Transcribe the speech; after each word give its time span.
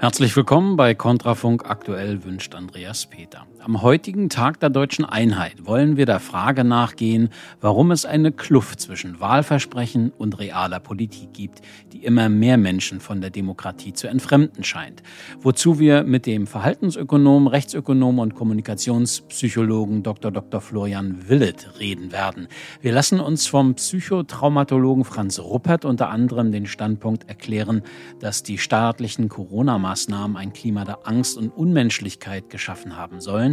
Herzlich 0.00 0.34
willkommen 0.34 0.76
bei 0.76 0.94
Kontrafunk 0.94 1.68
aktuell 1.68 2.24
wünscht 2.24 2.54
Andreas 2.54 3.04
Peter. 3.04 3.46
Am 3.62 3.82
heutigen 3.82 4.30
Tag 4.30 4.58
der 4.60 4.70
deutschen 4.70 5.04
Einheit 5.04 5.66
wollen 5.66 5.98
wir 5.98 6.06
der 6.06 6.18
Frage 6.18 6.64
nachgehen, 6.64 7.28
warum 7.60 7.90
es 7.90 8.06
eine 8.06 8.32
Kluft 8.32 8.80
zwischen 8.80 9.20
Wahlversprechen 9.20 10.12
und 10.16 10.38
realer 10.38 10.80
Politik 10.80 11.34
gibt, 11.34 11.60
die 11.92 12.02
immer 12.04 12.30
mehr 12.30 12.56
Menschen 12.56 13.00
von 13.00 13.20
der 13.20 13.28
Demokratie 13.28 13.92
zu 13.92 14.08
entfremden 14.08 14.64
scheint. 14.64 15.02
Wozu 15.42 15.78
wir 15.78 16.04
mit 16.04 16.24
dem 16.24 16.46
Verhaltensökonom, 16.46 17.48
Rechtsökonom 17.48 18.18
und 18.18 18.34
Kommunikationspsychologen 18.34 20.02
Dr. 20.02 20.30
Dr. 20.30 20.62
Florian 20.62 21.28
Willet 21.28 21.78
reden 21.78 22.12
werden. 22.12 22.48
Wir 22.80 22.92
lassen 22.92 23.20
uns 23.20 23.46
vom 23.46 23.74
Psychotraumatologen 23.74 25.04
Franz 25.04 25.38
Ruppert 25.38 25.84
unter 25.84 26.08
anderem 26.08 26.50
den 26.50 26.64
Standpunkt 26.64 27.28
erklären, 27.28 27.82
dass 28.20 28.42
die 28.42 28.56
staatlichen 28.56 29.28
Corona-Maßnahmen 29.28 30.38
ein 30.38 30.54
Klima 30.54 30.86
der 30.86 31.06
Angst 31.06 31.36
und 31.36 31.50
Unmenschlichkeit 31.50 32.48
geschaffen 32.48 32.96
haben 32.96 33.20
sollen. 33.20 33.49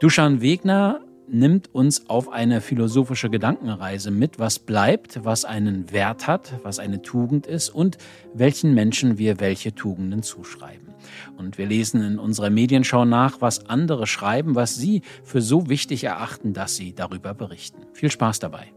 Duschan 0.00 0.40
Wegner 0.40 1.00
nimmt 1.30 1.74
uns 1.74 2.08
auf 2.08 2.30
eine 2.30 2.60
philosophische 2.60 3.30
Gedankenreise 3.30 4.10
mit, 4.10 4.38
was 4.38 4.58
bleibt, 4.58 5.24
was 5.24 5.44
einen 5.44 5.92
Wert 5.92 6.26
hat, 6.26 6.54
was 6.62 6.78
eine 6.78 7.02
Tugend 7.02 7.46
ist 7.46 7.70
und 7.70 7.98
welchen 8.34 8.74
Menschen 8.74 9.18
wir 9.18 9.40
welche 9.40 9.74
Tugenden 9.74 10.22
zuschreiben. 10.22 10.88
Und 11.36 11.58
wir 11.58 11.66
lesen 11.66 12.02
in 12.02 12.18
unserer 12.18 12.50
Medienschau 12.50 13.04
nach, 13.04 13.40
was 13.40 13.66
andere 13.66 14.06
schreiben, 14.06 14.54
was 14.54 14.76
sie 14.76 15.02
für 15.22 15.40
so 15.40 15.68
wichtig 15.68 16.04
erachten, 16.04 16.52
dass 16.52 16.76
sie 16.76 16.94
darüber 16.94 17.34
berichten. 17.34 17.82
Viel 17.92 18.10
Spaß 18.10 18.38
dabei. 18.38 18.72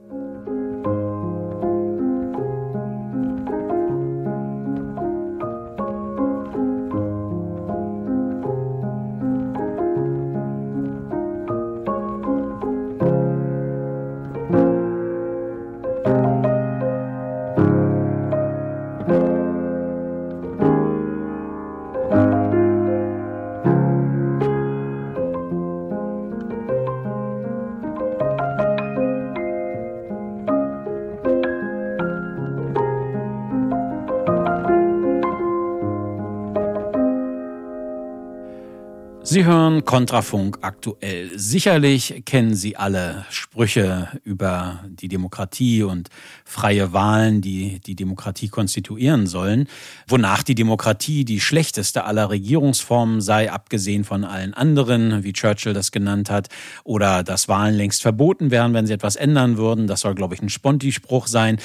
Sie 39.41 39.47
hören 39.47 39.85
Kontrafunk 39.85 40.59
aktuell. 40.61 41.31
Sicherlich 41.35 42.21
kennen 42.27 42.53
Sie 42.53 42.77
alle 42.77 43.25
Sprüche 43.31 44.07
über 44.23 44.83
die 44.87 45.07
Demokratie 45.07 45.81
und 45.81 46.09
freie 46.45 46.93
Wahlen, 46.93 47.41
die 47.41 47.79
die 47.79 47.95
Demokratie 47.95 48.49
konstituieren 48.49 49.25
sollen, 49.25 49.67
wonach 50.07 50.43
die 50.43 50.53
Demokratie 50.53 51.25
die 51.25 51.39
schlechteste 51.39 52.03
aller 52.03 52.29
Regierungsformen 52.29 53.19
sei, 53.19 53.51
abgesehen 53.51 54.03
von 54.03 54.25
allen 54.25 54.53
anderen, 54.53 55.23
wie 55.23 55.33
Churchill 55.33 55.73
das 55.73 55.91
genannt 55.91 56.29
hat, 56.29 56.49
oder 56.83 57.23
dass 57.23 57.47
Wahlen 57.47 57.73
längst 57.73 58.03
verboten 58.03 58.51
wären, 58.51 58.75
wenn 58.75 58.85
sie 58.85 58.93
etwas 58.93 59.15
ändern 59.15 59.57
würden. 59.57 59.87
Das 59.87 60.01
soll, 60.01 60.13
glaube 60.13 60.35
ich, 60.35 60.43
ein 60.43 60.49
Sponti-Spruch 60.49 61.25
sein. 61.25 61.57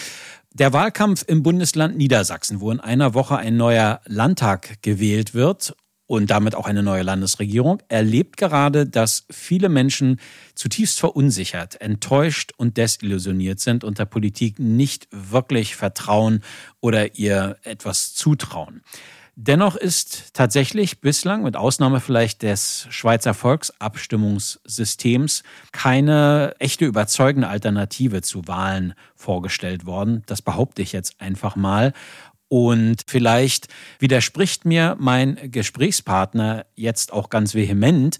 Der 0.54 0.72
Wahlkampf 0.72 1.26
im 1.26 1.42
Bundesland 1.42 1.98
Niedersachsen, 1.98 2.62
wo 2.62 2.70
in 2.70 2.80
einer 2.80 3.12
Woche 3.12 3.36
ein 3.36 3.58
neuer 3.58 4.00
Landtag 4.06 4.80
gewählt 4.80 5.34
wird 5.34 5.76
und 6.06 6.30
damit 6.30 6.54
auch 6.54 6.66
eine 6.66 6.82
neue 6.82 7.02
Landesregierung, 7.02 7.82
erlebt 7.88 8.36
gerade, 8.36 8.86
dass 8.86 9.26
viele 9.30 9.68
Menschen 9.68 10.20
zutiefst 10.54 11.00
verunsichert, 11.00 11.80
enttäuscht 11.80 12.52
und 12.56 12.76
desillusioniert 12.76 13.60
sind 13.60 13.84
und 13.84 13.98
der 13.98 14.06
Politik 14.06 14.58
nicht 14.58 15.08
wirklich 15.10 15.76
vertrauen 15.76 16.42
oder 16.80 17.16
ihr 17.16 17.56
etwas 17.62 18.14
zutrauen. 18.14 18.82
Dennoch 19.38 19.76
ist 19.76 20.32
tatsächlich 20.32 21.02
bislang, 21.02 21.42
mit 21.42 21.56
Ausnahme 21.56 22.00
vielleicht 22.00 22.40
des 22.40 22.86
Schweizer 22.88 23.34
Volksabstimmungssystems, 23.34 25.42
keine 25.72 26.54
echte 26.58 26.86
überzeugende 26.86 27.48
Alternative 27.48 28.22
zu 28.22 28.48
Wahlen 28.48 28.94
vorgestellt 29.14 29.84
worden. 29.84 30.22
Das 30.24 30.40
behaupte 30.40 30.80
ich 30.80 30.92
jetzt 30.92 31.20
einfach 31.20 31.54
mal. 31.54 31.92
Und 32.48 33.02
vielleicht 33.06 33.68
widerspricht 33.98 34.64
mir 34.64 34.96
mein 34.98 35.50
Gesprächspartner 35.50 36.66
jetzt 36.76 37.12
auch 37.12 37.28
ganz 37.28 37.54
vehement, 37.54 38.18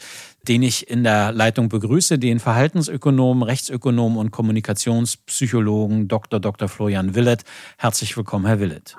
den 0.49 0.63
ich 0.63 0.89
in 0.91 1.05
der 1.05 1.33
Leitung 1.33 1.69
begrüße, 1.69 2.19
den 2.19 2.39
Verhaltensökonom, 2.41 3.43
Rechtsökonom 3.43 4.17
und 4.17 4.31
Kommunikationspsychologen 4.31 6.09
Dr. 6.09 6.41
Dr. 6.41 6.69
Florian 6.69 7.15
Willett. 7.15 7.43
Herzlich 7.79 8.17
willkommen, 8.17 8.47
Herr 8.47 8.61
Willett. 8.61 8.97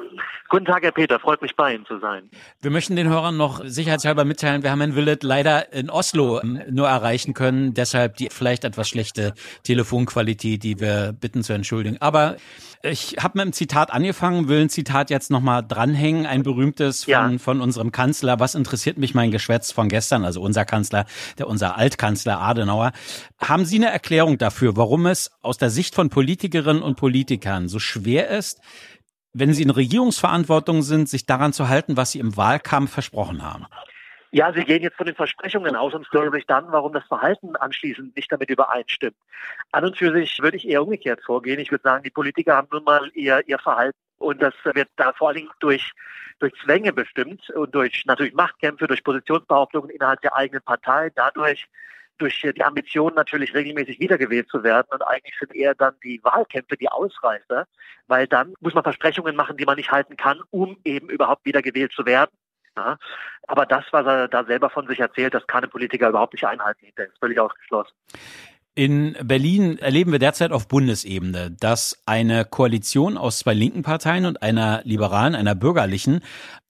Guten 0.50 0.64
Tag, 0.64 0.82
Herr 0.84 0.94
Peter. 0.94 1.20
Freut 1.20 1.42
mich, 1.42 1.58
bei 1.58 1.76
Ihnen 1.76 1.86
zu 1.86 2.00
sein. 2.00 2.30
Wir 2.62 2.72
möchten 2.72 2.96
den 2.96 3.10
Hörern 3.10 3.36
noch 3.36 3.66
sicherheitshalber 3.66 4.24
mitteilen, 4.24 4.64
wir 4.64 4.72
haben 4.72 4.80
Herrn 4.80 4.96
Willett 4.96 5.24
leider 5.24 5.74
in 5.74 5.90
Oslo 5.90 6.42
nur 6.70 6.88
erreichen 6.88 7.34
können. 7.34 7.74
Deshalb 7.74 8.16
die 8.16 8.30
vielleicht 8.32 8.64
etwas 8.64 8.88
schlechte 8.88 9.34
Telefonqualität, 9.64 10.64
die 10.64 10.80
wir 10.80 11.12
bitten 11.20 11.44
zu 11.44 11.52
entschuldigen. 11.52 11.98
Aber 12.00 12.38
ich 12.82 13.18
habe 13.20 13.34
mit 13.40 13.42
einem 13.42 13.54
Zitat 13.54 13.92
angefangen, 13.92 14.48
will 14.48 14.62
ein 14.62 14.70
Zitat 14.70 15.10
jetzt 15.10 15.32
nochmal 15.32 15.66
dranhängen, 15.68 16.26
ein 16.26 16.44
berühmtes 16.44 17.04
von, 17.04 17.12
Ja. 17.12 17.38
von 17.40 17.60
unserem 17.60 17.92
Kanzler. 17.92 18.40
Was 18.40 18.56
interessiert 18.56 18.98
mich 18.98 19.14
mein 19.14 19.32
Geschwätz 19.32 19.74
von 19.74 19.90
gestern? 19.90 20.24
Also 20.24 20.42
unser 20.42 20.64
Kanzler, 20.64 21.06
der 21.40 21.48
unser 21.48 21.78
Altkanzler 21.78 22.40
Adenauer. 22.40 22.92
Haben 23.38 23.66
Sie 23.66 23.78
eine 23.78 23.90
Erklärung 23.90 24.38
dafür, 24.38 24.76
warum 24.76 25.06
es 25.06 25.32
aus 25.42 25.58
der 25.58 25.70
Sicht 25.70 25.96
von 25.96 26.10
Politikerinnen 26.10 26.82
und 26.82 26.96
Politikern 26.96 27.68
so 27.68 27.80
schwer 27.80 28.30
ist, 28.30 28.60
wenn 29.34 29.54
sie 29.54 29.64
in 29.64 29.70
Regierungsverantwortung 29.70 30.82
sind, 30.82 31.10
sich 31.10 31.26
daran 31.26 31.54
zu 31.54 31.70
halten, 31.70 31.96
was 31.96 32.12
sie 32.12 32.20
im 32.20 32.36
Wahlkampf 32.38 32.92
versprochen 32.92 33.44
haben? 33.44 33.66
Ja, 34.32 34.52
Sie 34.52 34.66
gehen 34.66 34.84
jetzt 34.84 34.98
von 34.98 35.06
den 35.06 35.16
Versprechungen 35.16 35.76
aus 35.76 35.94
und 35.94 36.06
fragen 36.06 36.32
sich 36.32 36.46
dann, 36.46 36.66
warum 36.72 36.92
das 36.92 37.06
Verhalten 37.06 37.56
anschließend 37.56 38.16
nicht 38.16 38.32
damit 38.32 38.50
übereinstimmt. 38.50 39.16
An 39.72 39.86
und 39.86 39.98
für 39.98 40.12
sich 40.12 40.40
würde 40.42 40.58
ich 40.58 40.68
eher 40.68 40.84
umgekehrt 40.84 41.22
vorgehen. 41.26 41.60
Ich 41.60 41.72
würde 41.72 41.84
sagen, 41.84 42.04
die 42.04 42.10
Politiker 42.10 42.56
haben 42.58 42.68
nun 42.72 42.84
mal 42.84 43.10
ihr, 43.14 43.42
ihr 43.48 43.58
Verhalten 43.58 43.98
und 44.18 44.42
das 44.42 44.54
wird 44.64 44.90
da 44.98 45.14
vor 45.14 45.30
allen 45.30 45.38
Dingen 45.38 45.52
durch, 45.60 45.92
durch 46.40 46.54
Zwänge 46.64 46.92
bestimmt 46.92 47.50
und 47.52 47.74
durch 47.74 48.04
natürlich 48.06 48.34
Machtkämpfe, 48.34 48.88
durch 48.88 49.04
Positionsbehauptungen 49.04 49.90
innerhalb 49.90 50.22
der 50.22 50.36
eigenen 50.36 50.62
Partei, 50.64 51.10
dadurch, 51.16 51.68
durch 52.18 52.42
die 52.42 52.64
Ambition 52.64 53.14
natürlich 53.14 53.54
regelmäßig 53.54 54.00
wiedergewählt 54.00 54.50
zu 54.50 54.64
werden. 54.64 54.88
Und 54.90 55.04
eigentlich 55.04 55.36
sind 55.40 55.54
eher 55.56 55.76
dann 55.76 55.94
die 56.04 56.20
Wahlkämpfe 56.24 56.76
die 56.76 56.90
Ausreißer, 56.90 57.68
weil 58.08 58.28
dann 58.28 58.56
muss 58.60 58.74
man 58.74 58.84
Versprechungen 58.84 59.36
machen, 59.36 59.56
die 59.56 59.66
man 59.66 59.78
nicht 59.78 59.92
halten 59.92 60.18
kann, 60.18 60.42
um 60.50 60.78
eben 60.84 61.10
überhaupt 61.10 61.46
wiedergewählt 61.46 61.92
zu 61.92 62.06
werden. 62.06 62.32
Ja. 62.78 62.98
Aber 63.48 63.66
das, 63.66 63.84
was 63.92 64.06
er 64.06 64.28
da 64.28 64.44
selber 64.46 64.70
von 64.70 64.88
sich 64.88 65.00
erzählt, 65.00 65.34
das 65.34 65.48
kann 65.48 65.64
ein 65.64 65.70
Politiker 65.70 66.10
überhaupt 66.10 66.34
nicht 66.34 66.46
einhalten. 66.46 66.86
Das 66.96 67.08
ist 67.08 67.20
völlig 67.20 67.40
ausgeschlossen. 67.40 67.92
In 68.76 69.18
Berlin 69.24 69.80
erleben 69.80 70.12
wir 70.12 70.20
derzeit 70.20 70.52
auf 70.52 70.68
Bundesebene, 70.68 71.50
dass 71.50 72.04
eine 72.06 72.46
Koalition 72.46 73.18
aus 73.18 73.40
zwei 73.40 73.56
linken 73.56 73.82
Parteien 73.82 74.28
und 74.28 74.44
einer 74.44 74.82
liberalen, 74.84 75.34
einer 75.34 75.56
bürgerlichen, 75.56 76.22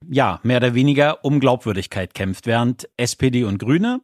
ja, 0.07 0.39
mehr 0.44 0.57
oder 0.57 0.74
weniger 0.74 1.25
um 1.25 1.42
Glaubwürdigkeit 1.42 2.13
kämpft, 2.13 2.48
während 2.48 2.88
SPD 2.95 3.44
und 3.44 3.57
Grüne 3.57 4.00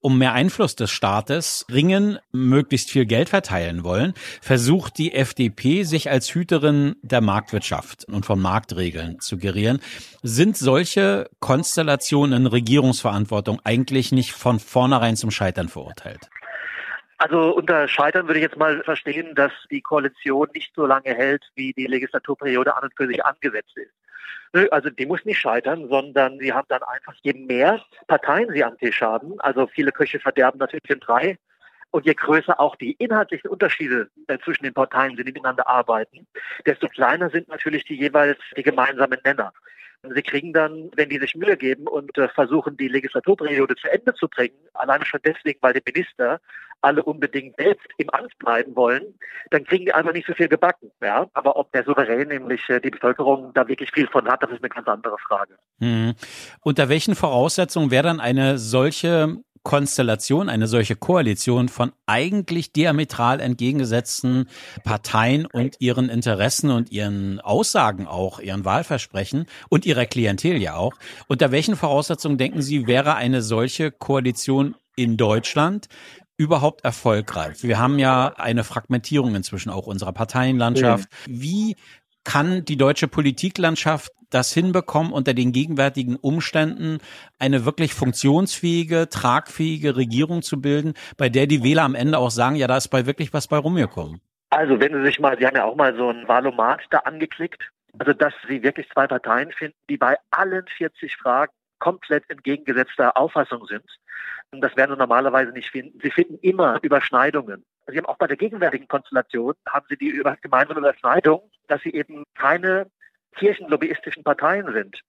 um 0.00 0.18
mehr 0.18 0.32
Einfluss 0.32 0.76
des 0.76 0.90
Staates 0.90 1.66
ringen, 1.70 2.18
möglichst 2.32 2.90
viel 2.90 3.06
Geld 3.06 3.28
verteilen 3.28 3.84
wollen, 3.84 4.14
versucht 4.40 4.98
die 4.98 5.12
FDP 5.12 5.82
sich 5.82 6.10
als 6.10 6.34
Hüterin 6.34 6.96
der 7.02 7.20
Marktwirtschaft 7.20 8.04
und 8.06 8.24
von 8.24 8.40
Marktregeln 8.40 9.20
zu 9.20 9.38
gerieren. 9.38 9.80
Sind 10.22 10.56
solche 10.56 11.28
Konstellationen 11.40 12.42
in 12.42 12.46
Regierungsverantwortung 12.46 13.60
eigentlich 13.64 14.12
nicht 14.12 14.32
von 14.32 14.58
vornherein 14.58 15.16
zum 15.16 15.30
Scheitern 15.30 15.68
verurteilt? 15.68 16.28
Also 17.18 17.52
unter 17.56 17.88
Scheitern 17.88 18.28
würde 18.28 18.38
ich 18.38 18.44
jetzt 18.44 18.56
mal 18.56 18.80
verstehen, 18.84 19.34
dass 19.34 19.50
die 19.72 19.80
Koalition 19.80 20.48
nicht 20.54 20.72
so 20.76 20.86
lange 20.86 21.12
hält, 21.14 21.42
wie 21.56 21.72
die 21.72 21.86
Legislaturperiode 21.86 22.76
an 22.76 22.84
und 22.84 22.94
für 22.96 23.08
sich 23.08 23.24
angesetzt 23.24 23.76
ist. 23.76 23.90
Also 24.70 24.90
die 24.90 25.06
muss 25.06 25.24
nicht 25.24 25.38
scheitern, 25.38 25.88
sondern 25.88 26.38
sie 26.38 26.52
haben 26.52 26.66
dann 26.68 26.82
einfach, 26.82 27.14
je 27.22 27.34
mehr 27.34 27.82
Parteien 28.06 28.50
sie 28.50 28.64
am 28.64 28.78
Tisch 28.78 29.02
haben, 29.02 29.38
also 29.40 29.66
viele 29.66 29.92
Köche 29.92 30.18
verderben 30.18 30.58
natürlich 30.58 30.88
in 30.88 31.00
drei, 31.00 31.38
und 31.90 32.06
je 32.06 32.14
größer 32.14 32.60
auch 32.60 32.76
die 32.76 32.92
inhaltlichen 32.92 33.50
Unterschiede 33.50 34.10
äh, 34.26 34.38
zwischen 34.44 34.64
den 34.64 34.74
Parteien, 34.74 35.16
die 35.16 35.24
miteinander 35.24 35.66
arbeiten, 35.66 36.26
desto 36.66 36.88
kleiner 36.88 37.30
sind 37.30 37.48
natürlich 37.48 37.84
die 37.84 37.96
jeweils 37.96 38.38
die 38.56 38.62
gemeinsamen 38.62 39.18
Nenner. 39.24 39.52
Sie 40.02 40.22
kriegen 40.22 40.52
dann, 40.52 40.90
wenn 40.94 41.08
die 41.08 41.18
sich 41.18 41.34
Mühe 41.34 41.56
geben 41.56 41.88
und 41.88 42.16
äh, 42.18 42.28
versuchen, 42.28 42.76
die 42.76 42.88
Legislaturperiode 42.88 43.74
zu 43.74 43.90
Ende 43.90 44.14
zu 44.14 44.28
bringen, 44.28 44.56
alleine 44.74 45.04
schon 45.04 45.20
deswegen, 45.24 45.58
weil 45.60 45.74
die 45.74 45.82
Minister 45.84 46.40
alle 46.80 47.02
unbedingt 47.02 47.56
selbst 47.56 47.86
im 47.96 48.08
Amt 48.10 48.38
bleiben 48.38 48.76
wollen, 48.76 49.18
dann 49.50 49.64
kriegen 49.64 49.86
die 49.86 49.92
einfach 49.92 50.12
nicht 50.12 50.26
so 50.26 50.34
viel 50.34 50.48
gebacken. 50.48 50.90
Ja? 51.02 51.26
Aber 51.34 51.56
ob 51.56 51.72
der 51.72 51.84
Souverän, 51.84 52.28
nämlich 52.28 52.68
äh, 52.68 52.80
die 52.80 52.90
Bevölkerung, 52.90 53.52
da 53.54 53.66
wirklich 53.66 53.90
viel 53.90 54.06
von 54.06 54.28
hat, 54.28 54.42
das 54.42 54.50
ist 54.50 54.62
eine 54.62 54.68
ganz 54.68 54.86
andere 54.86 55.16
Frage. 55.18 55.56
Hm. 55.80 56.14
Unter 56.60 56.88
welchen 56.88 57.14
Voraussetzungen 57.14 57.90
wäre 57.90 58.04
dann 58.04 58.20
eine 58.20 58.58
solche 58.58 59.38
Konstellation, 59.68 60.48
eine 60.48 60.66
solche 60.66 60.96
Koalition 60.96 61.68
von 61.68 61.92
eigentlich 62.06 62.72
diametral 62.72 63.38
entgegengesetzten 63.38 64.48
Parteien 64.82 65.44
und 65.44 65.76
ihren 65.78 66.08
Interessen 66.08 66.70
und 66.70 66.90
ihren 66.90 67.38
Aussagen 67.42 68.06
auch, 68.06 68.40
ihren 68.40 68.64
Wahlversprechen 68.64 69.44
und 69.68 69.84
ihrer 69.84 70.06
Klientel 70.06 70.56
ja 70.56 70.76
auch. 70.76 70.94
Unter 71.26 71.52
welchen 71.52 71.76
Voraussetzungen 71.76 72.38
denken 72.38 72.62
Sie, 72.62 72.86
wäre 72.86 73.16
eine 73.16 73.42
solche 73.42 73.90
Koalition 73.90 74.74
in 74.96 75.18
Deutschland 75.18 75.88
überhaupt 76.38 76.82
erfolgreich? 76.82 77.62
Wir 77.62 77.78
haben 77.78 77.98
ja 77.98 78.28
eine 78.38 78.64
Fragmentierung 78.64 79.34
inzwischen 79.34 79.68
auch 79.68 79.86
unserer 79.86 80.14
Parteienlandschaft. 80.14 81.10
Wie 81.26 81.76
kann 82.24 82.64
die 82.64 82.78
deutsche 82.78 83.06
Politiklandschaft 83.06 84.12
das 84.30 84.52
hinbekommen, 84.52 85.12
unter 85.12 85.34
den 85.34 85.52
gegenwärtigen 85.52 86.16
Umständen 86.16 86.98
eine 87.38 87.64
wirklich 87.64 87.94
funktionsfähige, 87.94 89.08
tragfähige 89.08 89.96
Regierung 89.96 90.42
zu 90.42 90.60
bilden, 90.60 90.94
bei 91.16 91.28
der 91.28 91.46
die 91.46 91.62
Wähler 91.62 91.82
am 91.82 91.94
Ende 91.94 92.18
auch 92.18 92.30
sagen, 92.30 92.56
ja, 92.56 92.66
da 92.66 92.76
ist 92.76 92.88
bei 92.88 93.06
wirklich 93.06 93.32
was 93.32 93.48
bei 93.48 93.58
rumgekommen? 93.58 94.20
Also 94.50 94.80
wenn 94.80 94.94
Sie 94.94 95.04
sich 95.04 95.20
mal, 95.20 95.38
Sie 95.38 95.46
haben 95.46 95.56
ja 95.56 95.64
auch 95.64 95.76
mal 95.76 95.94
so 95.96 96.08
ein 96.08 96.26
Wahlomat 96.26 96.80
da 96.90 96.98
angeklickt, 96.98 97.70
also 97.98 98.12
dass 98.12 98.32
Sie 98.48 98.62
wirklich 98.62 98.88
zwei 98.90 99.06
Parteien 99.06 99.52
finden, 99.52 99.76
die 99.90 99.96
bei 99.96 100.16
allen 100.30 100.64
40 100.76 101.16
Fragen 101.16 101.52
komplett 101.78 102.28
entgegengesetzter 102.28 103.16
Auffassung 103.16 103.66
sind. 103.66 103.84
Das 104.50 104.74
werden 104.76 104.92
Sie 104.92 104.98
normalerweise 104.98 105.52
nicht 105.52 105.70
finden. 105.70 105.98
Sie 106.02 106.10
finden 106.10 106.38
immer 106.40 106.78
Überschneidungen. 106.82 107.64
Sie 107.86 107.96
haben 107.96 108.06
auch 108.06 108.16
bei 108.16 108.26
der 108.26 108.36
gegenwärtigen 108.36 108.88
Konstellation, 108.88 109.54
haben 109.68 109.86
Sie 109.88 109.96
die 109.96 110.22
gemeinsame 110.42 110.80
Überschneidung, 110.80 111.50
dass 111.68 111.82
Sie 111.82 111.92
eben 111.92 112.24
keine 112.34 112.90
kirchenlobbyistischen 113.36 114.24
Parteien 114.24 114.72
sind. 114.72 115.00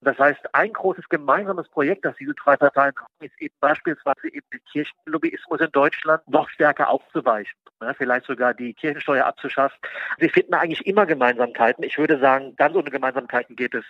Das 0.00 0.18
heißt, 0.18 0.54
ein 0.54 0.72
großes 0.72 1.08
gemeinsames 1.08 1.68
Projekt, 1.68 2.04
das 2.04 2.16
diese 2.16 2.34
drei 2.34 2.56
Parteien 2.56 2.94
haben, 2.96 3.12
ist 3.20 3.40
eben 3.40 3.54
beispielsweise 3.60 4.28
eben 4.28 4.46
den 4.52 4.60
Kirchenlobbyismus 4.70 5.60
in 5.60 5.70
Deutschland 5.72 6.22
noch 6.28 6.48
stärker 6.50 6.88
aufzuweichen. 6.88 7.54
Ja, 7.80 7.94
vielleicht 7.94 8.26
sogar 8.26 8.54
die 8.54 8.74
Kirchensteuer 8.74 9.26
abzuschaffen. 9.26 9.78
Sie 10.18 10.28
finden 10.28 10.54
eigentlich 10.54 10.86
immer 10.86 11.06
Gemeinsamkeiten. 11.06 11.84
Ich 11.84 11.98
würde 11.98 12.18
sagen, 12.18 12.54
ganz 12.56 12.74
ohne 12.74 12.90
Gemeinsamkeiten 12.90 13.56
geht 13.56 13.74
es 13.74 13.84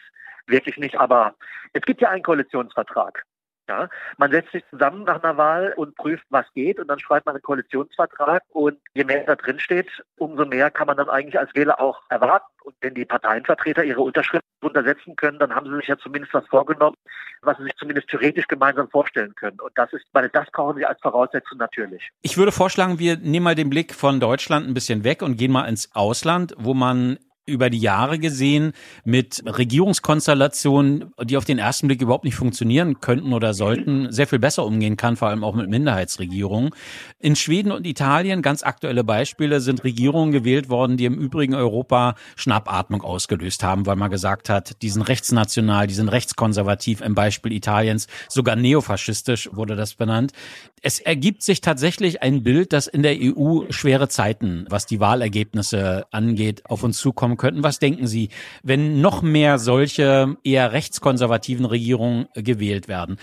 wirklich 0.47 0.77
nicht. 0.79 0.99
Aber 0.99 1.35
es 1.73 1.83
gibt 1.83 2.01
ja 2.01 2.11
einen 2.11 2.23
Koalitionsvertrag. 2.23 3.25
Ja, 3.69 3.89
man 4.19 4.31
setzt 4.31 4.53
sich 4.53 4.63
zusammen 4.71 5.05
nach 5.05 5.23
einer 5.23 5.39
Wahl 5.39 5.73
und 5.77 5.97
prüft, 5.97 6.25
was 6.29 6.45
geht, 6.55 6.79
und 6.79 6.89
dann 6.89 6.99
schreibt 6.99 7.25
man 7.25 7.35
einen 7.35 7.43
Koalitionsvertrag. 7.43 8.43
Und 8.51 8.79
je 8.95 9.05
mehr 9.05 9.25
da 9.25 9.37
drin 9.37 9.59
steht, 9.59 9.89
umso 10.17 10.45
mehr 10.45 10.71
kann 10.71 10.87
man 10.87 10.99
dann 10.99 11.09
eigentlich 11.09 11.39
als 11.39 11.55
Wähler 11.55 11.81
auch 11.81 12.03
erwarten. 12.11 12.47
Und 12.63 12.75
wenn 12.81 12.95
die 12.95 13.05
Parteienvertreter 13.05 13.85
ihre 13.85 14.03
Unterschriften 14.03 14.49
untersetzen 14.63 15.17
können, 15.17 15.39
dann 15.39 15.55
haben 15.55 15.69
sie 15.71 15.77
sich 15.77 15.89
ja 15.89 15.97
zumindest 15.97 16.35
was 16.35 16.47
vorgenommen, 16.47 16.97
was 17.43 17.57
sie 17.57 17.65
sich 17.65 17.77
zumindest 17.77 18.09
theoretisch 18.09 18.47
gemeinsam 18.49 18.89
vorstellen 18.91 19.35
können. 19.35 19.61
Und 19.61 19.73
das 19.77 19.93
ist, 19.93 20.05
weil 20.13 20.29
das 20.29 20.51
brauchen 20.51 20.77
sie 20.77 20.85
als 20.85 21.01
Voraussetzung 21.01 21.59
natürlich. 21.59 22.11
Ich 22.23 22.37
würde 22.37 22.53
vorschlagen, 22.53 22.99
wir 22.99 23.17
nehmen 23.17 23.45
mal 23.45 23.55
den 23.55 23.71
Blick 23.71 23.95
von 23.95 24.21
Deutschland 24.21 24.67
ein 24.67 24.75
bisschen 24.75 25.05
weg 25.05 25.23
und 25.23 25.37
gehen 25.37 25.53
mal 25.53 25.67
ins 25.67 25.95
Ausland, 25.95 26.55
wo 26.59 26.75
man 26.75 27.19
über 27.47 27.69
die 27.69 27.79
Jahre 27.79 28.19
gesehen 28.19 28.73
mit 29.05 29.43
Regierungskonstellationen, 29.47 31.13
die 31.23 31.37
auf 31.37 31.45
den 31.45 31.59
ersten 31.59 31.89
Blick 31.89 32.01
überhaupt 32.01 32.25
nicht 32.25 32.37
funktionieren 32.37 33.01
könnten 33.01 33.33
oder 33.33 33.53
sollten, 33.53 34.11
sehr 34.11 34.27
viel 34.27 34.39
besser 34.39 34.65
umgehen 34.65 34.97
kann, 34.97 35.17
vor 35.17 35.29
allem 35.29 35.45
auch 35.45 35.55
mit 35.55 35.69
Minderheitsregierungen. 35.69 36.71
In 37.19 37.37
Schweden 37.37 37.71
und 37.71 37.87
Italien, 37.87 38.41
ganz 38.41 38.63
aktuelle 38.63 39.05
Beispiele, 39.05 39.61
sind 39.61 39.85
Regierungen 39.85 40.33
gewählt 40.33 40.71
worden, 40.71 40.97
die 40.97 41.05
im 41.05 41.19
übrigen 41.19 41.55
Europa 41.55 42.15
Schnappatmung 42.37 43.03
ausgelöst 43.03 43.63
haben, 43.63 43.85
weil 43.85 43.97
man 43.97 44.11
gesagt 44.11 44.49
hat, 44.49 44.81
die 44.81 44.89
sind 44.89 45.03
rechtsnational, 45.03 45.87
die 45.87 45.95
sind 45.95 46.09
rechtskonservativ, 46.09 47.03
im 47.03 47.15
Beispiel 47.15 47.53
Italiens, 47.53 48.07
sogar 48.29 48.57
neofaschistisch 48.57 49.51
wurde 49.53 49.77
das 49.77 49.95
benannt. 49.95 50.33
Es 50.81 50.99
ergibt 50.99 51.43
sich 51.43 51.61
tatsächlich 51.61 52.23
ein 52.23 52.43
Bild, 52.43 52.73
dass 52.73 52.87
in 52.87 53.03
der 53.03 53.17
EU 53.19 53.63
schwere 53.71 54.09
Zeiten, 54.09 54.67
was 54.69 54.87
die 54.87 55.01
Wahlergebnisse 55.01 56.07
angeht, 56.11 56.63
auf 56.67 56.83
uns 56.83 56.99
zukommen 56.99 57.34
könnten. 57.37 57.63
Was 57.63 57.79
denken 57.79 58.07
Sie, 58.07 58.31
wenn 58.63 59.01
noch 59.01 59.23
mehr 59.23 59.59
solche 59.59 60.37
eher 60.45 60.73
rechtskonservativen 60.73 61.67
Regierungen 61.67 62.27
gewählt 62.35 62.89
werden? 62.89 63.19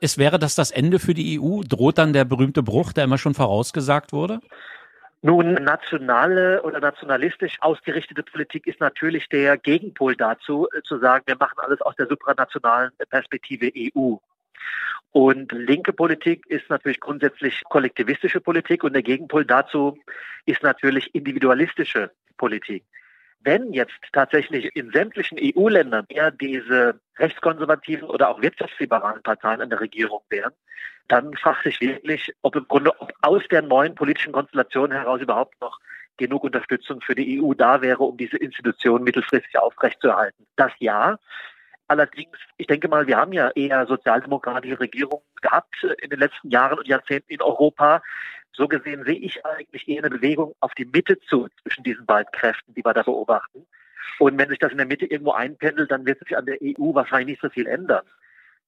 Es 0.00 0.18
wäre 0.18 0.38
das 0.38 0.54
das 0.54 0.70
Ende 0.70 0.98
für 0.98 1.14
die 1.14 1.40
EU? 1.40 1.62
Droht 1.62 1.98
dann 1.98 2.12
der 2.12 2.24
berühmte 2.24 2.62
Bruch, 2.62 2.92
der 2.92 3.04
immer 3.04 3.18
schon 3.18 3.34
vorausgesagt 3.34 4.12
wurde? 4.12 4.40
Nun, 5.22 5.54
nationale 5.54 6.62
oder 6.62 6.78
nationalistisch 6.78 7.56
ausgerichtete 7.60 8.22
Politik 8.22 8.66
ist 8.66 8.80
natürlich 8.80 9.28
der 9.28 9.56
Gegenpol 9.56 10.14
dazu, 10.14 10.68
zu 10.84 10.98
sagen, 10.98 11.24
wir 11.26 11.36
machen 11.36 11.58
alles 11.58 11.80
aus 11.80 11.96
der 11.96 12.06
supranationalen 12.06 12.92
Perspektive 13.10 13.72
EU. 13.74 14.16
Und 15.12 15.50
linke 15.52 15.92
Politik 15.92 16.44
ist 16.46 16.68
natürlich 16.68 17.00
grundsätzlich 17.00 17.62
kollektivistische 17.64 18.40
Politik 18.40 18.84
und 18.84 18.92
der 18.92 19.02
Gegenpol 19.02 19.46
dazu 19.46 19.98
ist 20.44 20.62
natürlich 20.62 21.14
individualistische 21.14 22.10
Politik. 22.36 22.84
Wenn 23.40 23.72
jetzt 23.72 23.98
tatsächlich 24.12 24.74
in 24.74 24.90
sämtlichen 24.90 25.38
EU-Ländern 25.40 26.06
eher 26.08 26.30
diese 26.30 27.00
rechtskonservativen 27.18 28.08
oder 28.08 28.28
auch 28.28 28.42
wirtschaftsliberalen 28.42 29.22
Parteien 29.22 29.60
an 29.60 29.70
der 29.70 29.80
Regierung 29.80 30.22
wären, 30.28 30.52
dann 31.08 31.34
fragt 31.36 31.62
sich 31.62 31.80
wirklich, 31.80 32.34
ob 32.42 32.56
im 32.56 32.66
Grunde 32.66 32.92
ob 33.00 33.12
aus 33.22 33.42
der 33.50 33.62
neuen 33.62 33.94
politischen 33.94 34.32
Konstellation 34.32 34.90
heraus 34.90 35.20
überhaupt 35.20 35.60
noch 35.60 35.78
genug 36.16 36.44
Unterstützung 36.44 37.00
für 37.00 37.14
die 37.14 37.40
EU 37.40 37.54
da 37.54 37.82
wäre, 37.82 38.02
um 38.02 38.16
diese 38.16 38.38
Institution 38.38 39.04
mittelfristig 39.04 39.56
aufrechtzuerhalten. 39.58 40.46
Das 40.56 40.72
ja, 40.78 41.18
Allerdings, 41.88 42.36
ich 42.56 42.66
denke 42.66 42.88
mal, 42.88 43.06
wir 43.06 43.16
haben 43.16 43.32
ja 43.32 43.50
eher 43.50 43.86
sozialdemokratische 43.86 44.80
Regierungen 44.80 45.22
gehabt 45.40 45.76
in 46.02 46.10
den 46.10 46.18
letzten 46.18 46.50
Jahren 46.50 46.78
und 46.78 46.88
Jahrzehnten 46.88 47.32
in 47.32 47.40
Europa. 47.40 48.02
So 48.56 48.68
gesehen 48.68 49.04
sehe 49.04 49.18
ich 49.18 49.44
eigentlich 49.44 49.86
eher 49.86 50.02
eine 50.02 50.10
Bewegung 50.10 50.54
auf 50.60 50.74
die 50.74 50.86
Mitte 50.86 51.20
zu 51.20 51.46
zwischen 51.62 51.84
diesen 51.84 52.06
beiden 52.06 52.32
Kräften, 52.32 52.72
die 52.74 52.84
wir 52.84 52.94
da 52.94 53.02
beobachten. 53.02 53.66
Und 54.18 54.38
wenn 54.38 54.48
sich 54.48 54.58
das 54.58 54.72
in 54.72 54.78
der 54.78 54.86
Mitte 54.86 55.04
irgendwo 55.04 55.32
einpendelt, 55.32 55.90
dann 55.90 56.06
wird 56.06 56.20
sich 56.20 56.36
an 56.36 56.46
der 56.46 56.56
EU 56.62 56.94
wahrscheinlich 56.94 57.28
nicht 57.28 57.42
so 57.42 57.50
viel 57.50 57.66
ändern. 57.66 58.02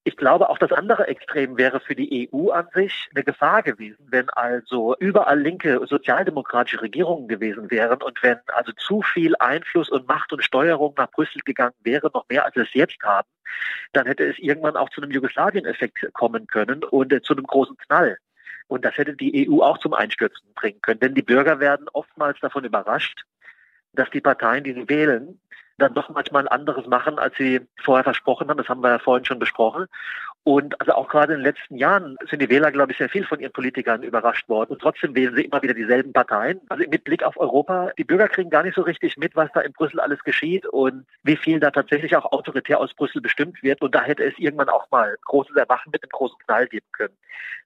Ich 0.03 0.15
glaube, 0.15 0.49
auch 0.49 0.59
das 0.59 0.71
andere 0.71 1.07
Extrem 1.07 1.57
wäre 1.57 1.79
für 1.79 1.95
die 1.95 2.29
EU 2.31 2.51
an 2.51 2.67
sich 2.73 3.09
eine 3.13 3.23
Gefahr 3.23 3.63
gewesen, 3.63 4.07
wenn 4.09 4.29
also 4.29 4.95
überall 4.97 5.39
linke 5.39 5.85
sozialdemokratische 5.87 6.81
Regierungen 6.81 7.27
gewesen 7.27 7.69
wären 7.69 8.01
und 8.01 8.21
wenn 8.23 8.37
also 8.47 8.71
zu 8.73 9.01
viel 9.01 9.35
Einfluss 9.39 9.89
und 9.89 10.07
Macht 10.07 10.31
und 10.31 10.43
Steuerung 10.43 10.93
nach 10.97 11.11
Brüssel 11.11 11.41
gegangen 11.43 11.75
wäre, 11.83 12.09
noch 12.13 12.25
mehr 12.29 12.45
als 12.45 12.55
wir 12.55 12.63
es 12.63 12.73
jetzt 12.73 13.01
haben, 13.03 13.27
dann 13.91 14.05
hätte 14.05 14.23
es 14.23 14.39
irgendwann 14.39 14.77
auch 14.77 14.89
zu 14.89 15.01
einem 15.01 15.11
Jugoslawien-Effekt 15.11 16.13
kommen 16.13 16.47
können 16.47 16.83
und 16.85 17.11
äh, 17.11 17.21
zu 17.21 17.33
einem 17.33 17.45
großen 17.45 17.75
Knall. 17.77 18.17
Und 18.69 18.85
das 18.85 18.95
hätte 18.97 19.15
die 19.15 19.49
EU 19.49 19.61
auch 19.61 19.79
zum 19.79 19.93
Einstürzen 19.93 20.53
bringen 20.53 20.79
können. 20.81 20.99
Denn 20.99 21.15
die 21.15 21.23
Bürger 21.23 21.59
werden 21.59 21.87
oftmals 21.91 22.39
davon 22.39 22.63
überrascht, 22.63 23.23
dass 23.93 24.09
die 24.11 24.21
Parteien, 24.21 24.63
die 24.63 24.73
sie 24.73 24.87
wählen, 24.87 25.41
dann 25.79 25.95
doch 25.95 26.09
manchmal 26.09 26.47
anderes 26.47 26.85
machen, 26.85 27.17
als 27.17 27.35
sie 27.35 27.61
vorher 27.83 28.03
versprochen 28.03 28.47
haben. 28.47 28.57
Das 28.57 28.69
haben 28.69 28.81
wir 28.81 28.91
ja 28.91 28.99
vorhin 28.99 29.25
schon 29.25 29.39
besprochen. 29.39 29.87
Und 30.43 30.79
also 30.79 30.93
auch 30.93 31.09
gerade 31.09 31.33
in 31.33 31.39
den 31.39 31.45
letzten 31.45 31.75
Jahren 31.75 32.17
sind 32.29 32.41
die 32.41 32.49
Wähler, 32.49 32.71
glaube 32.71 32.91
ich, 32.91 32.97
sehr 32.97 33.09
viel 33.09 33.25
von 33.25 33.39
ihren 33.39 33.51
Politikern 33.51 34.03
überrascht 34.03 34.47
worden. 34.47 34.71
Und 34.71 34.81
trotzdem 34.81 35.13
wählen 35.13 35.35
sie 35.35 35.43
immer 35.43 35.61
wieder 35.61 35.73
dieselben 35.73 36.13
Parteien. 36.13 36.61
Also 36.69 36.85
mit 36.89 37.03
Blick 37.03 37.23
auf 37.23 37.37
Europa, 37.37 37.91
die 37.97 38.05
Bürger 38.05 38.27
kriegen 38.29 38.49
gar 38.49 38.63
nicht 38.63 38.75
so 38.75 38.81
richtig 38.81 39.17
mit, 39.17 39.35
was 39.35 39.51
da 39.53 39.61
in 39.61 39.73
Brüssel 39.73 39.99
alles 39.99 40.19
geschieht 40.23 40.65
und 40.65 41.05
wie 41.23 41.35
viel 41.35 41.59
da 41.59 41.71
tatsächlich 41.71 42.15
auch 42.15 42.31
autoritär 42.31 42.79
aus 42.79 42.93
Brüssel 42.93 43.21
bestimmt 43.21 43.61
wird. 43.61 43.81
Und 43.81 43.93
da 43.93 44.01
hätte 44.01 44.23
es 44.23 44.33
irgendwann 44.37 44.69
auch 44.69 44.89
mal 44.91 45.17
großes 45.25 45.55
Erwachen 45.55 45.91
mit 45.91 46.03
einem 46.03 46.11
großen 46.11 46.37
Knall 46.45 46.67
geben 46.67 46.87
können. 46.93 47.17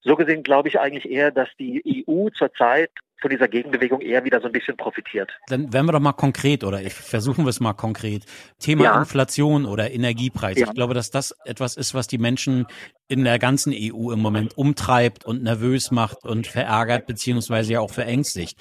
So 0.01 0.15
gesehen 0.15 0.43
glaube 0.43 0.67
ich 0.67 0.79
eigentlich 0.79 1.09
eher, 1.09 1.31
dass 1.31 1.49
die 1.57 2.05
EU 2.07 2.29
zurzeit 2.29 2.91
von 3.21 3.29
dieser 3.29 3.47
Gegenbewegung 3.47 4.01
eher 4.01 4.23
wieder 4.25 4.41
so 4.41 4.47
ein 4.47 4.51
bisschen 4.51 4.75
profitiert. 4.75 5.31
Dann 5.47 5.71
werden 5.71 5.87
wir 5.87 5.93
doch 5.93 5.99
mal 5.99 6.13
konkret 6.13 6.63
oder 6.63 6.81
ich 6.81 6.93
versuchen 6.93 7.45
wir 7.45 7.49
es 7.49 7.59
mal 7.59 7.73
konkret. 7.73 8.25
Thema 8.59 8.83
ja. 8.83 8.99
Inflation 8.99 9.65
oder 9.65 9.91
Energiepreise. 9.91 10.59
Ja. 10.59 10.67
Ich 10.67 10.73
glaube, 10.73 10.93
dass 10.93 11.09
das 11.09 11.33
etwas 11.45 11.77
ist, 11.77 11.93
was 11.93 12.07
die 12.07 12.17
Menschen 12.17 12.65
in 13.07 13.23
der 13.23 13.39
ganzen 13.39 13.73
EU 13.73 14.11
im 14.11 14.19
Moment 14.19 14.57
umtreibt 14.57 15.25
und 15.25 15.43
nervös 15.43 15.91
macht 15.91 16.25
und 16.25 16.47
verärgert 16.47 17.05
beziehungsweise 17.05 17.73
ja 17.73 17.79
auch 17.79 17.91
verängstigt. 17.91 18.57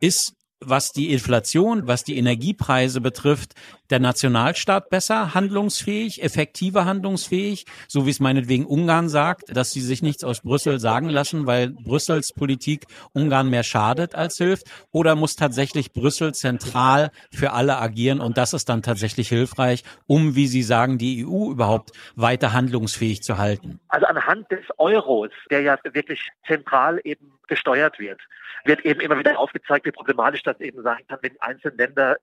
Ist 0.00 0.34
was 0.60 0.92
die 0.92 1.12
Inflation, 1.12 1.86
was 1.86 2.04
die 2.04 2.16
Energiepreise 2.16 3.00
betrifft, 3.00 3.54
der 3.94 4.00
Nationalstaat 4.00 4.90
besser 4.90 5.34
handlungsfähig, 5.34 6.20
effektiver 6.20 6.84
handlungsfähig, 6.84 7.64
so 7.86 8.06
wie 8.06 8.10
es 8.10 8.18
meinetwegen 8.18 8.66
Ungarn 8.66 9.08
sagt, 9.08 9.56
dass 9.56 9.70
sie 9.70 9.80
sich 9.80 10.02
nichts 10.02 10.24
aus 10.24 10.40
Brüssel 10.40 10.80
sagen 10.80 11.08
lassen, 11.08 11.46
weil 11.46 11.70
Brüssels 11.70 12.32
Politik 12.32 12.86
Ungarn 13.12 13.50
mehr 13.50 13.62
schadet 13.62 14.16
als 14.16 14.36
hilft? 14.36 14.66
Oder 14.90 15.14
muss 15.14 15.36
tatsächlich 15.36 15.92
Brüssel 15.92 16.34
zentral 16.34 17.12
für 17.32 17.52
alle 17.52 17.78
agieren 17.78 18.18
und 18.18 18.36
das 18.36 18.52
ist 18.52 18.68
dann 18.68 18.82
tatsächlich 18.82 19.28
hilfreich, 19.28 19.84
um, 20.08 20.34
wie 20.34 20.48
Sie 20.48 20.64
sagen, 20.64 20.98
die 20.98 21.24
EU 21.24 21.52
überhaupt 21.52 21.92
weiter 22.16 22.52
handlungsfähig 22.52 23.22
zu 23.22 23.38
halten? 23.38 23.78
Also 23.86 24.06
anhand 24.06 24.50
des 24.50 24.64
Euros, 24.78 25.30
der 25.52 25.60
ja 25.60 25.78
wirklich 25.84 26.30
zentral 26.48 27.00
eben 27.04 27.30
gesteuert 27.46 28.00
wird, 28.00 28.20
wird 28.64 28.84
eben 28.84 28.98
immer 28.98 29.20
wieder 29.20 29.38
aufgezeigt, 29.38 29.86
wie 29.86 29.92
problematisch 29.92 30.42
das 30.42 30.58
eben 30.58 30.82
sein 30.82 31.06
kann, 31.06 31.20
wenn 31.22 31.40
einzelne 31.40 31.76
Länder 31.76 32.16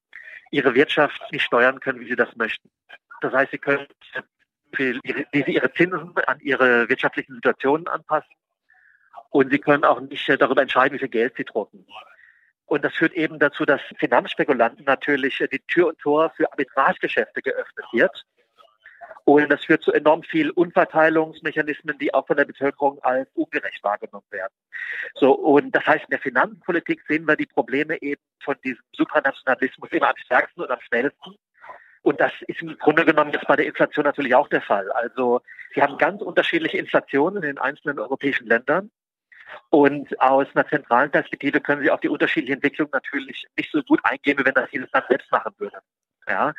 ihre 0.52 0.76
Wirtschaft 0.76 1.20
nicht 1.32 1.44
steuern 1.44 1.61
können, 1.80 2.00
wie 2.00 2.08
sie 2.08 2.16
das 2.16 2.36
möchten. 2.36 2.70
Das 3.22 3.34
heißt, 3.34 3.52
sie 3.52 3.58
können 3.58 3.88
wie 4.74 5.00
sie 5.34 5.52
ihre 5.52 5.74
Zinsen 5.74 6.14
an 6.28 6.40
ihre 6.40 6.88
wirtschaftlichen 6.88 7.36
Situationen 7.36 7.88
anpassen 7.88 8.32
und 9.30 9.52
sie 9.52 9.60
können 9.60 9.84
auch 9.84 10.00
nicht 10.00 10.30
darüber 10.40 10.62
entscheiden, 10.62 10.96
wie 10.96 11.00
viel 11.00 11.10
Geld 11.10 11.34
sie 11.36 11.44
drucken. 11.44 11.86
Und 12.68 12.86
das 12.86 12.94
führt 12.94 13.12
eben 13.12 13.38
dazu, 13.38 13.66
dass 13.66 13.82
Finanzspekulanten 13.98 14.86
natürlich 14.86 15.44
die 15.52 15.60
Tür 15.68 15.88
und 15.88 16.00
Tor 16.00 16.32
für 16.38 16.50
Arbitragegeschäfte 16.52 17.42
geöffnet 17.42 17.86
wird 17.92 18.26
und 19.26 19.50
das 19.50 19.64
führt 19.66 19.84
zu 19.84 19.92
enorm 19.92 20.24
viel 20.24 20.50
Unverteilungsmechanismen, 20.52 21.98
die 21.98 22.14
auch 22.14 22.26
von 22.28 22.38
der 22.38 22.46
Bevölkerung 22.46 23.00
als 23.04 23.30
ungerecht 23.34 23.84
wahrgenommen 23.84 24.26
werden. 24.32 24.54
So, 25.16 25.34
und 25.34 25.76
das 25.76 25.86
heißt, 25.86 26.06
in 26.06 26.12
der 26.12 26.20
Finanzpolitik 26.20 27.04
sehen 27.08 27.26
wir 27.26 27.36
die 27.36 27.46
Probleme 27.46 28.02
eben 28.02 28.22
von 28.44 28.56
diesem 28.64 28.84
Supranationalismus 28.94 29.92
immer 29.92 30.10
am 30.10 30.18
stärksten 30.18 30.62
und 30.62 30.72
am 30.72 30.82
schnellsten. 30.82 31.36
Und 32.04 32.20
das 32.20 32.32
ist 32.48 32.62
im 32.62 32.78
Grunde 32.80 33.06
genommen 33.06 33.32
jetzt 33.32 33.48
bei 33.48 33.56
der 33.56 33.66
Inflation 33.66 34.06
natürlich 34.06 34.34
auch 34.34 34.48
der 34.48 34.62
Fall. 34.62 34.92
Also 34.92 35.42
Sie 35.74 35.82
haben 35.82 35.98
ganz 35.98 36.22
unterschiedliche 36.22 36.78
Inflationen 36.78 37.38
in 37.38 37.50
den 37.50 37.58
einzelnen 37.58 38.00
europäischen 38.00 38.48
Ländern. 38.48 38.92
Und 39.70 40.20
aus 40.20 40.48
einer 40.54 40.68
zentralen 40.68 41.12
Perspektive 41.12 41.60
können 41.60 41.84
Sie 41.84 41.92
auf 41.92 42.00
die 42.00 42.10
unterschiedliche 42.10 42.54
Entwicklung 42.54 42.90
natürlich 42.92 43.46
nicht 43.58 43.72
so 43.72 43.84
gut 43.84 44.00
eingehen, 44.04 44.38
wie 44.40 44.46
wenn 44.46 44.54
das 44.54 44.72
jedes 44.72 44.92
Land 44.92 45.08
selbst 45.10 45.32
machen 45.32 45.54
würde. 45.58 45.80
Ja. 46.28 46.54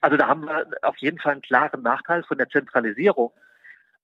Also 0.00 0.16
da 0.16 0.26
haben 0.26 0.46
wir 0.46 0.66
auf 0.82 0.96
jeden 0.98 1.18
Fall 1.18 1.32
einen 1.32 1.42
klaren 1.42 1.82
Nachteil 1.82 2.22
von 2.24 2.38
der 2.38 2.48
Zentralisierung. 2.48 3.32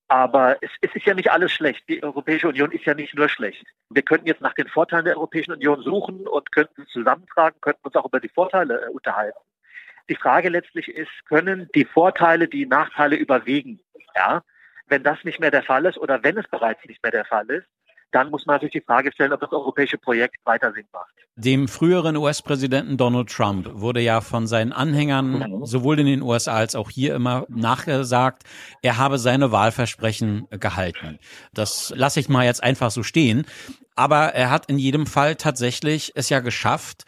Aber 0.08 0.56
es, 0.60 0.70
es, 0.82 0.94
ist 0.94 1.04
ja 1.04 1.14
nicht 1.14 1.32
alles 1.32 1.50
schlecht. 1.50 1.88
Die 1.88 2.02
Europäische 2.02 2.48
Union 2.48 2.70
ist 2.70 2.84
ja 2.84 2.94
nicht 2.94 3.14
nur 3.14 3.28
schlecht. 3.28 3.64
Wir 3.90 4.02
könnten 4.02 4.28
jetzt 4.28 4.40
nach 4.40 4.54
den 4.54 4.68
Vorteilen 4.68 5.04
der 5.04 5.16
Europäischen 5.16 5.52
Union 5.52 5.82
suchen 5.82 6.28
und 6.28 6.52
könnten 6.52 6.86
zusammentragen, 6.86 7.60
könnten 7.60 7.80
uns 7.82 7.96
auch 7.96 8.06
über 8.06 8.20
die 8.20 8.28
Vorteile 8.28 8.82
äh, 8.82 8.88
unterhalten. 8.90 9.38
Die 10.08 10.16
Frage 10.16 10.48
letztlich 10.48 10.88
ist, 10.88 11.10
können 11.28 11.68
die 11.75 11.84
Vorteile 11.84 12.48
die 12.48 12.66
Nachteile 12.66 13.16
überwiegen? 13.16 13.80
Ja? 14.14 14.42
Wenn 14.86 15.02
das 15.02 15.18
nicht 15.25 15.40
mehr 15.40 15.50
der 15.50 15.62
Fall 15.62 15.84
ist 15.86 15.98
oder 15.98 16.22
wenn 16.22 16.38
es 16.38 16.46
bereits 16.48 16.84
nicht 16.86 17.02
mehr 17.02 17.12
der 17.12 17.25
Fall 17.25 17.46
ist, 17.50 17.66
dann 18.12 18.30
muss 18.30 18.46
man 18.46 18.54
natürlich 18.54 18.72
die 18.72 18.80
Frage 18.80 19.12
stellen, 19.12 19.32
ob 19.32 19.40
das 19.40 19.52
europäische 19.52 19.98
Projekt 19.98 20.36
weiter 20.44 20.72
Sinn 20.72 20.86
macht. 20.92 21.12
Dem 21.34 21.68
früheren 21.68 22.16
US-Präsidenten 22.16 22.96
Donald 22.96 23.28
Trump 23.28 23.68
wurde 23.72 24.00
ja 24.00 24.20
von 24.20 24.46
seinen 24.46 24.72
Anhängern 24.72 25.64
sowohl 25.64 25.98
in 26.00 26.06
den 26.06 26.22
USA 26.22 26.54
als 26.54 26.75
auch 26.75 26.88
hier 26.88 27.14
immer 27.14 27.44
nachgesagt, 27.48 28.44
er 28.80 28.96
habe 28.96 29.18
seine 29.18 29.52
Wahlversprechen 29.52 30.46
gehalten. 30.50 31.18
Das 31.52 31.92
lasse 31.94 32.20
ich 32.20 32.28
mal 32.28 32.46
jetzt 32.46 32.62
einfach 32.62 32.90
so 32.90 33.02
stehen. 33.02 33.44
Aber 33.96 34.34
er 34.34 34.50
hat 34.50 34.66
in 34.66 34.78
jedem 34.78 35.06
Fall 35.06 35.36
tatsächlich 35.36 36.12
es 36.14 36.28
ja 36.28 36.40
geschafft, 36.40 37.04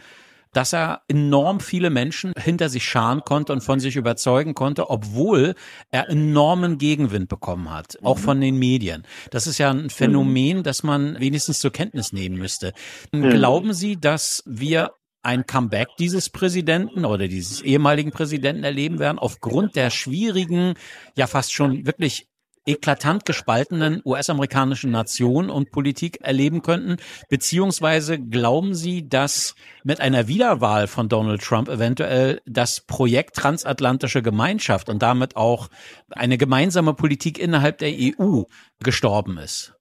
dass 0.53 0.73
er 0.73 1.03
enorm 1.09 1.61
viele 1.61 1.91
Menschen 1.91 2.33
hinter 2.39 2.69
sich 2.69 2.85
scharen 2.85 3.23
konnte 3.25 3.53
und 3.53 3.63
von 3.63 3.81
sich 3.81 3.97
überzeugen 3.97 4.55
konnte, 4.55 4.91
obwohl 4.91 5.55
er 5.91 6.09
enormen 6.09 6.79
Gegenwind 6.79 7.29
bekommen 7.29 7.71
hat, 7.71 7.99
auch 8.03 8.17
mhm. 8.19 8.23
von 8.23 8.41
den 8.41 8.59
Medien. 8.59 9.05
Das 9.31 9.47
ist 9.47 9.59
ja 9.59 9.71
ein 9.71 9.91
Phänomen, 9.91 10.63
das 10.63 10.83
man 10.83 11.19
wenigstens 11.19 11.61
zur 11.61 11.73
Kenntnis 11.73 12.13
nehmen 12.13 12.37
müsste. 12.37 12.73
Mhm. 13.13 13.31
Glauben 13.31 13.73
Sie, 13.73 13.99
dass 13.99 14.43
wir 14.47 14.93
ein 15.23 15.47
Comeback 15.47 15.89
dieses 15.99 16.31
Präsidenten 16.31 17.05
oder 17.05 17.29
dieses 17.29 17.61
ehemaligen 17.61 18.13
Präsidenten 18.13 18.65
erleben 18.65 18.99
werden, 18.99 19.19
aufgrund 19.19 19.77
der 19.77 19.91
schwierigen, 19.91 20.75
ja 21.17 21.27
fast 21.27 21.53
schon 21.53 21.87
wirklich 21.87 22.29
eklatant 22.69 23.25
gespaltenen 23.25 24.03
US-amerikanischen 24.05 24.91
Nation 24.91 25.51
und 25.51 25.73
Politik 25.73 26.21
erleben 26.21 26.63
könnten? 26.63 26.99
Beziehungsweise 27.29 28.19
glauben 28.19 28.75
Sie, 28.75 29.09
dass 29.09 29.55
mit 29.83 30.01
einer 30.01 30.29
Wiederwahl 30.29 30.87
von 30.87 31.09
Donald 31.09 31.43
Trump 31.43 31.69
eventuell 31.69 32.41
das 32.47 32.81
Projekt 32.81 33.37
transatlantische 33.37 34.23
Gemeinschaft 34.23 34.89
und 34.89 35.03
damit 35.03 35.35
auch 35.37 35.69
eine 36.11 36.39
gemeinsame 36.39 36.95
Politik 36.95 37.39
innerhalb 37.39 37.79
der 37.79 37.91
EU 37.91 38.43
gestorben 38.85 39.39
ist? 39.39 39.75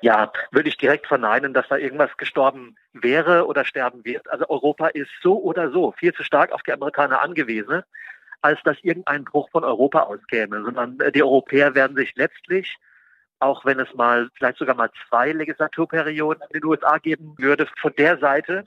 Ja, 0.00 0.32
würde 0.50 0.68
ich 0.68 0.76
direkt 0.78 1.06
verneinen, 1.06 1.54
dass 1.54 1.68
da 1.68 1.76
irgendwas 1.76 2.10
gestorben 2.16 2.76
wäre 2.92 3.46
oder 3.46 3.64
sterben 3.64 4.04
wird. 4.04 4.28
Also 4.28 4.48
Europa 4.48 4.88
ist 4.88 5.10
so 5.22 5.40
oder 5.40 5.70
so 5.70 5.92
viel 5.92 6.12
zu 6.12 6.24
stark 6.24 6.50
auf 6.50 6.62
die 6.62 6.72
Amerikaner 6.72 7.22
angewiesen 7.22 7.84
als 8.42 8.60
dass 8.64 8.76
irgendein 8.82 9.24
Bruch 9.24 9.48
von 9.50 9.64
Europa 9.64 10.00
auskäme, 10.00 10.62
sondern 10.62 11.00
äh, 11.00 11.12
die 11.12 11.22
Europäer 11.22 11.74
werden 11.74 11.96
sich 11.96 12.12
letztlich, 12.16 12.76
auch 13.38 13.64
wenn 13.64 13.80
es 13.80 13.92
mal 13.94 14.28
vielleicht 14.34 14.58
sogar 14.58 14.74
mal 14.74 14.90
zwei 15.08 15.32
Legislaturperioden 15.32 16.42
in 16.50 16.60
den 16.60 16.64
USA 16.64 16.98
geben 16.98 17.34
würde, 17.38 17.66
von 17.80 17.92
der 17.96 18.18
Seite, 18.18 18.64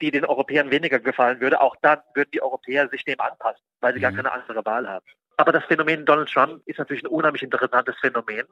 die 0.00 0.10
den 0.10 0.24
Europäern 0.24 0.70
weniger 0.70 0.98
gefallen 0.98 1.40
würde, 1.40 1.60
auch 1.60 1.76
dann 1.82 2.00
würden 2.14 2.30
die 2.32 2.42
Europäer 2.42 2.88
sich 2.88 3.04
dem 3.04 3.20
anpassen, 3.20 3.62
weil 3.80 3.92
sie 3.92 3.98
mhm. 3.98 4.02
gar 4.02 4.12
keine 4.12 4.32
andere 4.32 4.64
Wahl 4.64 4.88
haben. 4.88 5.06
Aber 5.36 5.52
das 5.52 5.64
Phänomen 5.64 6.04
Donald 6.06 6.30
Trump 6.30 6.62
ist 6.66 6.78
natürlich 6.78 7.04
ein 7.04 7.08
unheimlich 7.08 7.42
interessantes 7.42 7.96
Phänomen. 8.00 8.46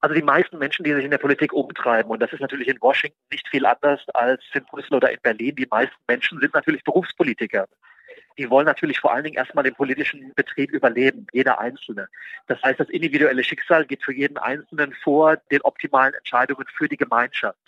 Also 0.00 0.14
die 0.14 0.22
meisten 0.22 0.58
Menschen, 0.58 0.84
die 0.84 0.94
sich 0.94 1.04
in 1.04 1.10
der 1.10 1.18
Politik 1.18 1.52
umtreiben, 1.52 2.10
und 2.10 2.20
das 2.20 2.32
ist 2.32 2.40
natürlich 2.40 2.68
in 2.68 2.80
Washington 2.80 3.18
nicht 3.32 3.48
viel 3.48 3.66
anders 3.66 4.00
als 4.14 4.42
in 4.52 4.64
Brüssel 4.64 4.94
oder 4.94 5.10
in 5.10 5.18
Berlin, 5.22 5.56
die 5.56 5.66
meisten 5.68 5.96
Menschen 6.06 6.38
sind 6.40 6.54
natürlich 6.54 6.84
Berufspolitiker 6.84 7.66
die 8.38 8.48
wollen 8.50 8.66
natürlich 8.66 9.00
vor 9.00 9.12
allen 9.12 9.24
Dingen 9.24 9.36
erstmal 9.36 9.64
den 9.64 9.74
politischen 9.74 10.32
Betrieb 10.34 10.70
überleben, 10.70 11.26
jeder 11.32 11.58
Einzelne. 11.58 12.08
Das 12.46 12.62
heißt, 12.62 12.78
das 12.78 12.88
individuelle 12.88 13.42
Schicksal 13.42 13.84
geht 13.84 14.04
für 14.04 14.12
jeden 14.14 14.38
Einzelnen 14.38 14.94
vor 14.94 15.36
den 15.50 15.60
optimalen 15.62 16.14
Entscheidungen 16.14 16.64
für 16.72 16.88
die 16.88 16.96
Gemeinschaft. 16.96 17.58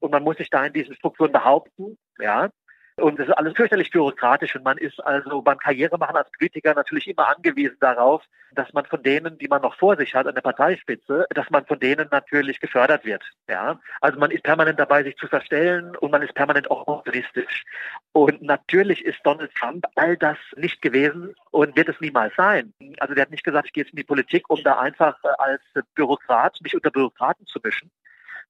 Und 0.00 0.10
man 0.10 0.24
muss 0.24 0.38
sich 0.38 0.50
da 0.50 0.64
in 0.64 0.72
diesen 0.72 0.96
Strukturen 0.96 1.30
behaupten, 1.30 1.98
ja, 2.18 2.50
und 2.96 3.18
es 3.18 3.28
ist 3.28 3.34
alles 3.34 3.54
fürchterlich 3.54 3.90
bürokratisch 3.90 4.54
und 4.54 4.64
man 4.64 4.76
ist 4.76 5.00
also 5.04 5.40
beim 5.40 5.58
Karrieremachen 5.58 6.16
als 6.16 6.30
Politiker 6.30 6.74
natürlich 6.74 7.08
immer 7.08 7.28
angewiesen 7.28 7.76
darauf, 7.80 8.22
dass 8.54 8.72
man 8.74 8.84
von 8.84 9.02
denen, 9.02 9.38
die 9.38 9.48
man 9.48 9.62
noch 9.62 9.76
vor 9.76 9.96
sich 9.96 10.14
hat 10.14 10.26
an 10.26 10.34
der 10.34 10.42
Parteispitze, 10.42 11.26
dass 11.30 11.48
man 11.50 11.64
von 11.64 11.80
denen 11.80 12.08
natürlich 12.10 12.60
gefördert 12.60 13.04
wird. 13.04 13.22
Ja, 13.48 13.80
also 14.00 14.18
man 14.18 14.30
ist 14.30 14.42
permanent 14.42 14.78
dabei, 14.78 15.02
sich 15.04 15.16
zu 15.16 15.26
verstellen 15.26 15.96
und 15.96 16.10
man 16.10 16.22
ist 16.22 16.34
permanent 16.34 16.70
auch 16.70 16.86
optimistisch. 16.86 17.64
Und 18.12 18.42
natürlich 18.42 19.04
ist 19.04 19.20
Donald 19.24 19.54
Trump 19.54 19.86
all 19.94 20.16
das 20.18 20.36
nicht 20.56 20.82
gewesen 20.82 21.34
und 21.50 21.74
wird 21.76 21.88
es 21.88 22.00
niemals 22.00 22.34
sein. 22.36 22.74
Also 22.98 23.14
der 23.14 23.22
hat 23.22 23.30
nicht 23.30 23.44
gesagt, 23.44 23.68
ich 23.68 23.72
gehe 23.72 23.84
jetzt 23.84 23.92
in 23.92 23.96
die 23.96 24.04
Politik, 24.04 24.50
um 24.50 24.62
da 24.62 24.78
einfach 24.78 25.16
äh, 25.24 25.28
als 25.38 25.62
Bürokrat 25.94 26.58
mich 26.62 26.74
unter 26.74 26.90
Bürokraten 26.90 27.46
zu 27.46 27.58
mischen, 27.64 27.90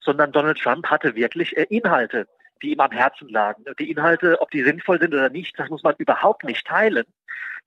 sondern 0.01 0.33
Donald 0.33 0.59
Trump 0.59 0.87
hatte 0.87 1.15
wirklich 1.15 1.55
äh, 1.55 1.63
Inhalte 1.69 2.27
die 2.63 2.71
ihm 2.71 2.79
am 2.79 2.91
Herzen 2.91 3.29
lagen. 3.29 3.65
Die 3.77 3.91
Inhalte, 3.91 4.41
ob 4.41 4.49
die 4.51 4.63
sinnvoll 4.63 4.99
sind 4.99 5.13
oder 5.13 5.29
nicht, 5.29 5.59
das 5.59 5.69
muss 5.69 5.83
man 5.83 5.95
überhaupt 5.97 6.43
nicht 6.43 6.65
teilen. 6.65 7.05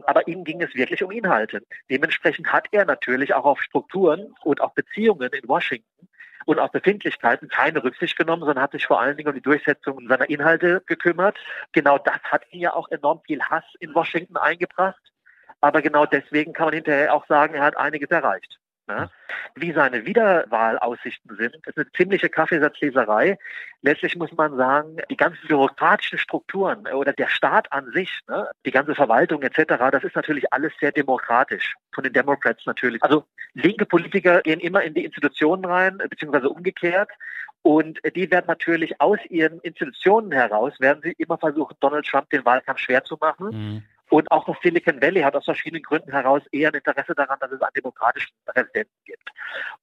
Aber 0.04 0.26
ihm 0.26 0.44
ging 0.44 0.60
es 0.62 0.74
wirklich 0.74 1.02
um 1.02 1.10
Inhalte. 1.10 1.62
Dementsprechend 1.90 2.52
hat 2.52 2.66
er 2.72 2.84
natürlich 2.84 3.34
auch 3.34 3.44
auf 3.44 3.62
Strukturen 3.62 4.34
und 4.42 4.60
auf 4.60 4.74
Beziehungen 4.74 5.30
in 5.32 5.48
Washington 5.48 6.08
und 6.46 6.58
auf 6.58 6.70
Befindlichkeiten 6.70 7.48
keine 7.48 7.82
Rücksicht 7.82 8.16
genommen, 8.16 8.44
sondern 8.44 8.62
hat 8.62 8.72
sich 8.72 8.86
vor 8.86 9.00
allen 9.00 9.16
Dingen 9.16 9.28
um 9.28 9.34
die 9.34 9.42
Durchsetzung 9.42 10.06
seiner 10.08 10.28
Inhalte 10.28 10.82
gekümmert. 10.86 11.38
Genau 11.72 11.98
das 11.98 12.20
hat 12.24 12.42
ihn 12.50 12.60
ja 12.60 12.74
auch 12.74 12.90
enorm 12.90 13.20
viel 13.26 13.42
Hass 13.42 13.64
in 13.80 13.94
Washington 13.94 14.36
eingebracht. 14.36 15.00
Aber 15.60 15.82
genau 15.82 16.06
deswegen 16.06 16.52
kann 16.52 16.66
man 16.66 16.74
hinterher 16.74 17.14
auch 17.14 17.26
sagen, 17.26 17.54
er 17.54 17.62
hat 17.62 17.76
einiges 17.76 18.10
erreicht. 18.10 18.58
Ne? 18.88 19.10
Wie 19.56 19.72
seine 19.72 20.06
Wiederwahlaussichten 20.06 21.36
sind, 21.36 21.56
ist 21.66 21.76
eine 21.76 21.90
ziemliche 21.92 22.28
Kaffeesatzleserei. 22.28 23.38
Letztlich 23.82 24.16
muss 24.16 24.32
man 24.32 24.56
sagen, 24.56 24.98
die 25.10 25.16
ganzen 25.16 25.46
bürokratischen 25.48 26.18
Strukturen 26.18 26.86
oder 26.86 27.12
der 27.12 27.28
Staat 27.28 27.72
an 27.72 27.90
sich, 27.92 28.20
ne, 28.28 28.48
die 28.64 28.70
ganze 28.70 28.94
Verwaltung 28.94 29.42
etc., 29.42 29.74
das 29.90 30.04
ist 30.04 30.14
natürlich 30.14 30.52
alles 30.52 30.72
sehr 30.80 30.92
demokratisch. 30.92 31.74
Von 31.92 32.04
den 32.04 32.12
Democrats 32.12 32.64
natürlich. 32.66 33.02
Also 33.02 33.24
linke 33.54 33.86
Politiker 33.86 34.42
gehen 34.42 34.60
immer 34.60 34.82
in 34.82 34.94
die 34.94 35.04
Institutionen 35.04 35.64
rein, 35.64 35.98
beziehungsweise 35.98 36.48
umgekehrt. 36.48 37.10
Und 37.62 37.98
die 38.14 38.30
werden 38.30 38.46
natürlich 38.46 39.00
aus 39.00 39.18
ihren 39.28 39.58
Institutionen 39.60 40.30
heraus, 40.30 40.74
werden 40.78 41.02
sie 41.02 41.14
immer 41.18 41.38
versuchen, 41.38 41.74
Donald 41.80 42.06
Trump 42.06 42.30
den 42.30 42.44
Wahlkampf 42.44 42.78
schwer 42.78 43.02
zu 43.02 43.16
machen. 43.20 43.48
Mhm. 43.48 43.82
Und 44.08 44.30
auch 44.30 44.44
das 44.44 44.56
Silicon 44.62 45.02
Valley 45.02 45.22
hat 45.22 45.34
aus 45.34 45.44
verschiedenen 45.44 45.82
Gründen 45.82 46.12
heraus 46.12 46.42
eher 46.52 46.70
ein 46.70 46.74
Interesse 46.74 47.14
daran, 47.14 47.38
dass 47.40 47.50
es 47.50 47.60
einen 47.60 47.74
demokratischen 47.74 48.32
Präsidenten 48.44 48.94
gibt. 49.04 49.28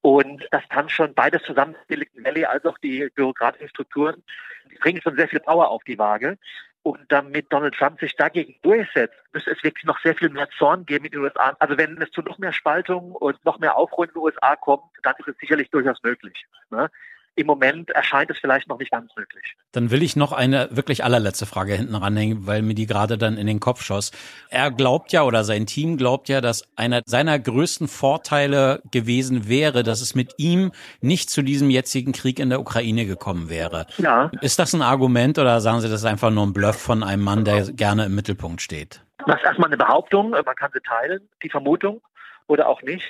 Und 0.02 0.48
das 0.52 0.64
kann 0.70 0.88
schon 0.90 1.14
beides 1.14 1.44
zusammen, 1.44 1.76
Silicon 1.90 2.24
Valley 2.24 2.46
als 2.46 2.66
auch 2.66 2.78
die 2.78 3.10
bürokratischen 3.16 3.70
Strukturen, 3.70 4.24
die 4.72 4.76
bringen 4.76 5.02
schon 5.02 5.16
sehr 5.16 5.28
viel 5.28 5.42
Power 5.42 5.70
auf 5.70 5.84
die 5.84 5.98
Waage. 5.98 6.38
Und 6.84 7.00
damit 7.10 7.52
Donald 7.52 7.76
Trump 7.76 8.00
sich 8.02 8.14
dagegen 8.18 8.56
durchsetzt, 8.62 9.16
müsste 9.32 9.52
es 9.52 9.64
wirklich 9.64 9.86
noch 9.86 10.00
sehr 10.02 10.16
viel 10.16 10.30
mehr 10.30 10.50
Zorn 10.58 10.86
geben 10.86 11.06
in 11.06 11.12
den 11.12 11.22
USA. 11.22 11.56
Also 11.60 11.78
wenn 11.78 12.02
es 12.02 12.12
zu 12.12 12.22
noch 12.22 12.38
mehr 12.38 12.52
Spaltung 12.52 13.14
und 13.14 13.44
noch 13.46 13.58
mehr 13.60 13.78
Aufruhr 13.78 14.06
in 14.06 14.12
den 14.12 14.22
USA 14.22 14.58
kommt, 14.58 14.84
dann 15.02 15.16
ist 15.18 15.30
es 15.30 15.38
sicherlich 15.38 15.70
durchaus 15.70 16.04
möglich. 16.04 16.46
Ne? 16.72 16.92
Im 17.36 17.48
Moment 17.48 17.90
erscheint 17.90 18.30
es 18.30 18.38
vielleicht 18.38 18.68
noch 18.68 18.78
nicht 18.78 18.92
ganz 18.92 19.12
möglich. 19.16 19.56
Dann 19.72 19.90
will 19.90 20.04
ich 20.04 20.16
noch 20.16 20.34
eine 20.34 20.70
wirklich 20.72 21.04
allerletzte 21.04 21.48
Frage 21.48 21.74
hinten 21.74 21.96
ranhängen, 21.96 22.46
weil 22.46 22.62
mir 22.62 22.76
die 22.76 22.86
gerade 22.86 23.18
dann 23.18 23.38
in 23.38 23.48
den 23.48 23.60
Kopf 23.60 23.84
schoss. 23.84 24.12
Er 24.50 24.70
glaubt 24.70 25.12
ja 25.12 25.24
oder 25.24 25.44
sein 25.44 25.66
Team 25.66 25.98
glaubt 25.98 26.30
ja, 26.30 26.42
dass 26.42 26.64
einer 26.76 27.02
seiner 27.06 27.40
größten 27.40 27.88
Vorteile 27.88 28.84
gewesen 28.92 29.48
wäre, 29.48 29.82
dass 29.82 30.02
es 30.02 30.14
mit 30.14 30.34
ihm 30.38 30.72
nicht 31.02 31.32
zu 31.32 31.42
diesem 31.42 31.72
jetzigen 31.72 32.12
Krieg 32.12 32.40
in 32.40 32.50
der 32.50 32.60
Ukraine 32.60 33.06
gekommen 33.06 33.50
wäre. 33.50 33.88
Ja. 33.98 34.30
Ist 34.42 34.60
das 34.60 34.74
ein 34.74 34.84
Argument 34.84 35.40
oder 35.40 35.60
sagen 35.60 35.82
Sie, 35.82 35.90
das 35.90 36.02
ist 36.02 36.06
einfach 36.06 36.30
nur 36.30 36.46
ein 36.46 36.54
Bluff 36.54 36.80
von 36.80 37.02
einem 37.02 37.24
Mann, 37.24 37.46
der 37.46 37.72
gerne 37.72 38.06
im 38.06 38.16
Mittelpunkt 38.16 38.62
steht? 38.62 39.02
Das 39.26 39.38
ist 39.38 39.46
erstmal 39.46 39.70
eine 39.70 39.78
Behauptung, 39.78 40.32
man 40.32 40.56
kann 40.56 40.72
sie 40.74 40.82
teilen, 40.82 41.28
die 41.42 41.50
Vermutung 41.50 42.02
oder 42.48 42.68
auch 42.68 42.82
nicht 42.82 43.10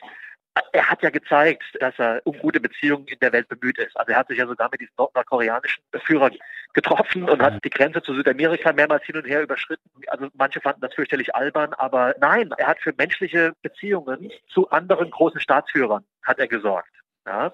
er 0.72 0.89
hat 0.89 1.01
ja 1.01 1.10
gezeigt, 1.10 1.63
dass 1.79 1.98
er 1.98 2.22
um 2.25 2.38
gute 2.38 2.60
Beziehungen 2.60 3.07
in 3.07 3.19
der 3.19 3.31
Welt 3.31 3.48
bemüht 3.48 3.77
ist. 3.79 3.95
Also 3.98 4.12
er 4.12 4.19
hat 4.19 4.27
sich 4.27 4.38
ja 4.38 4.48
sogar 4.48 4.69
mit 4.72 4.81
diesem 4.81 4.93
nordkoreanischen 4.98 5.83
Führer 6.03 6.29
getroffen 6.74 7.29
und 7.29 7.41
hat 7.41 7.63
die 7.63 7.69
Grenze 7.69 8.01
zu 8.01 8.13
Südamerika 8.13 8.72
mehrmals 8.74 9.03
hin 9.03 9.15
und 9.15 9.25
her 9.25 9.41
überschritten. 9.41 9.89
Also 10.07 10.27
manche 10.36 10.62
fanden 10.62 10.81
das 10.81 10.93
fürchterlich 10.93 11.36
albern, 11.36 11.74
aber 11.74 12.15
nein, 12.19 12.51
er 12.57 12.67
hat 12.67 12.79
für 12.79 12.93
menschliche 12.98 13.53
Beziehungen 13.62 14.31
zu 14.48 14.69
anderen 14.69 15.10
großen 15.10 15.39
Staatsführern 15.39 16.05
hat 16.24 16.39
er 16.39 16.48
gesorgt. 16.48 16.91
Ja? 17.25 17.53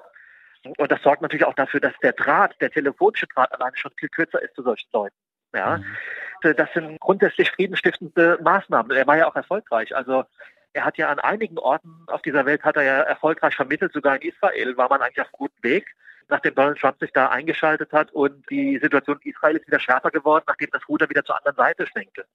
Und 0.77 0.91
das 0.91 1.01
sorgt 1.01 1.22
natürlich 1.22 1.46
auch 1.46 1.53
dafür, 1.53 1.79
dass 1.79 1.94
der 2.01 2.13
Draht, 2.13 2.60
der 2.60 2.70
telefonische 2.70 3.27
Draht 3.27 3.53
alleine 3.53 3.77
schon 3.77 3.91
viel 3.98 4.10
kürzer 4.10 4.41
ist 4.41 4.56
zu 4.56 4.63
solchen 4.63 4.89
Leuten. 4.91 5.15
Ja, 5.53 5.77
mhm. 5.77 6.56
das 6.56 6.72
sind 6.74 7.00
grundsätzlich 7.00 7.50
friedensstiftende 7.51 8.38
Maßnahmen. 8.41 8.96
Er 8.96 9.08
war 9.08 9.18
ja 9.18 9.27
auch 9.27 9.36
erfolgreich. 9.36 9.96
Also 9.96 10.25
er 10.74 10.86
hat 10.86 10.98
ja 10.98 11.10
an 11.10 11.20
einigen 11.20 11.58
Orten 11.58 12.04
auf 12.08 12.22
dieser 12.22 12.46
Welt 12.46 12.64
hat 12.64 12.76
er 12.76 12.84
ja 12.84 13.00
erfolgreich 13.02 13.56
vermittelt, 13.56 13.94
sogar 13.94 14.16
in 14.16 14.30
Israel 14.30 14.78
war 14.78 14.90
man 14.90 15.02
eigentlich 15.02 15.22
auf 15.22 15.32
guten 15.32 15.64
Weg, 15.64 15.96
nachdem 16.28 16.56
Donald 16.56 16.80
Trump 16.80 17.00
sich 17.00 17.12
da 17.12 17.30
eingeschaltet 17.30 17.92
hat 17.92 18.12
und 18.12 18.50
die 18.50 18.78
Situation 18.80 19.20
in 19.24 19.32
Israel 19.32 19.56
ist 19.56 19.68
wieder 19.68 19.80
schärfer 19.80 20.12
geworden, 20.12 20.46
nachdem 20.48 20.70
das 20.72 20.88
Ruder 20.88 21.10
wieder 21.10 21.26
zur 21.26 21.38
anderen 21.38 21.56
Seite 21.56 21.88
schwenkte. 21.88 22.26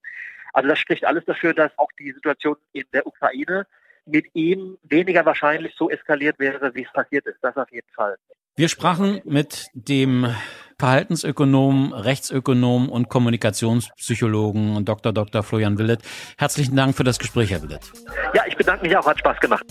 Also 0.53 0.69
das 0.69 0.79
spricht 0.79 1.05
alles 1.05 1.25
dafür, 1.25 1.55
dass 1.55 1.77
auch 1.79 1.91
die 1.99 2.13
Situation 2.13 2.57
in 2.73 2.85
der 2.93 3.07
Ukraine 3.07 3.67
mit 4.07 4.27
ihm 4.35 4.79
weniger 4.83 5.25
wahrscheinlich 5.25 5.75
so 5.77 5.91
eskaliert 5.91 6.39
wäre, 6.39 6.75
wie 6.75 6.85
es 6.85 6.93
passiert 6.93 7.27
ist. 7.27 7.39
Das 7.43 7.57
auf 7.57 7.71
jeden 7.71 7.91
Fall. 7.93 8.17
Wir 8.57 8.69
sprachen 8.69 9.21
mit 9.25 9.67
dem 9.75 10.33
Verhaltensökonom, 10.79 11.93
Rechtsökonom 11.93 12.89
und 12.89 13.09
Kommunikationspsychologen 13.09 14.85
Dr. 14.85 15.13
Dr. 15.13 15.43
Florian 15.43 15.77
Willet. 15.77 16.03
Herzlichen 16.39 16.77
Dank 16.77 16.97
für 16.97 17.03
das 17.03 17.19
Gespräch, 17.19 17.51
Herr 17.51 17.63
Willet. 17.63 17.81
Ja, 18.33 18.43
ich 18.47 18.57
bedanke 18.57 18.87
mich 18.87 18.97
auch, 18.97 19.05
hat 19.07 19.19
Spaß 19.19 19.41
gemacht. 19.41 19.65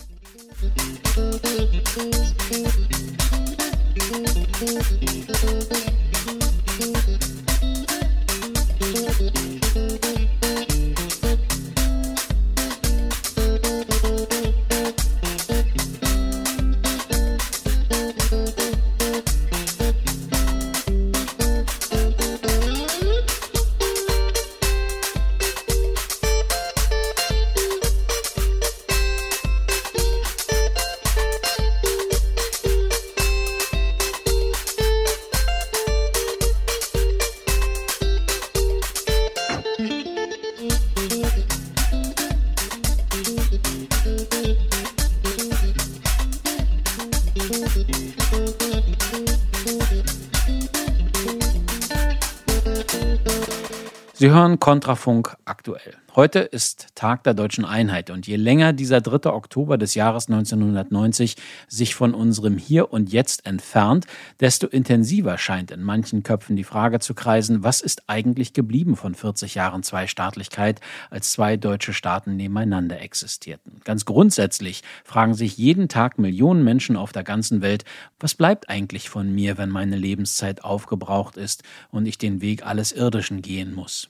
Sie 54.23 54.31
hören 54.31 54.57
Kontrafunk 54.57 55.35
aktuell. 55.63 55.93
Heute 56.13 56.39
ist 56.39 56.87
Tag 56.93 57.23
der 57.23 57.33
deutschen 57.33 57.63
Einheit 57.63 58.09
und 58.09 58.27
je 58.27 58.35
länger 58.35 58.73
dieser 58.73 58.99
3. 58.99 59.31
Oktober 59.31 59.77
des 59.77 59.95
Jahres 59.95 60.27
1990 60.27 61.37
sich 61.69 61.95
von 61.95 62.13
unserem 62.13 62.57
Hier 62.57 62.91
und 62.91 63.13
Jetzt 63.13 63.45
entfernt, 63.45 64.05
desto 64.41 64.67
intensiver 64.67 65.37
scheint 65.37 65.71
in 65.71 65.81
manchen 65.81 66.21
Köpfen 66.21 66.57
die 66.57 66.65
Frage 66.65 66.99
zu 66.99 67.13
kreisen, 67.13 67.63
was 67.63 67.79
ist 67.79 68.03
eigentlich 68.07 68.51
geblieben 68.51 68.97
von 68.97 69.15
40 69.15 69.55
Jahren 69.55 69.83
Zweistaatlichkeit, 69.83 70.81
als 71.09 71.31
zwei 71.31 71.55
deutsche 71.55 71.93
Staaten 71.93 72.35
nebeneinander 72.35 72.99
existierten. 72.99 73.79
Ganz 73.85 74.03
grundsätzlich 74.03 74.83
fragen 75.05 75.33
sich 75.33 75.57
jeden 75.57 75.87
Tag 75.87 76.19
Millionen 76.19 76.65
Menschen 76.65 76.97
auf 76.97 77.13
der 77.13 77.23
ganzen 77.23 77.61
Welt, 77.61 77.85
was 78.19 78.35
bleibt 78.35 78.69
eigentlich 78.69 79.09
von 79.09 79.33
mir, 79.33 79.57
wenn 79.57 79.69
meine 79.69 79.95
Lebenszeit 79.95 80.65
aufgebraucht 80.65 81.37
ist 81.37 81.63
und 81.89 82.05
ich 82.05 82.17
den 82.17 82.41
Weg 82.41 82.65
alles 82.65 82.91
Irdischen 82.91 83.41
gehen 83.41 83.73
muss. 83.73 84.09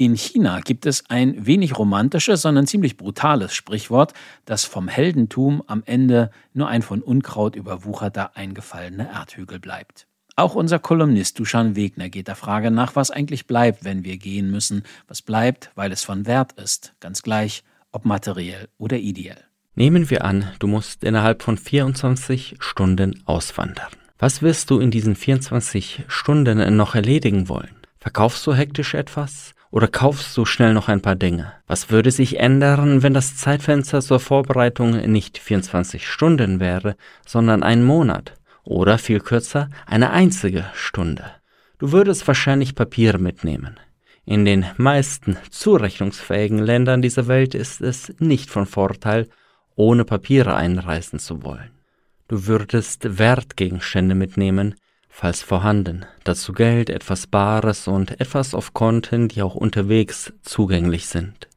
In 0.00 0.14
China 0.14 0.60
gibt 0.60 0.86
es 0.86 1.10
ein 1.10 1.44
wenig 1.44 1.76
romantisches, 1.76 2.42
sondern 2.42 2.68
ziemlich 2.68 2.96
brutales 2.96 3.52
Sprichwort, 3.52 4.14
das 4.44 4.64
vom 4.64 4.86
Heldentum 4.86 5.60
am 5.66 5.82
Ende 5.86 6.30
nur 6.54 6.68
ein 6.68 6.82
von 6.82 7.02
Unkraut 7.02 7.56
überwucherter 7.56 8.36
eingefallener 8.36 9.10
Erdhügel 9.10 9.58
bleibt. 9.58 10.06
Auch 10.36 10.54
unser 10.54 10.78
Kolumnist 10.78 11.36
Duschan 11.40 11.74
Wegner 11.74 12.10
geht 12.10 12.28
der 12.28 12.36
Frage 12.36 12.70
nach, 12.70 12.94
was 12.94 13.10
eigentlich 13.10 13.48
bleibt, 13.48 13.82
wenn 13.82 14.04
wir 14.04 14.18
gehen 14.18 14.52
müssen, 14.52 14.84
was 15.08 15.20
bleibt, 15.20 15.72
weil 15.74 15.90
es 15.90 16.04
von 16.04 16.26
Wert 16.26 16.52
ist, 16.52 16.94
ganz 17.00 17.22
gleich, 17.22 17.64
ob 17.90 18.04
materiell 18.04 18.68
oder 18.78 18.98
ideell. 18.98 19.42
Nehmen 19.74 20.10
wir 20.10 20.24
an, 20.24 20.52
du 20.60 20.68
musst 20.68 21.02
innerhalb 21.02 21.42
von 21.42 21.58
24 21.58 22.58
Stunden 22.60 23.20
auswandern. 23.24 23.90
Was 24.20 24.42
wirst 24.42 24.70
du 24.70 24.78
in 24.78 24.92
diesen 24.92 25.16
24 25.16 26.04
Stunden 26.06 26.76
noch 26.76 26.94
erledigen 26.94 27.48
wollen? 27.48 27.74
Verkaufst 27.98 28.46
du 28.46 28.54
hektisch 28.54 28.94
etwas? 28.94 29.54
Oder 29.70 29.88
kaufst 29.88 30.36
du 30.36 30.44
schnell 30.44 30.72
noch 30.72 30.88
ein 30.88 31.02
paar 31.02 31.16
Dinge? 31.16 31.52
Was 31.66 31.90
würde 31.90 32.10
sich 32.10 32.40
ändern, 32.40 33.02
wenn 33.02 33.12
das 33.12 33.36
Zeitfenster 33.36 34.00
zur 34.00 34.18
Vorbereitung 34.18 34.92
nicht 35.10 35.38
24 35.38 36.08
Stunden 36.08 36.58
wäre, 36.58 36.96
sondern 37.26 37.62
ein 37.62 37.84
Monat? 37.84 38.34
Oder 38.64 38.98
viel 38.98 39.20
kürzer, 39.20 39.68
eine 39.86 40.10
einzige 40.10 40.64
Stunde? 40.74 41.24
Du 41.78 41.92
würdest 41.92 42.26
wahrscheinlich 42.26 42.74
Papier 42.74 43.18
mitnehmen. 43.18 43.78
In 44.24 44.44
den 44.44 44.66
meisten 44.76 45.36
zurechnungsfähigen 45.50 46.58
Ländern 46.58 47.00
dieser 47.00 47.28
Welt 47.28 47.54
ist 47.54 47.80
es 47.80 48.14
nicht 48.18 48.50
von 48.50 48.66
Vorteil, 48.66 49.28
ohne 49.74 50.04
Papiere 50.04 50.54
einreisen 50.54 51.18
zu 51.18 51.42
wollen. 51.42 51.70
Du 52.26 52.46
würdest 52.46 53.18
Wertgegenstände 53.18 54.14
mitnehmen, 54.14 54.74
falls 55.18 55.42
vorhanden, 55.42 56.06
dazu 56.22 56.52
Geld, 56.52 56.90
etwas 56.90 57.26
Bares 57.26 57.88
und 57.88 58.20
etwas 58.20 58.54
auf 58.54 58.72
Konten, 58.72 59.26
die 59.26 59.42
auch 59.42 59.56
unterwegs 59.56 60.32
zugänglich 60.42 61.08
sind. 61.08 61.48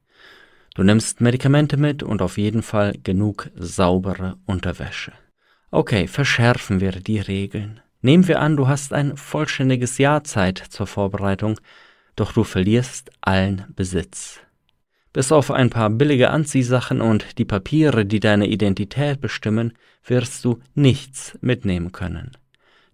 Du 0.73 0.81
nimmst 0.81 1.21
Medikamente 1.21 1.77
mit 1.77 2.01
und 2.01 2.23
auf 2.23 2.39
jeden 2.39 2.63
Fall 2.63 2.95
genug 3.03 3.51
saubere 3.53 4.37
Unterwäsche. 4.47 5.11
Okay, 5.69 6.07
verschärfen 6.07 6.79
wir 6.79 6.93
die 6.93 7.19
Regeln. 7.19 7.81
Nehmen 8.01 8.27
wir 8.27 8.41
an, 8.41 8.57
du 8.57 8.67
hast 8.67 8.93
ein 8.93 9.15
vollständiges 9.15 9.99
Jahr 9.99 10.23
Zeit 10.23 10.57
zur 10.57 10.87
Vorbereitung, 10.87 11.59
doch 12.15 12.33
du 12.33 12.43
verlierst 12.43 13.11
allen 13.21 13.65
Besitz. 13.75 14.39
Bis 15.13 15.31
auf 15.31 15.51
ein 15.51 15.69
paar 15.69 15.91
billige 15.91 16.31
Anziehsachen 16.31 16.99
und 16.99 17.37
die 17.37 17.45
Papiere, 17.45 18.07
die 18.07 18.19
deine 18.19 18.47
Identität 18.47 19.21
bestimmen, 19.21 19.73
wirst 20.03 20.43
du 20.45 20.61
nichts 20.73 21.37
mitnehmen 21.41 21.91
können. 21.91 22.31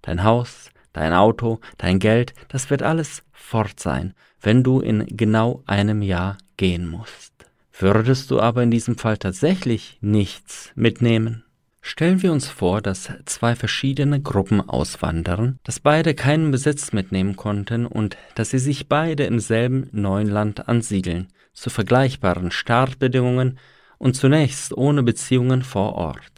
Dein 0.07 0.23
Haus, 0.23 0.69
dein 0.93 1.11
Auto, 1.11 1.59
dein 1.77 1.99
Geld, 1.99 2.33
das 2.47 2.69
wird 2.69 2.81
alles 2.81 3.23
fort 3.33 3.77
sein, 3.77 4.13
wenn 4.39 4.63
du 4.63 4.79
in 4.79 5.05
genau 5.05 5.63
einem 5.65 6.01
Jahr 6.01 6.37
gehen 6.55 6.87
musst. 6.87 7.33
Würdest 7.77 8.31
du 8.31 8.39
aber 8.39 8.63
in 8.63 8.71
diesem 8.71 8.97
Fall 8.97 9.17
tatsächlich 9.17 9.97
nichts 9.99 10.71
mitnehmen? 10.75 11.43
Stellen 11.81 12.21
wir 12.21 12.31
uns 12.31 12.47
vor, 12.47 12.81
dass 12.81 13.11
zwei 13.25 13.53
verschiedene 13.53 14.21
Gruppen 14.21 14.61
auswandern, 14.61 15.59
dass 15.65 15.81
beide 15.81 16.13
keinen 16.13 16.51
Besitz 16.51 16.93
mitnehmen 16.93 17.35
konnten 17.35 17.85
und 17.85 18.15
dass 18.35 18.51
sie 18.51 18.59
sich 18.59 18.87
beide 18.87 19.25
im 19.25 19.41
selben 19.41 19.89
neuen 19.91 20.29
Land 20.29 20.69
ansiedeln, 20.69 21.27
zu 21.51 21.69
vergleichbaren 21.69 22.51
Startbedingungen 22.51 23.59
und 23.97 24.15
zunächst 24.15 24.71
ohne 24.71 25.03
Beziehungen 25.03 25.63
vor 25.63 25.95
Ort. 25.95 26.36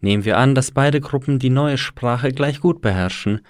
Nehmen 0.00 0.24
wir 0.24 0.38
an, 0.38 0.54
dass 0.54 0.70
beide 0.70 1.00
Gruppen 1.00 1.38
die 1.38 1.50
neue 1.50 1.78
Sprache 1.78 2.30
gleich 2.30 2.60
gut 2.60 2.80
beherrschen 2.80 3.40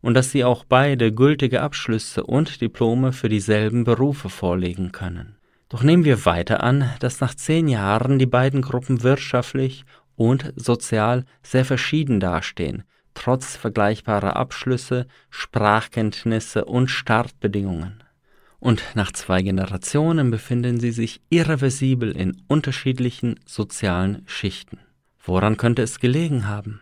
und 0.00 0.14
dass 0.14 0.30
sie 0.30 0.44
auch 0.44 0.64
beide 0.64 1.12
gültige 1.12 1.60
Abschlüsse 1.60 2.24
und 2.24 2.60
Diplome 2.60 3.12
für 3.12 3.28
dieselben 3.28 3.84
Berufe 3.84 4.28
vorlegen 4.28 4.92
können. 4.92 5.36
Doch 5.68 5.82
nehmen 5.82 6.04
wir 6.04 6.24
weiter 6.24 6.62
an, 6.62 6.90
dass 7.00 7.20
nach 7.20 7.34
zehn 7.34 7.68
Jahren 7.68 8.18
die 8.18 8.26
beiden 8.26 8.62
Gruppen 8.62 9.02
wirtschaftlich 9.02 9.84
und 10.16 10.52
sozial 10.56 11.24
sehr 11.42 11.64
verschieden 11.64 12.20
dastehen, 12.20 12.84
trotz 13.12 13.56
vergleichbarer 13.56 14.36
Abschlüsse, 14.36 15.06
Sprachkenntnisse 15.28 16.64
und 16.64 16.88
Startbedingungen. 16.88 18.02
Und 18.60 18.82
nach 18.94 19.12
zwei 19.12 19.42
Generationen 19.42 20.30
befinden 20.30 20.80
sie 20.80 20.90
sich 20.90 21.20
irreversibel 21.28 22.10
in 22.12 22.42
unterschiedlichen 22.48 23.38
sozialen 23.44 24.22
Schichten. 24.26 24.78
Woran 25.28 25.58
könnte 25.58 25.82
es 25.82 26.00
gelegen 26.00 26.48
haben? 26.48 26.80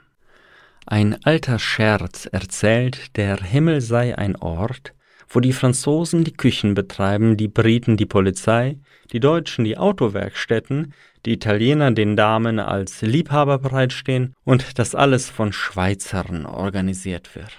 Ein 0.86 1.18
alter 1.24 1.58
Scherz 1.58 2.28
erzählt, 2.30 3.16
der 3.16 3.38
Himmel 3.38 3.80
sei 3.80 4.16
ein 4.16 4.36
Ort, 4.36 4.94
wo 5.28 5.40
die 5.40 5.52
Franzosen 5.52 6.22
die 6.22 6.32
Küchen 6.32 6.74
betreiben, 6.74 7.36
die 7.36 7.48
Briten 7.48 7.96
die 7.96 8.06
Polizei, 8.06 8.78
die 9.10 9.18
Deutschen 9.18 9.64
die 9.64 9.76
Autowerkstätten, 9.76 10.94
die 11.24 11.32
Italiener 11.32 11.90
den 11.90 12.14
Damen 12.14 12.60
als 12.60 13.02
Liebhaber 13.02 13.58
bereitstehen 13.58 14.32
und 14.44 14.78
das 14.78 14.94
alles 14.94 15.28
von 15.28 15.52
Schweizern 15.52 16.46
organisiert 16.46 17.34
wird. 17.34 17.50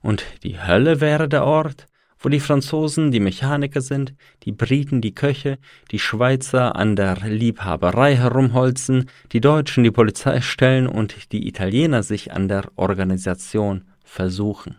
Und 0.00 0.24
die 0.44 0.58
Hölle 0.58 1.02
wäre 1.02 1.28
der 1.28 1.44
Ort, 1.44 1.88
wo 2.26 2.28
die 2.28 2.40
Franzosen 2.40 3.12
die 3.12 3.20
Mechaniker 3.20 3.80
sind, 3.80 4.12
die 4.42 4.50
Briten 4.50 5.00
die 5.00 5.14
Köche, 5.14 5.58
die 5.92 6.00
Schweizer 6.00 6.74
an 6.74 6.96
der 6.96 7.18
Liebhaberei 7.18 8.16
herumholzen, 8.16 9.08
die 9.30 9.40
Deutschen 9.40 9.84
die 9.84 9.92
Polizei 9.92 10.40
stellen 10.40 10.88
und 10.88 11.30
die 11.30 11.46
Italiener 11.46 12.02
sich 12.02 12.32
an 12.32 12.48
der 12.48 12.64
Organisation 12.74 13.84
versuchen. 14.02 14.74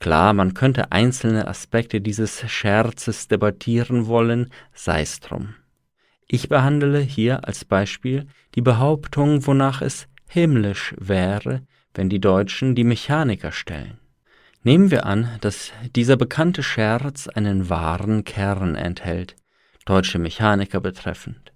Klar, 0.00 0.34
man 0.34 0.52
könnte 0.52 0.92
einzelne 0.92 1.48
Aspekte 1.48 2.02
dieses 2.02 2.44
Scherzes 2.46 3.26
debattieren 3.26 4.06
wollen, 4.06 4.50
sei's 4.74 5.20
drum. 5.20 5.54
Ich 6.28 6.50
behandle 6.50 7.00
hier 7.00 7.48
als 7.48 7.64
Beispiel 7.64 8.26
die 8.54 8.60
Behauptung, 8.60 9.46
wonach 9.46 9.80
es 9.80 10.08
himmlisch 10.28 10.94
wäre, 10.98 11.62
wenn 11.94 12.10
die 12.10 12.20
Deutschen 12.20 12.74
die 12.74 12.84
Mechaniker 12.84 13.50
stellen. 13.50 13.98
Nehmen 14.66 14.90
wir 14.90 15.06
an, 15.06 15.28
dass 15.42 15.70
dieser 15.94 16.16
bekannte 16.16 16.64
Scherz 16.64 17.28
einen 17.28 17.70
wahren 17.70 18.24
Kern 18.24 18.74
enthält, 18.74 19.36
deutsche 19.84 20.18
Mechaniker 20.18 20.80
betreffend. 20.80 21.52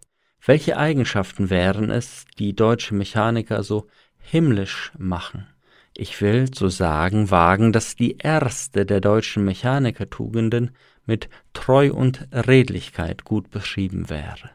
Welche 0.46 0.76
Eigenschaften 0.76 1.50
wären 1.50 1.90
es, 1.90 2.24
die 2.38 2.54
deutsche 2.54 2.94
Mechaniker 2.94 3.64
so 3.64 3.88
himmlisch 4.20 4.92
machen? 4.96 5.48
Ich 5.96 6.20
will 6.20 6.52
zu 6.52 6.68
sagen 6.68 7.32
wagen, 7.32 7.72
dass 7.72 7.96
die 7.96 8.18
erste 8.18 8.86
der 8.86 9.00
deutschen 9.00 9.44
Mechanikertugenden 9.44 10.70
mit 11.04 11.28
Treu 11.52 11.92
und 11.92 12.28
Redlichkeit 12.30 13.24
gut 13.24 13.50
beschrieben 13.50 14.08
wäre. 14.08 14.50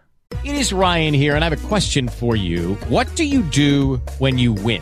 It 0.46 0.58
is 0.58 0.72
Ryan 0.72 1.14
here 1.14 1.36
and 1.36 1.44
I 1.44 1.48
have 1.48 1.62
a 1.62 1.68
question 1.68 2.08
for 2.08 2.38
you. 2.38 2.78
What 2.88 3.08
do 3.18 3.24
you 3.24 3.42
do 3.54 4.00
when 4.18 4.38
you 4.38 4.56
win? 4.56 4.82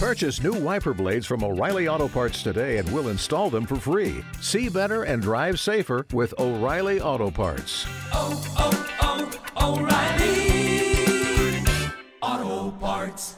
Purchase 0.00 0.42
new 0.42 0.52
wiper 0.52 0.92
blades 0.92 1.24
from 1.24 1.44
O'Reilly 1.44 1.88
Auto 1.88 2.08
Parts 2.08 2.42
today 2.42 2.78
and 2.78 2.92
we'll 2.92 3.08
install 3.08 3.48
them 3.48 3.64
for 3.64 3.76
free. 3.76 4.24
See 4.40 4.68
better 4.68 5.04
and 5.04 5.22
drive 5.22 5.60
safer 5.60 6.04
with 6.12 6.34
O'Reilly 6.38 7.00
Auto 7.00 7.30
Parts. 7.30 7.86
Oh, 8.12 8.42
oh, 8.58 9.30
oh, 9.56 9.78
O'Reilly 9.78 11.64
Auto 12.20 12.72
Parts. 12.78 13.36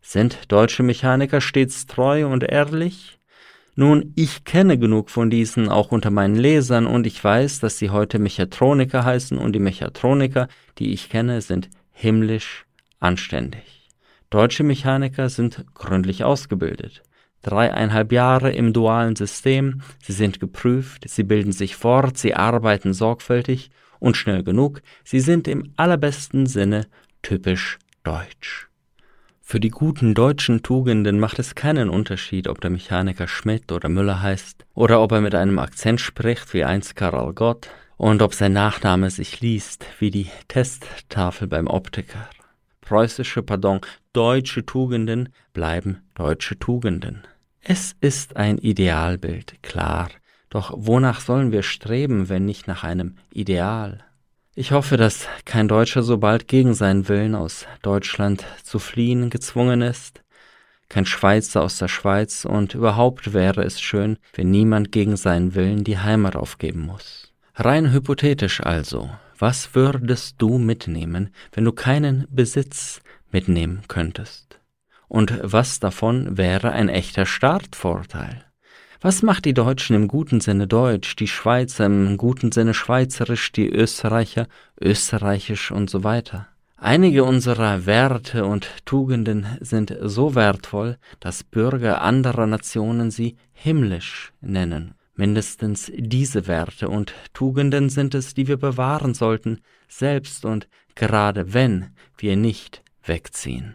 Sind 0.00 0.50
deutsche 0.50 0.82
Mechaniker 0.82 1.42
stets 1.42 1.84
treu 1.86 2.26
und 2.26 2.42
ehrlich? 2.42 3.18
Nun, 3.76 4.14
ich 4.16 4.44
kenne 4.44 4.78
genug 4.78 5.10
von 5.10 5.28
diesen 5.28 5.68
auch 5.68 5.92
unter 5.92 6.10
meinen 6.10 6.36
Lesern 6.36 6.86
und 6.86 7.06
ich 7.06 7.22
weiß, 7.22 7.60
dass 7.60 7.76
sie 7.76 7.90
heute 7.90 8.18
Mechatroniker 8.18 9.04
heißen 9.04 9.36
und 9.36 9.52
die 9.52 9.60
Mechatroniker, 9.60 10.48
die 10.78 10.94
ich 10.94 11.10
kenne, 11.10 11.42
sind 11.42 11.68
himmlisch 11.92 12.64
anständig. 12.98 13.77
Deutsche 14.30 14.62
Mechaniker 14.62 15.30
sind 15.30 15.64
gründlich 15.74 16.22
ausgebildet. 16.22 17.02
Dreieinhalb 17.42 18.12
Jahre 18.12 18.52
im 18.52 18.74
dualen 18.74 19.16
System, 19.16 19.80
sie 20.02 20.12
sind 20.12 20.38
geprüft, 20.38 21.08
sie 21.08 21.22
bilden 21.22 21.52
sich 21.52 21.76
fort, 21.76 22.18
sie 22.18 22.34
arbeiten 22.34 22.92
sorgfältig 22.92 23.70
und 24.00 24.16
schnell 24.16 24.42
genug, 24.42 24.82
sie 25.02 25.20
sind 25.20 25.48
im 25.48 25.72
allerbesten 25.76 26.46
Sinne 26.46 26.86
typisch 27.22 27.78
deutsch. 28.02 28.68
Für 29.40 29.60
die 29.60 29.70
guten 29.70 30.12
deutschen 30.12 30.62
Tugenden 30.62 31.18
macht 31.18 31.38
es 31.38 31.54
keinen 31.54 31.88
Unterschied, 31.88 32.48
ob 32.48 32.60
der 32.60 32.68
Mechaniker 32.68 33.28
Schmidt 33.28 33.72
oder 33.72 33.88
Müller 33.88 34.20
heißt, 34.20 34.66
oder 34.74 35.00
ob 35.00 35.12
er 35.12 35.22
mit 35.22 35.34
einem 35.34 35.58
Akzent 35.58 36.02
spricht 36.02 36.52
wie 36.52 36.64
einst 36.64 36.96
Karl 36.96 37.32
Gott, 37.32 37.70
und 37.96 38.20
ob 38.20 38.34
sein 38.34 38.52
Nachname 38.52 39.08
sich 39.08 39.40
liest 39.40 39.86
wie 39.98 40.10
die 40.10 40.28
Testtafel 40.48 41.48
beim 41.48 41.66
Optiker 41.66 42.28
preußische, 42.88 43.42
pardon, 43.42 43.80
deutsche 44.14 44.64
Tugenden 44.64 45.28
bleiben 45.52 45.98
deutsche 46.14 46.58
Tugenden. 46.58 47.26
Es 47.60 47.94
ist 48.00 48.36
ein 48.36 48.56
Idealbild, 48.56 49.62
klar, 49.62 50.08
doch 50.48 50.72
wonach 50.74 51.20
sollen 51.20 51.52
wir 51.52 51.62
streben, 51.62 52.30
wenn 52.30 52.46
nicht 52.46 52.66
nach 52.66 52.84
einem 52.84 53.16
Ideal? 53.30 54.04
Ich 54.54 54.72
hoffe, 54.72 54.96
dass 54.96 55.28
kein 55.44 55.68
Deutscher 55.68 56.02
so 56.02 56.16
bald 56.16 56.48
gegen 56.48 56.72
seinen 56.72 57.08
Willen 57.08 57.34
aus 57.34 57.66
Deutschland 57.82 58.46
zu 58.64 58.78
fliehen 58.78 59.28
gezwungen 59.28 59.82
ist, 59.82 60.22
kein 60.88 61.04
Schweizer 61.04 61.62
aus 61.62 61.76
der 61.76 61.88
Schweiz, 61.88 62.46
und 62.46 62.74
überhaupt 62.74 63.34
wäre 63.34 63.64
es 63.64 63.82
schön, 63.82 64.16
wenn 64.32 64.50
niemand 64.50 64.92
gegen 64.92 65.18
seinen 65.18 65.54
Willen 65.54 65.84
die 65.84 65.98
Heimat 65.98 66.36
aufgeben 66.36 66.86
muss. 66.86 67.34
Rein 67.54 67.92
hypothetisch 67.92 68.62
also, 68.62 69.10
was 69.38 69.74
würdest 69.74 70.36
du 70.38 70.58
mitnehmen, 70.58 71.30
wenn 71.52 71.64
du 71.64 71.72
keinen 71.72 72.26
Besitz 72.30 73.00
mitnehmen 73.30 73.82
könntest? 73.88 74.60
Und 75.06 75.38
was 75.42 75.80
davon 75.80 76.36
wäre 76.36 76.72
ein 76.72 76.88
echter 76.88 77.24
Startvorteil? 77.24 78.44
Was 79.00 79.22
macht 79.22 79.44
die 79.44 79.54
Deutschen 79.54 79.94
im 79.94 80.08
guten 80.08 80.40
Sinne 80.40 80.66
deutsch, 80.66 81.14
die 81.14 81.28
Schweizer 81.28 81.86
im 81.86 82.16
guten 82.16 82.50
Sinne 82.50 82.74
schweizerisch, 82.74 83.52
die 83.52 83.68
Österreicher 83.68 84.48
österreichisch 84.80 85.70
und 85.70 85.88
so 85.88 86.02
weiter? 86.02 86.48
Einige 86.76 87.24
unserer 87.24 87.86
Werte 87.86 88.44
und 88.44 88.68
Tugenden 88.84 89.46
sind 89.60 89.96
so 90.02 90.34
wertvoll, 90.34 90.98
dass 91.20 91.44
Bürger 91.44 92.02
anderer 92.02 92.46
Nationen 92.46 93.10
sie 93.10 93.36
himmlisch 93.52 94.32
nennen 94.40 94.94
Mindestens 95.18 95.90
diese 95.96 96.46
Werte 96.46 96.88
und 96.88 97.12
Tugenden 97.34 97.88
sind 97.88 98.14
es, 98.14 98.34
die 98.34 98.46
wir 98.46 98.56
bewahren 98.56 99.14
sollten, 99.14 99.58
selbst 99.88 100.44
und 100.44 100.68
gerade 100.94 101.52
wenn 101.52 101.90
wir 102.18 102.36
nicht 102.36 102.84
wegziehen. 103.02 103.74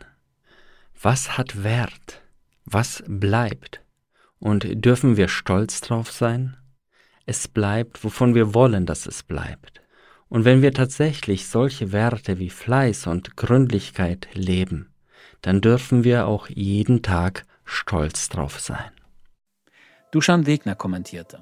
Was 1.02 1.38
hat 1.38 1.62
Wert? 1.62 2.22
Was 2.64 3.04
bleibt? 3.08 3.82
Und 4.40 4.86
dürfen 4.86 5.18
wir 5.18 5.28
stolz 5.28 5.82
drauf 5.82 6.14
sein? 6.14 6.56
Es 7.26 7.50
bleibt, 7.50 8.06
wovon 8.06 8.36
wir 8.36 8.54
wollen, 8.54 8.86
dass 8.86 9.06
es 9.06 9.22
bleibt. 9.22 9.82
Und 10.30 10.46
wenn 10.46 10.62
wir 10.62 10.74
tatsächlich 10.74 11.48
solche 11.50 11.92
Werte 11.92 12.40
wie 12.40 12.52
Fleiß 12.52 13.08
und 13.08 13.36
Gründlichkeit 13.36 14.30
leben, 14.32 14.94
dann 15.42 15.60
dürfen 15.60 16.06
wir 16.06 16.26
auch 16.26 16.48
jeden 16.48 17.02
Tag 17.02 17.46
stolz 17.66 18.30
drauf 18.30 18.62
sein. 18.62 18.93
Duschan 20.14 20.46
Wegner 20.46 20.76
kommentierte. 20.76 21.42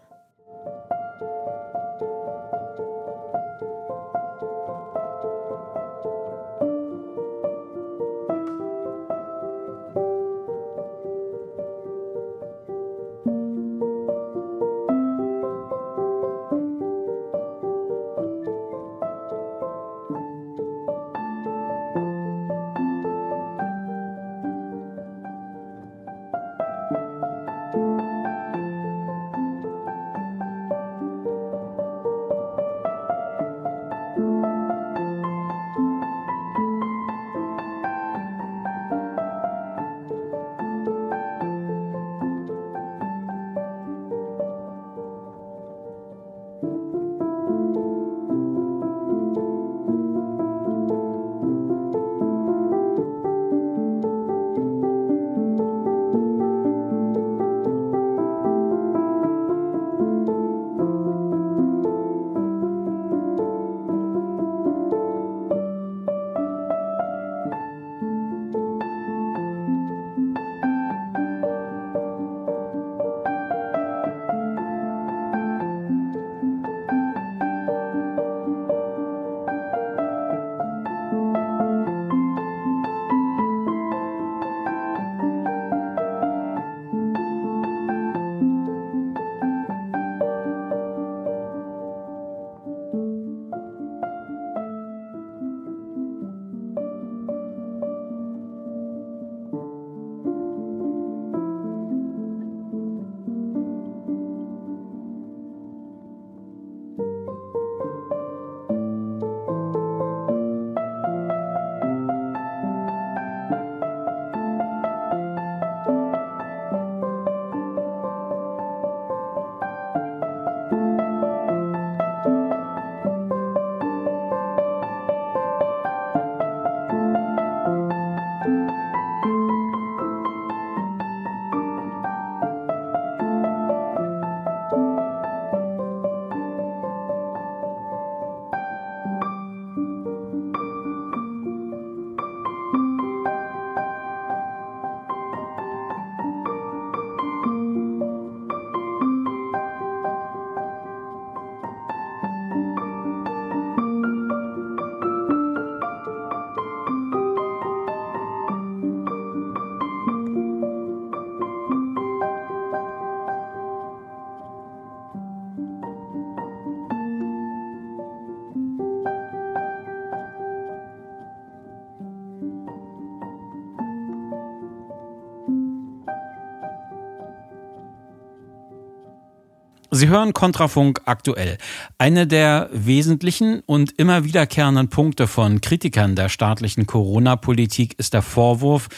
Sie 180.01 180.09
hören 180.09 180.33
Kontrafunk 180.33 181.01
aktuell. 181.05 181.59
Eine 181.99 182.25
der 182.25 182.71
wesentlichen 182.73 183.61
und 183.67 183.99
immer 183.99 184.23
wiederkehrenden 184.23 184.89
Punkte 184.89 185.27
von 185.27 185.61
Kritikern 185.61 186.15
der 186.15 186.27
staatlichen 186.27 186.87
Corona-Politik 186.87 187.99
ist 187.99 188.15
der 188.15 188.23
Vorwurf, 188.23 188.89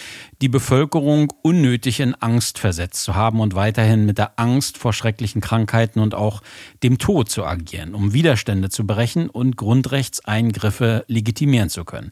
die 0.43 0.49
Bevölkerung 0.49 1.32
unnötig 1.41 2.01
in 2.01 2.15
Angst 2.15 2.60
versetzt 2.60 3.01
zu 3.03 3.15
haben 3.15 3.39
und 3.39 3.56
weiterhin 3.56 4.06
mit 4.06 4.17
der 4.17 4.38
Angst 4.38 4.77
vor 4.77 4.91
schrecklichen 4.91 5.39
Krankheiten 5.39 6.01
und 6.01 6.15
auch 6.15 6.41
dem 6.84 6.97
Tod 6.97 7.29
zu 7.29 7.45
agieren, 7.45 7.95
um 7.95 8.12
Widerstände 8.12 8.69
zu 8.69 8.86
brechen 8.86 9.29
und 9.29 9.56
Grundrechtseingriffe 9.56 11.06
legitimieren 11.08 11.69
zu 11.69 11.86
können. 11.86 12.12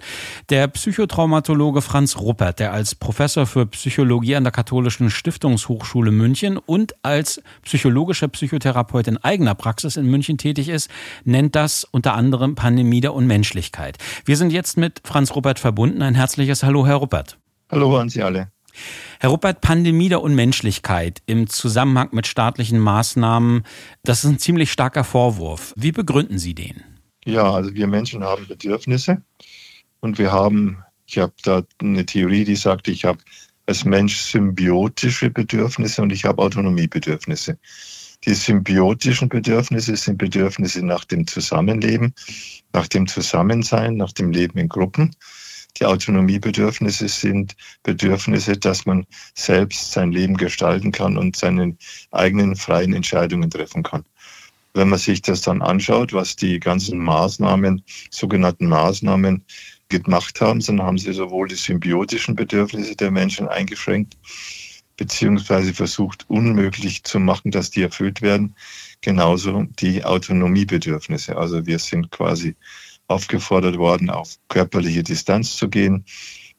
Der 0.50 0.70
Psychotraumatologe 0.70 1.82
Franz 1.82 2.18
Ruppert, 2.18 2.60
der 2.60 2.72
als 2.72 2.96
Professor 2.96 3.46
für 3.46 3.66
Psychologie 3.66 4.38
an 4.38 4.46
der 4.46 4.54
Katholischen 4.54 5.10
Stiftungshochschule 5.10 6.12
München 6.12 6.58
und 6.58 6.96
als 7.04 7.42
psychologischer 7.64 8.30
Psychotherapeut 8.30 8.62
Therapeut 8.72 9.08
in 9.08 9.18
eigener 9.18 9.56
Praxis 9.56 9.98
in 9.98 10.06
München 10.06 10.38
tätig 10.38 10.70
ist, 10.70 10.90
nennt 11.26 11.54
das 11.54 11.84
unter 11.84 12.14
anderem 12.14 12.56
Pandemie 12.56 13.02
der 13.02 13.14
Unmenschlichkeit. 13.14 13.98
Wir 14.24 14.38
sind 14.38 14.54
jetzt 14.54 14.78
mit 14.78 15.02
Franz 15.04 15.36
Ruppert 15.36 15.60
verbunden. 15.60 16.02
Ein 16.02 16.16
herzliches 16.16 16.64
Hallo, 16.64 16.88
Herr 16.88 16.96
Ruppert. 16.96 17.38
Hallo 17.72 17.98
an 17.98 18.10
Sie 18.10 18.22
alle. 18.22 18.52
Herr 19.22 19.30
Ruppert, 19.30 19.62
Pandemie 19.62 20.10
der 20.10 20.22
Unmenschlichkeit 20.22 21.22
im 21.26 21.48
Zusammenhang 21.48 22.10
mit 22.12 22.28
staatlichen 22.28 22.80
Maßnahmen, 22.80 23.64
das 24.04 24.26
ist 24.26 24.30
ein 24.30 24.40
ziemlich 24.40 24.74
starker 24.74 25.06
Vorwurf. 25.06 25.74
Wie 25.78 25.94
begründen 25.94 26.38
Sie 26.38 26.54
den? 26.54 26.84
Ja, 27.24 27.50
also 27.50 27.74
wir 27.74 27.88
Menschen 27.88 28.26
haben 28.26 28.46
Bedürfnisse 28.46 29.22
und 30.02 30.18
wir 30.18 30.34
haben, 30.34 30.84
ich 31.06 31.18
habe 31.18 31.32
da 31.44 31.64
eine 31.82 32.06
Theorie, 32.06 32.44
die 32.44 32.58
sagt, 32.58 32.90
ich 32.90 33.06
habe 33.06 33.20
als 33.68 33.86
Mensch 33.86 34.18
symbiotische 34.18 35.30
Bedürfnisse 35.30 36.02
und 36.02 36.12
ich 36.12 36.26
habe 36.26 36.42
Autonomiebedürfnisse. 36.42 37.58
Die 38.26 38.34
symbiotischen 38.34 39.30
Bedürfnisse 39.30 39.96
sind 39.96 40.18
Bedürfnisse 40.18 40.86
nach 40.86 41.06
dem 41.06 41.26
Zusammenleben, 41.26 42.14
nach 42.74 42.88
dem 42.88 43.08
Zusammensein, 43.08 43.96
nach 43.96 44.12
dem 44.12 44.32
Leben 44.32 44.60
in 44.60 44.68
Gruppen. 44.68 45.16
Die 45.78 45.86
Autonomiebedürfnisse 45.86 47.08
sind 47.08 47.56
Bedürfnisse, 47.84 48.58
dass 48.58 48.86
man 48.86 49.06
selbst 49.36 49.92
sein 49.92 50.12
Leben 50.12 50.38
gestalten 50.38 50.92
kann 50.92 51.18
und 51.18 51.36
seine 51.36 51.76
eigenen 52.12 52.56
freien 52.56 52.94
Entscheidungen 52.94 53.50
treffen 53.50 53.84
kann. 53.84 54.04
Wenn 54.74 54.90
man 54.90 55.00
sich 55.00 55.22
das 55.22 55.42
dann 55.42 55.62
anschaut, 55.62 56.14
was 56.14 56.36
die 56.36 56.60
ganzen 56.60 57.00
Maßnahmen, 57.00 57.84
sogenannten 58.10 58.68
Maßnahmen 58.68 59.44
gemacht 59.90 60.40
haben, 60.40 60.62
dann 60.62 60.82
haben 60.82 60.98
sie 60.98 61.14
sowohl 61.14 61.50
die 61.50 61.56
symbiotischen 61.56 62.36
Bedürfnisse 62.36 62.96
der 62.96 63.12
Menschen 63.12 63.48
eingeschränkt, 63.50 64.18
beziehungsweise 64.96 65.74
versucht 65.74 66.26
unmöglich 66.30 67.04
zu 67.04 67.20
machen, 67.20 67.52
dass 67.52 67.72
die 67.72 67.82
erfüllt 67.82 68.22
werden. 68.22 68.56
Genauso 69.02 69.64
die 69.80 70.06
Autonomiebedürfnisse. 70.06 71.36
Also 71.36 71.66
wir 71.66 71.80
sind 71.80 72.12
quasi 72.12 72.56
aufgefordert 73.08 73.78
worden, 73.78 74.10
auf 74.10 74.36
körperliche 74.48 75.04
Distanz 75.04 75.56
zu 75.56 75.70
gehen. 75.70 76.06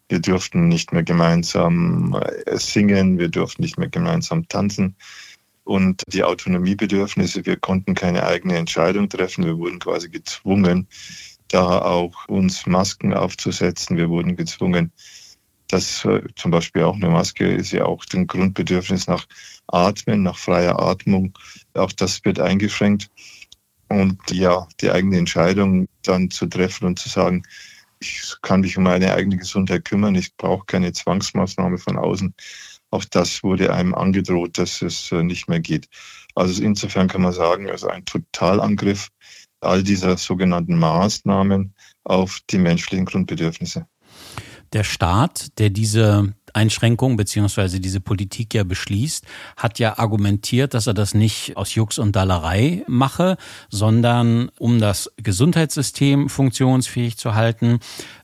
Wir 0.08 0.20
durften 0.20 0.68
nicht 0.68 0.92
mehr 0.92 1.02
gemeinsam 1.02 2.20
äh, 2.46 2.56
singen, 2.58 3.18
wir 3.18 3.28
durften 3.28 3.62
nicht 3.62 3.78
mehr 3.78 3.88
gemeinsam 3.88 4.46
tanzen. 4.48 4.96
Und 5.64 6.02
die 6.08 6.24
Autonomiebedürfnisse, 6.24 7.46
wir 7.46 7.56
konnten 7.56 7.94
keine 7.94 8.26
eigene 8.26 8.56
Entscheidung 8.56 9.08
treffen. 9.08 9.44
Wir 9.44 9.56
wurden 9.56 9.78
quasi 9.78 10.08
gezwungen, 10.08 10.88
da 11.48 11.80
auch 11.80 12.28
uns 12.28 12.66
Masken 12.66 13.14
aufzusetzen. 13.14 13.96
Wir 13.96 14.08
wurden 14.08 14.36
gezwungen, 14.36 14.92
das 15.68 16.04
äh, 16.04 16.22
zum 16.36 16.50
Beispiel 16.50 16.82
auch 16.82 16.96
eine 16.96 17.08
Maske 17.08 17.50
ist 17.50 17.72
ja 17.72 17.86
auch 17.86 18.04
ein 18.12 18.26
Grundbedürfnis 18.26 19.06
nach 19.06 19.26
Atmen, 19.68 20.22
nach 20.22 20.36
freier 20.36 20.78
Atmung. 20.78 21.32
Auch 21.74 21.92
das 21.92 22.22
wird 22.24 22.38
eingeschränkt. 22.38 23.08
Und 23.92 24.30
ja, 24.30 24.66
die 24.80 24.90
eigene 24.90 25.18
Entscheidung 25.18 25.86
dann 26.02 26.30
zu 26.30 26.46
treffen 26.46 26.86
und 26.86 26.98
zu 26.98 27.10
sagen, 27.10 27.42
ich 28.00 28.34
kann 28.40 28.60
mich 28.60 28.78
um 28.78 28.84
meine 28.84 29.12
eigene 29.12 29.36
Gesundheit 29.36 29.84
kümmern, 29.84 30.14
ich 30.14 30.34
brauche 30.36 30.64
keine 30.64 30.92
Zwangsmaßnahme 30.92 31.76
von 31.76 31.98
außen. 31.98 32.34
Auch 32.90 33.04
das 33.04 33.42
wurde 33.42 33.72
einem 33.72 33.94
angedroht, 33.94 34.56
dass 34.56 34.80
es 34.80 35.12
äh, 35.12 35.22
nicht 35.22 35.46
mehr 35.46 35.60
geht. 35.60 35.88
Also 36.34 36.62
insofern 36.62 37.08
kann 37.08 37.20
man 37.20 37.34
sagen, 37.34 37.70
also 37.70 37.88
ein 37.88 38.06
Totalangriff 38.06 39.08
all 39.60 39.82
dieser 39.82 40.16
sogenannten 40.16 40.78
Maßnahmen 40.78 41.74
auf 42.04 42.40
die 42.48 42.58
menschlichen 42.58 43.04
Grundbedürfnisse. 43.04 43.86
Der 44.72 44.84
Staat, 44.84 45.58
der 45.58 45.68
diese 45.68 46.34
Einschränkungen 46.52 47.16
beziehungsweise 47.16 47.80
diese 47.80 48.00
Politik 48.00 48.54
ja 48.54 48.64
beschließt, 48.64 49.24
hat 49.56 49.78
ja 49.78 49.98
argumentiert, 49.98 50.74
dass 50.74 50.86
er 50.86 50.94
das 50.94 51.14
nicht 51.14 51.56
aus 51.56 51.74
Jux 51.74 51.98
und 51.98 52.16
Dallerei 52.16 52.84
mache, 52.86 53.36
sondern 53.70 54.50
um 54.58 54.80
das 54.80 55.10
Gesundheitssystem 55.16 56.28
funktionsfähig 56.28 57.16
zu 57.16 57.34
halten, 57.34 57.80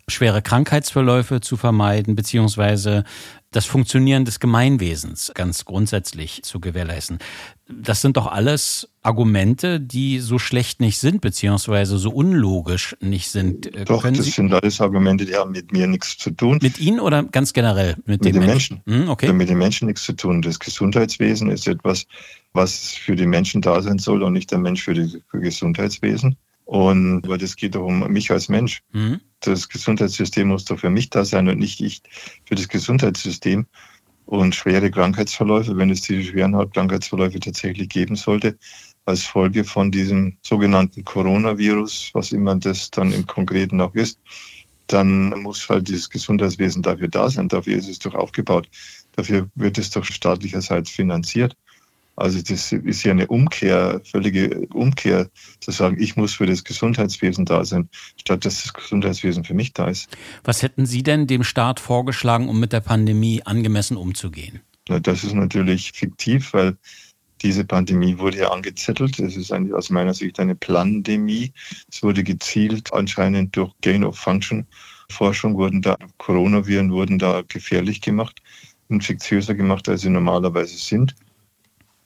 schwere 0.08 0.42
Krankheitsverläufe 0.42 1.40
zu 1.40 1.56
vermeiden, 1.56 2.16
beziehungsweise 2.16 3.04
das 3.50 3.64
Funktionieren 3.64 4.26
des 4.26 4.40
Gemeinwesens 4.40 5.32
ganz 5.34 5.64
grundsätzlich 5.64 6.42
zu 6.42 6.60
gewährleisten. 6.60 7.18
Das 7.66 8.02
sind 8.02 8.18
doch 8.18 8.26
alles 8.26 8.90
Argumente, 9.02 9.80
die 9.80 10.18
so 10.20 10.38
schlecht 10.38 10.80
nicht 10.80 10.98
sind, 10.98 11.22
beziehungsweise 11.22 11.96
so 11.96 12.10
unlogisch 12.10 12.94
nicht 13.00 13.30
sind. 13.30 13.74
Äh, 13.74 13.86
doch, 13.86 14.02
Können 14.02 14.16
das 14.16 14.26
Sie 14.26 14.32
sind 14.32 14.52
alles 14.52 14.80
Argumente, 14.80 15.24
die 15.24 15.34
haben 15.34 15.52
mit 15.52 15.72
mir 15.72 15.86
nichts 15.86 16.18
zu 16.18 16.30
tun. 16.30 16.58
Mit 16.60 16.78
Ihnen 16.78 17.00
oder 17.00 17.22
ganz 17.22 17.54
generell 17.54 17.96
mit, 17.98 18.06
mit 18.06 18.24
den, 18.26 18.32
den 18.34 18.46
Menschen? 18.46 18.82
Menschen. 18.84 19.04
Hm, 19.04 19.10
okay. 19.10 19.32
Mit 19.32 19.48
den 19.48 19.58
Menschen 19.58 19.86
nichts 19.86 20.04
zu 20.04 20.12
tun. 20.12 20.42
Das 20.42 20.58
Gesundheitswesen 20.58 21.50
ist 21.50 21.66
etwas, 21.66 22.06
was 22.52 22.92
für 22.92 23.16
die 23.16 23.26
Menschen 23.26 23.62
da 23.62 23.80
sein 23.80 23.98
soll 23.98 24.22
und 24.22 24.34
nicht 24.34 24.50
der 24.50 24.58
Mensch 24.58 24.82
für 24.84 24.94
das 24.94 25.16
Gesundheitswesen. 25.32 26.36
Und 26.68 27.26
weil 27.26 27.38
das 27.38 27.56
geht 27.56 27.76
doch 27.76 27.86
um 27.86 28.06
mich 28.12 28.30
als 28.30 28.50
Mensch. 28.50 28.82
Mhm. 28.92 29.22
Das 29.40 29.70
Gesundheitssystem 29.70 30.48
muss 30.48 30.66
doch 30.66 30.78
für 30.78 30.90
mich 30.90 31.08
da 31.08 31.24
sein 31.24 31.48
und 31.48 31.58
nicht 31.58 31.80
ich 31.80 32.02
für 32.44 32.56
das 32.56 32.68
Gesundheitssystem. 32.68 33.66
Und 34.26 34.54
schwere 34.54 34.90
Krankheitsverläufe, 34.90 35.78
wenn 35.78 35.88
es 35.88 36.02
diese 36.02 36.24
schweren 36.24 36.52
Krankheitsverläufe 36.70 37.40
tatsächlich 37.40 37.88
geben 37.88 38.16
sollte, 38.16 38.58
als 39.06 39.24
Folge 39.24 39.64
von 39.64 39.90
diesem 39.90 40.36
sogenannten 40.42 41.06
Coronavirus, 41.06 42.10
was 42.12 42.32
immer 42.32 42.54
das 42.56 42.90
dann 42.90 43.12
im 43.12 43.26
Konkreten 43.26 43.80
auch 43.80 43.94
ist, 43.94 44.20
dann 44.88 45.30
muss 45.40 45.66
halt 45.70 45.88
dieses 45.88 46.10
Gesundheitswesen 46.10 46.82
dafür 46.82 47.08
da 47.08 47.30
sein. 47.30 47.48
Dafür 47.48 47.78
ist 47.78 47.88
es 47.88 47.98
doch 47.98 48.14
aufgebaut. 48.14 48.68
Dafür 49.12 49.48
wird 49.54 49.78
es 49.78 49.88
doch 49.88 50.04
staatlicherseits 50.04 50.90
finanziert. 50.90 51.56
Also 52.18 52.40
das 52.42 52.72
ist 52.72 53.04
ja 53.04 53.12
eine 53.12 53.26
Umkehr, 53.28 54.00
völlige 54.04 54.66
Umkehr, 54.72 55.28
zu 55.60 55.70
sagen, 55.70 55.96
ich 56.00 56.16
muss 56.16 56.34
für 56.34 56.46
das 56.46 56.64
Gesundheitswesen 56.64 57.44
da 57.44 57.64
sein, 57.64 57.88
statt 58.16 58.44
dass 58.44 58.62
das 58.62 58.72
Gesundheitswesen 58.72 59.44
für 59.44 59.54
mich 59.54 59.72
da 59.72 59.88
ist. 59.88 60.08
Was 60.44 60.62
hätten 60.62 60.86
Sie 60.86 61.02
denn 61.02 61.26
dem 61.26 61.44
Staat 61.44 61.80
vorgeschlagen, 61.80 62.48
um 62.48 62.58
mit 62.58 62.72
der 62.72 62.80
Pandemie 62.80 63.42
angemessen 63.44 63.96
umzugehen? 63.96 64.60
Na, 64.88 64.98
das 64.98 65.22
ist 65.22 65.34
natürlich 65.34 65.92
fiktiv, 65.92 66.52
weil 66.52 66.76
diese 67.42 67.64
Pandemie 67.64 68.18
wurde 68.18 68.38
ja 68.38 68.50
angezettelt. 68.50 69.18
Es 69.20 69.36
ist 69.36 69.52
eine, 69.52 69.74
aus 69.76 69.90
meiner 69.90 70.14
Sicht 70.14 70.40
eine 70.40 70.56
Plandemie. 70.56 71.52
Es 71.90 72.02
wurde 72.02 72.24
gezielt 72.24 72.92
anscheinend 72.92 73.56
durch 73.56 73.72
Gain 73.80 74.02
of 74.02 74.18
Function 74.18 74.66
Forschung 75.10 75.56
wurden 75.56 75.82
da 75.82 75.96
Coronaviren 76.18 76.92
wurden 76.92 77.18
da 77.18 77.42
gefährlich 77.46 78.00
gemacht, 78.00 78.42
infektiöser 78.88 79.54
gemacht, 79.54 79.88
als 79.88 80.02
sie 80.02 80.10
normalerweise 80.10 80.76
sind. 80.76 81.14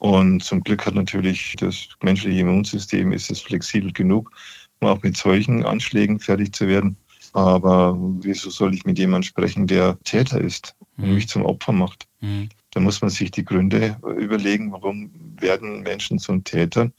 Und 0.03 0.43
zum 0.43 0.65
Glück 0.65 0.85
hat 0.85 0.97
natürlich 0.97 1.55
das 1.61 1.91
menschliche 2.03 2.41
Immunsystem 2.41 3.13
ist 3.13 3.31
es 3.31 3.41
flexibel 3.41 3.93
genug, 3.93 4.33
um 4.81 4.89
auch 4.89 5.01
mit 5.05 5.17
solchen 5.17 5.65
Anschlägen 5.65 6.19
fertig 6.19 6.53
zu 6.53 6.67
werden. 6.67 6.97
Aber 7.35 7.97
wieso 8.19 8.51
soll 8.51 8.75
ich 8.75 8.85
mit 8.85 8.99
jemandem 8.99 9.29
sprechen, 9.29 9.69
der 9.69 9.97
Täter 10.03 10.41
ist 10.41 10.75
und 10.97 11.07
mhm. 11.07 11.15
mich 11.15 11.29
zum 11.29 11.45
Opfer 11.45 11.71
macht? 11.71 12.09
Mhm. 12.21 12.49
Da 12.73 12.81
muss 12.81 13.01
man 13.01 13.11
sich 13.11 13.31
die 13.31 13.45
Gründe 13.45 13.97
überlegen, 14.19 14.73
warum 14.73 15.13
werden 15.39 15.83
Menschen 15.83 16.19
zum 16.19 16.43
Tätern 16.43 16.93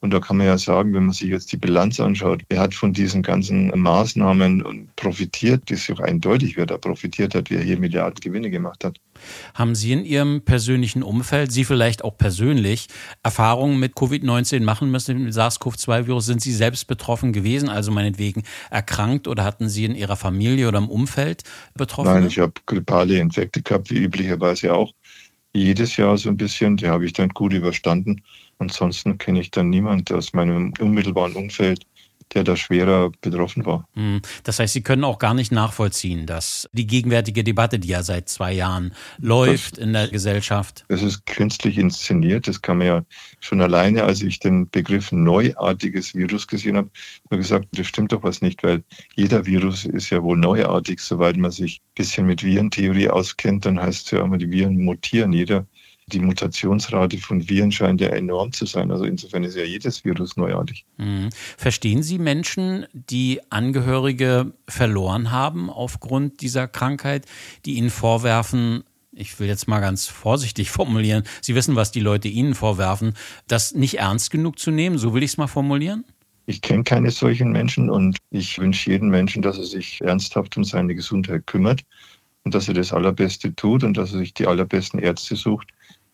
und 0.00 0.10
da 0.12 0.20
kann 0.20 0.36
man 0.36 0.46
ja 0.46 0.58
sagen, 0.58 0.94
wenn 0.94 1.06
man 1.06 1.12
sich 1.12 1.28
jetzt 1.28 1.50
die 1.50 1.56
Bilanz 1.56 1.98
anschaut, 1.98 2.42
wer 2.48 2.60
hat 2.60 2.74
von 2.74 2.92
diesen 2.92 3.22
ganzen 3.22 3.68
Maßnahmen 3.76 4.88
profitiert, 4.94 5.62
das 5.66 5.80
ist 5.80 5.90
auch 5.90 6.00
eindeutig, 6.00 6.56
wer 6.56 6.66
da 6.66 6.78
profitiert 6.78 7.34
hat, 7.34 7.50
wer 7.50 7.60
hier 7.60 7.78
Milliarden 7.80 8.20
Gewinne 8.20 8.48
gemacht 8.50 8.84
hat. 8.84 8.98
Haben 9.54 9.74
Sie 9.74 9.92
in 9.92 10.04
Ihrem 10.04 10.42
persönlichen 10.42 11.02
Umfeld, 11.02 11.50
Sie 11.50 11.64
vielleicht 11.64 12.04
auch 12.04 12.16
persönlich, 12.16 12.86
Erfahrungen 13.24 13.80
mit 13.80 13.94
Covid-19 13.94 14.62
machen 14.62 14.88
müssen, 14.90 15.24
mit 15.24 15.34
SARS-CoV-2-Virus? 15.34 16.26
Sind 16.26 16.42
Sie 16.42 16.52
selbst 16.52 16.86
betroffen 16.86 17.32
gewesen, 17.32 17.68
also 17.68 17.90
meinetwegen 17.90 18.44
erkrankt 18.70 19.26
oder 19.26 19.42
hatten 19.42 19.68
Sie 19.68 19.84
in 19.84 19.96
Ihrer 19.96 20.16
Familie 20.16 20.68
oder 20.68 20.78
im 20.78 20.88
Umfeld 20.88 21.42
betroffen? 21.74 22.12
Nein, 22.12 22.26
ich 22.28 22.38
habe 22.38 22.52
grippale 22.66 23.18
Infekte 23.18 23.62
gehabt, 23.62 23.90
wie 23.90 23.98
üblicherweise 23.98 24.72
auch. 24.72 24.92
Jedes 25.52 25.96
Jahr 25.96 26.16
so 26.18 26.28
ein 26.28 26.36
bisschen, 26.36 26.76
die 26.76 26.86
habe 26.86 27.04
ich 27.04 27.14
dann 27.14 27.30
gut 27.30 27.52
überstanden. 27.52 28.22
Ansonsten 28.58 29.18
kenne 29.18 29.40
ich 29.40 29.50
dann 29.50 29.70
niemanden 29.70 30.14
aus 30.16 30.32
meinem 30.32 30.72
unmittelbaren 30.80 31.34
Umfeld, 31.34 31.84
der 32.34 32.44
da 32.44 32.56
schwerer 32.56 33.10
betroffen 33.20 33.64
war. 33.64 33.88
Hm. 33.94 34.20
Das 34.42 34.58
heißt, 34.58 34.74
Sie 34.74 34.82
können 34.82 35.04
auch 35.04 35.18
gar 35.18 35.34
nicht 35.34 35.52
nachvollziehen, 35.52 36.26
dass 36.26 36.68
die 36.72 36.86
gegenwärtige 36.86 37.44
Debatte, 37.44 37.78
die 37.78 37.88
ja 37.88 38.02
seit 38.02 38.28
zwei 38.28 38.52
Jahren 38.52 38.92
läuft 39.18 39.78
das, 39.78 39.84
in 39.84 39.92
der 39.92 40.08
Gesellschaft. 40.08 40.84
Es 40.88 41.02
ist 41.02 41.24
künstlich 41.26 41.78
inszeniert. 41.78 42.48
Das 42.48 42.60
kann 42.60 42.78
man 42.78 42.86
ja 42.86 43.04
schon 43.40 43.60
alleine, 43.60 44.04
als 44.04 44.22
ich 44.22 44.40
den 44.40 44.68
Begriff 44.68 45.12
neuartiges 45.12 46.14
Virus 46.14 46.46
gesehen 46.46 46.76
habe, 46.76 46.90
habe 47.30 47.38
gesagt, 47.38 47.68
das 47.72 47.86
stimmt 47.86 48.12
doch 48.12 48.22
was 48.22 48.42
nicht, 48.42 48.62
weil 48.62 48.82
jeder 49.14 49.46
Virus 49.46 49.84
ist 49.84 50.10
ja 50.10 50.22
wohl 50.22 50.36
neuartig, 50.36 51.00
soweit 51.00 51.36
man 51.36 51.50
sich 51.50 51.80
ein 51.80 51.94
bisschen 51.94 52.26
mit 52.26 52.42
Virentheorie 52.42 53.08
auskennt, 53.08 53.64
dann 53.64 53.80
heißt 53.80 54.06
es 54.06 54.10
ja 54.10 54.22
immer, 54.22 54.38
die 54.38 54.50
Viren 54.50 54.84
mutieren. 54.84 55.32
Jeder 55.32 55.66
die 56.12 56.20
Mutationsrate 56.20 57.18
von 57.18 57.48
Viren 57.48 57.72
scheint 57.72 58.00
ja 58.00 58.08
enorm 58.08 58.52
zu 58.52 58.66
sein. 58.66 58.90
Also 58.90 59.04
insofern 59.04 59.44
ist 59.44 59.56
ja 59.56 59.64
jedes 59.64 60.04
Virus 60.04 60.36
neuartig. 60.36 60.84
Mhm. 60.96 61.30
Verstehen 61.56 62.02
Sie 62.02 62.18
Menschen, 62.18 62.86
die 62.92 63.40
Angehörige 63.50 64.52
verloren 64.68 65.30
haben 65.30 65.70
aufgrund 65.70 66.40
dieser 66.40 66.68
Krankheit, 66.68 67.26
die 67.64 67.74
ihnen 67.74 67.90
vorwerfen, 67.90 68.84
ich 69.12 69.38
will 69.40 69.48
jetzt 69.48 69.68
mal 69.68 69.80
ganz 69.80 70.06
vorsichtig 70.06 70.70
formulieren, 70.70 71.24
Sie 71.40 71.54
wissen, 71.54 71.76
was 71.76 71.92
die 71.92 72.00
Leute 72.00 72.28
Ihnen 72.28 72.54
vorwerfen, 72.54 73.14
das 73.46 73.74
nicht 73.74 73.98
ernst 73.98 74.30
genug 74.30 74.58
zu 74.58 74.70
nehmen, 74.70 74.98
so 74.98 75.14
will 75.14 75.22
ich 75.22 75.32
es 75.32 75.36
mal 75.38 75.46
formulieren? 75.46 76.04
Ich 76.46 76.62
kenne 76.62 76.82
keine 76.82 77.10
solchen 77.10 77.52
Menschen 77.52 77.90
und 77.90 78.16
ich 78.30 78.58
wünsche 78.58 78.90
jedem 78.90 79.10
Menschen, 79.10 79.42
dass 79.42 79.58
er 79.58 79.64
sich 79.64 80.00
ernsthaft 80.00 80.56
um 80.56 80.64
seine 80.64 80.94
Gesundheit 80.94 81.46
kümmert 81.46 81.82
und 82.44 82.54
dass 82.54 82.68
er 82.68 82.72
das 82.72 82.94
Allerbeste 82.94 83.54
tut 83.54 83.84
und 83.84 83.98
dass 83.98 84.14
er 84.14 84.20
sich 84.20 84.32
die 84.32 84.46
allerbesten 84.46 84.98
Ärzte 84.98 85.36
sucht, 85.36 85.68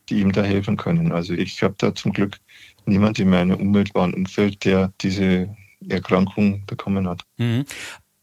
die 0.09 0.21
ihm 0.21 0.33
da 0.33 0.43
helfen 0.43 0.77
können. 0.77 1.13
Also 1.13 1.35
ich 1.35 1.63
habe 1.63 1.75
da 1.79 1.95
zum 1.95 2.13
Glück 2.13 2.39
niemand 2.87 3.19
in 3.19 3.31
meinem 3.31 3.57
unmittelbaren 3.57 4.15
Umfeld, 4.15 4.65
der 4.65 4.93
diese 5.01 5.55
Erkrankung 5.89 6.65
bekommen 6.67 7.09
hat. 7.09 7.23
Mhm. 7.39 7.65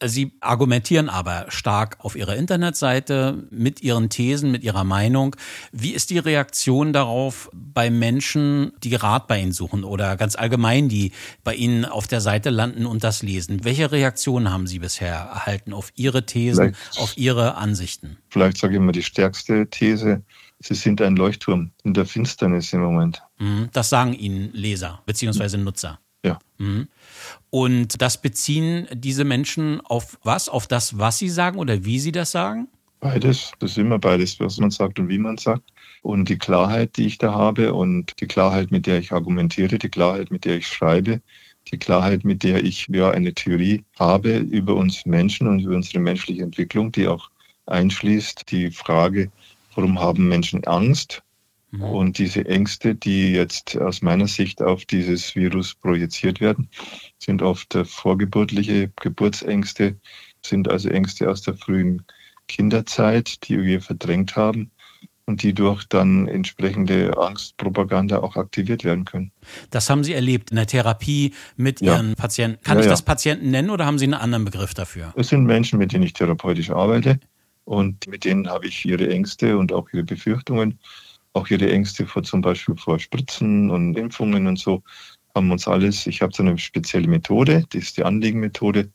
Sie 0.04 0.32
argumentieren 0.40 1.10
aber 1.10 1.46
stark 1.50 1.98
auf 2.00 2.16
Ihrer 2.16 2.36
Internetseite 2.36 3.48
mit 3.52 3.84
Ihren 3.84 4.10
Thesen, 4.10 4.52
mit 4.52 4.64
Ihrer 4.64 4.84
Meinung. 4.84 5.36
Wie 5.72 5.92
ist 5.92 6.10
die 6.10 6.18
Reaktion 6.18 6.92
darauf 6.92 7.52
bei 7.54 7.92
Menschen, 7.92 8.72
die 8.84 8.96
Rat 8.96 9.28
bei 9.28 9.40
Ihnen 9.40 9.52
suchen 9.52 9.84
oder 9.84 10.18
ganz 10.18 10.36
allgemein, 10.36 10.90
die 10.90 11.12
bei 11.44 11.54
Ihnen 11.54 11.86
auf 11.86 12.08
der 12.08 12.20
Seite 12.20 12.50
landen 12.50 12.88
und 12.88 13.04
das 13.04 13.22
lesen? 13.22 13.64
Welche 13.64 13.92
Reaktionen 13.92 14.52
haben 14.52 14.66
Sie 14.66 14.80
bisher 14.80 15.14
erhalten 15.14 15.72
auf 15.72 15.92
Ihre 15.96 16.26
Thesen, 16.26 16.74
vielleicht, 16.74 17.00
auf 17.00 17.18
Ihre 17.18 17.56
Ansichten? 17.56 18.18
Vielleicht 18.30 18.58
sage 18.58 18.76
ich 18.76 18.82
mal 18.82 18.94
die 18.94 19.04
stärkste 19.04 19.68
These. 19.70 20.24
Sie 20.64 20.76
sind 20.76 21.02
ein 21.02 21.16
Leuchtturm 21.16 21.72
in 21.84 21.94
der 21.94 22.06
Finsternis 22.06 22.72
im 22.74 22.82
Moment. 22.82 23.22
Mhm. 23.40 23.70
Das 23.74 23.90
sagen 23.90 24.14
Ihnen 24.14 24.52
Leser 24.54 25.02
bzw. 25.06 25.58
Nutzer. 25.58 26.00
Ja. 26.24 26.40
Mhm. 26.58 26.88
Und 27.50 28.02
das 28.02 28.22
beziehen 28.22 28.88
diese 28.94 29.24
Menschen 29.24 29.82
auf 29.82 30.20
was? 30.24 30.50
Auf 30.50 30.68
das, 30.68 30.98
was 30.98 31.18
sie 31.18 31.30
sagen 31.30 31.58
oder 31.58 31.84
wie 31.84 32.00
sie 32.00 32.12
das 32.12 32.32
sagen? 32.32 32.68
Beides. 33.00 33.52
Das 33.60 33.72
ist 33.72 33.78
immer 33.78 33.98
beides, 33.98 34.40
was 34.40 34.58
man 34.58 34.70
sagt 34.70 35.00
und 35.00 35.10
wie 35.10 35.18
man 35.18 35.38
sagt. 35.38 35.64
Und 36.04 36.30
die 36.30 36.38
Klarheit, 36.38 36.96
die 36.98 37.08
ich 37.08 37.18
da 37.18 37.34
habe 37.34 37.74
und 37.74 38.14
die 38.22 38.28
Klarheit, 38.28 38.70
mit 38.70 38.86
der 38.86 39.00
ich 39.00 39.12
argumentiere, 39.12 39.80
die 39.80 39.90
Klarheit, 39.90 40.30
mit 40.30 40.46
der 40.46 40.58
ich 40.58 40.68
schreibe, 40.68 41.22
die 41.72 41.78
Klarheit, 41.78 42.24
mit 42.24 42.44
der 42.44 42.64
ich 42.64 42.88
ja 42.88 43.10
eine 43.10 43.34
Theorie 43.34 43.84
habe 44.00 44.38
über 44.38 44.76
uns 44.76 45.06
Menschen 45.06 45.48
und 45.48 45.60
über 45.60 45.76
unsere 45.76 46.00
menschliche 46.00 46.44
Entwicklung, 46.44 46.92
die 46.92 47.08
auch 47.08 47.30
einschließt 47.66 48.52
die 48.52 48.70
Frage, 48.72 49.32
warum 49.76 50.00
haben 50.00 50.28
Menschen 50.28 50.66
Angst? 50.66 51.24
Mhm. 51.72 51.84
Und 51.84 52.18
diese 52.18 52.46
Ängste, 52.46 52.96
die 52.96 53.32
jetzt 53.32 53.78
aus 53.78 54.02
meiner 54.02 54.28
Sicht 54.28 54.62
auf 54.62 54.86
dieses 54.86 55.36
Virus 55.36 55.74
projiziert 55.76 56.42
werden, 56.42 56.70
sind 57.18 57.42
oft 57.42 57.78
vorgeburtliche 57.86 58.92
Geburtsängste, 59.02 59.98
sind 60.46 60.70
also 60.70 60.90
Ängste 60.90 61.30
aus 61.30 61.42
der 61.42 61.56
frühen 61.56 62.04
Kinderzeit, 62.48 63.48
die 63.48 63.62
wir 63.64 63.82
verdrängt 63.82 64.36
haben 64.36 64.72
und 65.26 65.44
die 65.44 65.54
durch 65.54 65.86
dann 65.86 66.28
entsprechende 66.28 67.18
Angstpropaganda 67.18 68.20
auch 68.20 68.36
aktiviert 68.36 68.84
werden 68.84 69.06
können. 69.06 69.32
Das 69.70 69.90
haben 69.90 70.04
Sie 70.04 70.14
erlebt 70.14 70.52
in 70.52 70.58
der 70.58 70.68
Therapie 70.68 71.34
mit 71.56 71.80
ja. 71.80 71.96
Ihren 71.96 72.16
Patienten. 72.16 72.62
Kann 72.64 72.78
ja, 72.78 72.84
ich 72.84 72.90
das 72.90 73.04
Patienten 73.04 73.50
nennen 73.52 73.70
oder 73.70 73.86
haben 73.86 73.98
Sie 73.98 74.06
einen 74.06 74.16
anderen 74.16 74.44
Begriff 74.44 74.74
dafür? 74.74 75.14
Es 75.16 75.30
sind 75.30 75.46
Menschen, 75.46 75.80
mit 75.80 75.94
denen 75.94 76.04
ich 76.04 76.14
therapeutisch 76.14 76.72
arbeite 76.72 77.20
und 77.72 78.06
mit 78.08 78.26
denen 78.26 78.50
habe 78.50 78.68
ich 78.68 78.84
ihre 78.84 79.10
Ängste 79.10 79.58
und 79.58 79.72
auch 79.72 79.88
ihre 79.94 80.04
Befürchtungen, 80.04 80.78
auch 81.32 81.48
ihre 81.50 81.72
Ängste 81.72 82.06
vor 82.06 82.22
zum 82.22 82.42
Beispiel 82.42 82.76
vor 82.76 83.00
Spritzen 83.00 83.70
und 83.70 83.96
Impfungen 83.96 84.46
und 84.46 84.60
so 84.60 84.84
haben 85.34 85.50
uns 85.52 85.70
alles, 85.70 86.06
ich 86.06 86.22
habe 86.22 86.34
so 86.34 86.44
eine 86.44 86.58
spezielle 86.58 87.08
Methode, 87.08 87.64
das 87.70 87.84
ist 87.84 87.98
die 87.98 88.04
Anliegenmethode, 88.04 88.92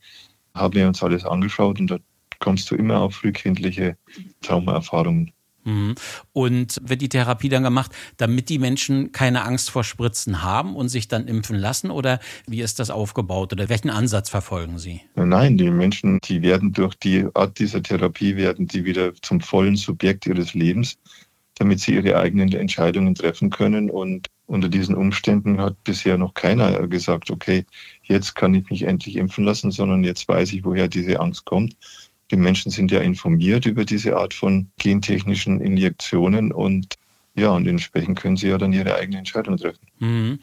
haben 0.55 0.75
wir 0.75 0.87
uns 0.87 1.03
alles 1.03 1.25
angeschaut 1.25 1.81
und 1.81 1.91
da 1.91 1.99
kommst 2.39 2.71
du 2.71 2.75
immer 2.75 3.01
auf 3.01 3.15
frühkindliche 3.15 3.97
Traumaerfahrungen. 4.43 5.33
Mhm. 5.67 5.97
Und 6.33 6.81
wird 6.83 7.03
die 7.03 7.09
Therapie 7.09 7.49
dann 7.49 7.65
gemacht, 7.65 7.91
damit 8.17 8.49
die 8.49 8.59
Menschen 8.59 9.13
keine 9.13 9.45
Angst 9.45 9.71
vor 9.71 9.85
Spritzen 9.85 10.43
haben 10.43 10.77
und 10.77 10.89
sich 10.89 11.09
dann 11.09 11.27
impfen 11.27 11.57
lassen? 11.57 11.91
Oder 11.91 12.21
wie 12.47 12.63
ist 12.63 12.79
das 12.79 12.91
aufgebaut? 12.91 13.53
Oder 13.53 13.69
welchen 13.69 13.91
Ansatz 13.91 14.31
verfolgen 14.31 14.79
Sie? 14.79 15.01
Nein, 15.17 15.59
die 15.59 15.71
Menschen, 15.71 16.21
die 16.25 16.41
werden 16.43 16.73
durch 16.73 16.95
die 16.95 17.27
Art 17.35 17.59
dieser 17.59 17.83
Therapie, 17.83 18.37
werden 18.37 18.69
die 18.69 18.85
wieder 18.85 19.13
zum 19.23 19.41
vollen 19.41 19.77
Subjekt 19.77 20.27
ihres 20.27 20.55
Lebens, 20.55 20.99
damit 21.57 21.81
sie 21.81 21.95
ihre 21.95 22.17
eigenen 22.17 22.53
Entscheidungen 22.53 23.15
treffen 23.17 23.51
können. 23.51 23.91
Und 23.91 24.29
unter 24.47 24.69
diesen 24.69 24.95
Umständen 24.95 25.61
hat 25.61 25.83
bisher 25.83 26.17
noch 26.17 26.35
keiner 26.35 26.87
gesagt, 26.87 27.31
okay, 27.31 27.65
jetzt 28.05 28.37
kann 28.37 28.55
ich 28.55 28.71
mich 28.71 28.85
endlich 28.85 29.17
impfen 29.17 29.45
lassen, 29.45 29.73
sondern 29.73 30.05
jetzt 30.05 30.29
weiß 30.29 30.53
ich, 30.53 30.65
woher 30.65 30.87
diese 30.87 31.19
Angst 31.19 31.45
kommt 31.45 31.75
die 32.31 32.37
Menschen 32.37 32.71
sind 32.71 32.91
ja 32.91 33.01
informiert 33.01 33.67
über 33.67 33.85
diese 33.85 34.17
Art 34.17 34.35
von 34.35 34.71
gentechnischen 34.79 35.61
Injektionen 35.61 36.53
und 36.53 36.97
ja, 37.39 37.51
und 37.51 37.67
entsprechend 37.67 38.19
können 38.19 38.39
sie 38.39 38.49
ja 38.49 38.57
dann 38.57 38.73
ihre 38.73 38.95
eigene 38.95 39.19
Entscheidung 39.19 39.59
treffen. 39.59 39.87
Mhm. 39.99 40.39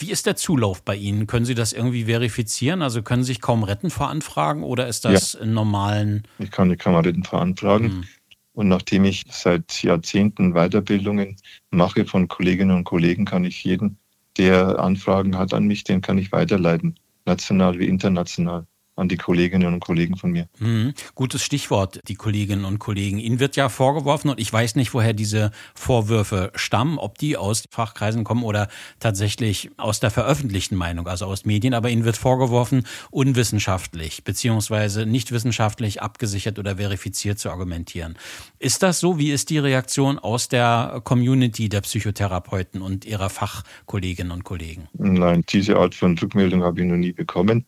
Wie 0.00 0.10
ist 0.10 0.26
der 0.26 0.34
Zulauf 0.34 0.82
bei 0.82 0.96
Ihnen? 0.96 1.28
Können 1.28 1.44
Sie 1.44 1.54
das 1.54 1.72
irgendwie 1.72 2.06
verifizieren? 2.06 2.82
Also 2.82 3.02
können 3.02 3.22
Sie 3.22 3.28
sich 3.28 3.40
kaum 3.40 3.62
retten 3.62 3.88
vor 3.88 4.08
Anfragen 4.08 4.64
oder 4.64 4.88
ist 4.88 5.04
das 5.04 5.34
ja. 5.34 5.40
in 5.40 5.54
normalen? 5.54 6.26
Ich 6.40 6.50
kann 6.50 6.70
die 6.70 6.76
Kameraden 6.76 7.22
veranfragen. 7.22 7.98
Mhm. 7.98 8.04
Und 8.52 8.68
nachdem 8.68 9.04
ich 9.04 9.24
seit 9.30 9.82
Jahrzehnten 9.84 10.54
Weiterbildungen 10.54 11.36
mache 11.70 12.04
von 12.04 12.26
Kolleginnen 12.26 12.76
und 12.76 12.84
Kollegen, 12.84 13.24
kann 13.24 13.44
ich 13.44 13.62
jeden, 13.62 13.98
der 14.36 14.80
Anfragen 14.80 15.38
hat 15.38 15.54
an 15.54 15.66
mich, 15.66 15.84
den 15.84 16.00
kann 16.00 16.18
ich 16.18 16.32
weiterleiten, 16.32 16.98
national 17.26 17.78
wie 17.78 17.86
international 17.86 18.66
an 18.96 19.08
die 19.08 19.16
Kolleginnen 19.16 19.72
und 19.72 19.80
Kollegen 19.80 20.16
von 20.16 20.30
mir. 20.30 20.48
Mhm. 20.58 20.94
Gutes 21.14 21.42
Stichwort, 21.42 22.00
die 22.06 22.14
Kolleginnen 22.14 22.64
und 22.64 22.78
Kollegen. 22.78 23.18
Ihnen 23.18 23.40
wird 23.40 23.56
ja 23.56 23.68
vorgeworfen, 23.68 24.30
und 24.30 24.40
ich 24.40 24.52
weiß 24.52 24.76
nicht, 24.76 24.94
woher 24.94 25.12
diese 25.12 25.50
Vorwürfe 25.74 26.52
stammen, 26.54 26.98
ob 26.98 27.18
die 27.18 27.36
aus 27.36 27.64
Fachkreisen 27.70 28.24
kommen 28.24 28.44
oder 28.44 28.68
tatsächlich 29.00 29.70
aus 29.76 30.00
der 30.00 30.10
veröffentlichten 30.10 30.76
Meinung, 30.76 31.08
also 31.08 31.26
aus 31.26 31.44
Medien, 31.44 31.74
aber 31.74 31.90
Ihnen 31.90 32.04
wird 32.04 32.16
vorgeworfen, 32.16 32.86
unwissenschaftlich 33.10 34.24
beziehungsweise 34.24 35.06
nicht 35.06 35.32
wissenschaftlich 35.32 36.02
abgesichert 36.02 36.58
oder 36.58 36.76
verifiziert 36.76 37.38
zu 37.38 37.50
argumentieren. 37.50 38.16
Ist 38.58 38.82
das 38.82 39.00
so? 39.00 39.18
Wie 39.18 39.30
ist 39.30 39.50
die 39.50 39.58
Reaktion 39.58 40.18
aus 40.18 40.48
der 40.48 41.00
Community 41.04 41.68
der 41.68 41.80
Psychotherapeuten 41.80 42.80
und 42.80 43.04
ihrer 43.04 43.30
Fachkolleginnen 43.30 44.32
und 44.32 44.44
Kollegen? 44.44 44.88
Nein, 44.92 45.44
diese 45.48 45.76
Art 45.76 45.94
von 45.94 46.16
Rückmeldung 46.16 46.62
habe 46.62 46.80
ich 46.80 46.86
noch 46.86 46.96
nie 46.96 47.12
bekommen. 47.12 47.66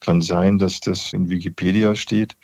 Kann 0.00 0.22
sein, 0.22 0.58
dass 0.58 0.80
das 0.80 1.12
in 1.12 1.28
Wikipedia 1.28 1.94
steht, 1.94 2.36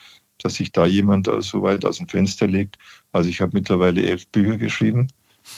dass 0.43 0.55
sich 0.55 0.73
da 0.73 0.87
jemand 0.87 1.29
so 1.41 1.63
weit 1.63 1.85
aus 1.85 1.99
dem 1.99 2.09
Fenster 2.09 2.47
legt. 2.47 2.79
Also 3.13 3.29
ich 3.29 3.41
habe 3.41 3.53
mittlerweile 3.55 4.03
elf 4.03 4.27
Bücher 4.29 4.57
geschrieben 4.57 5.09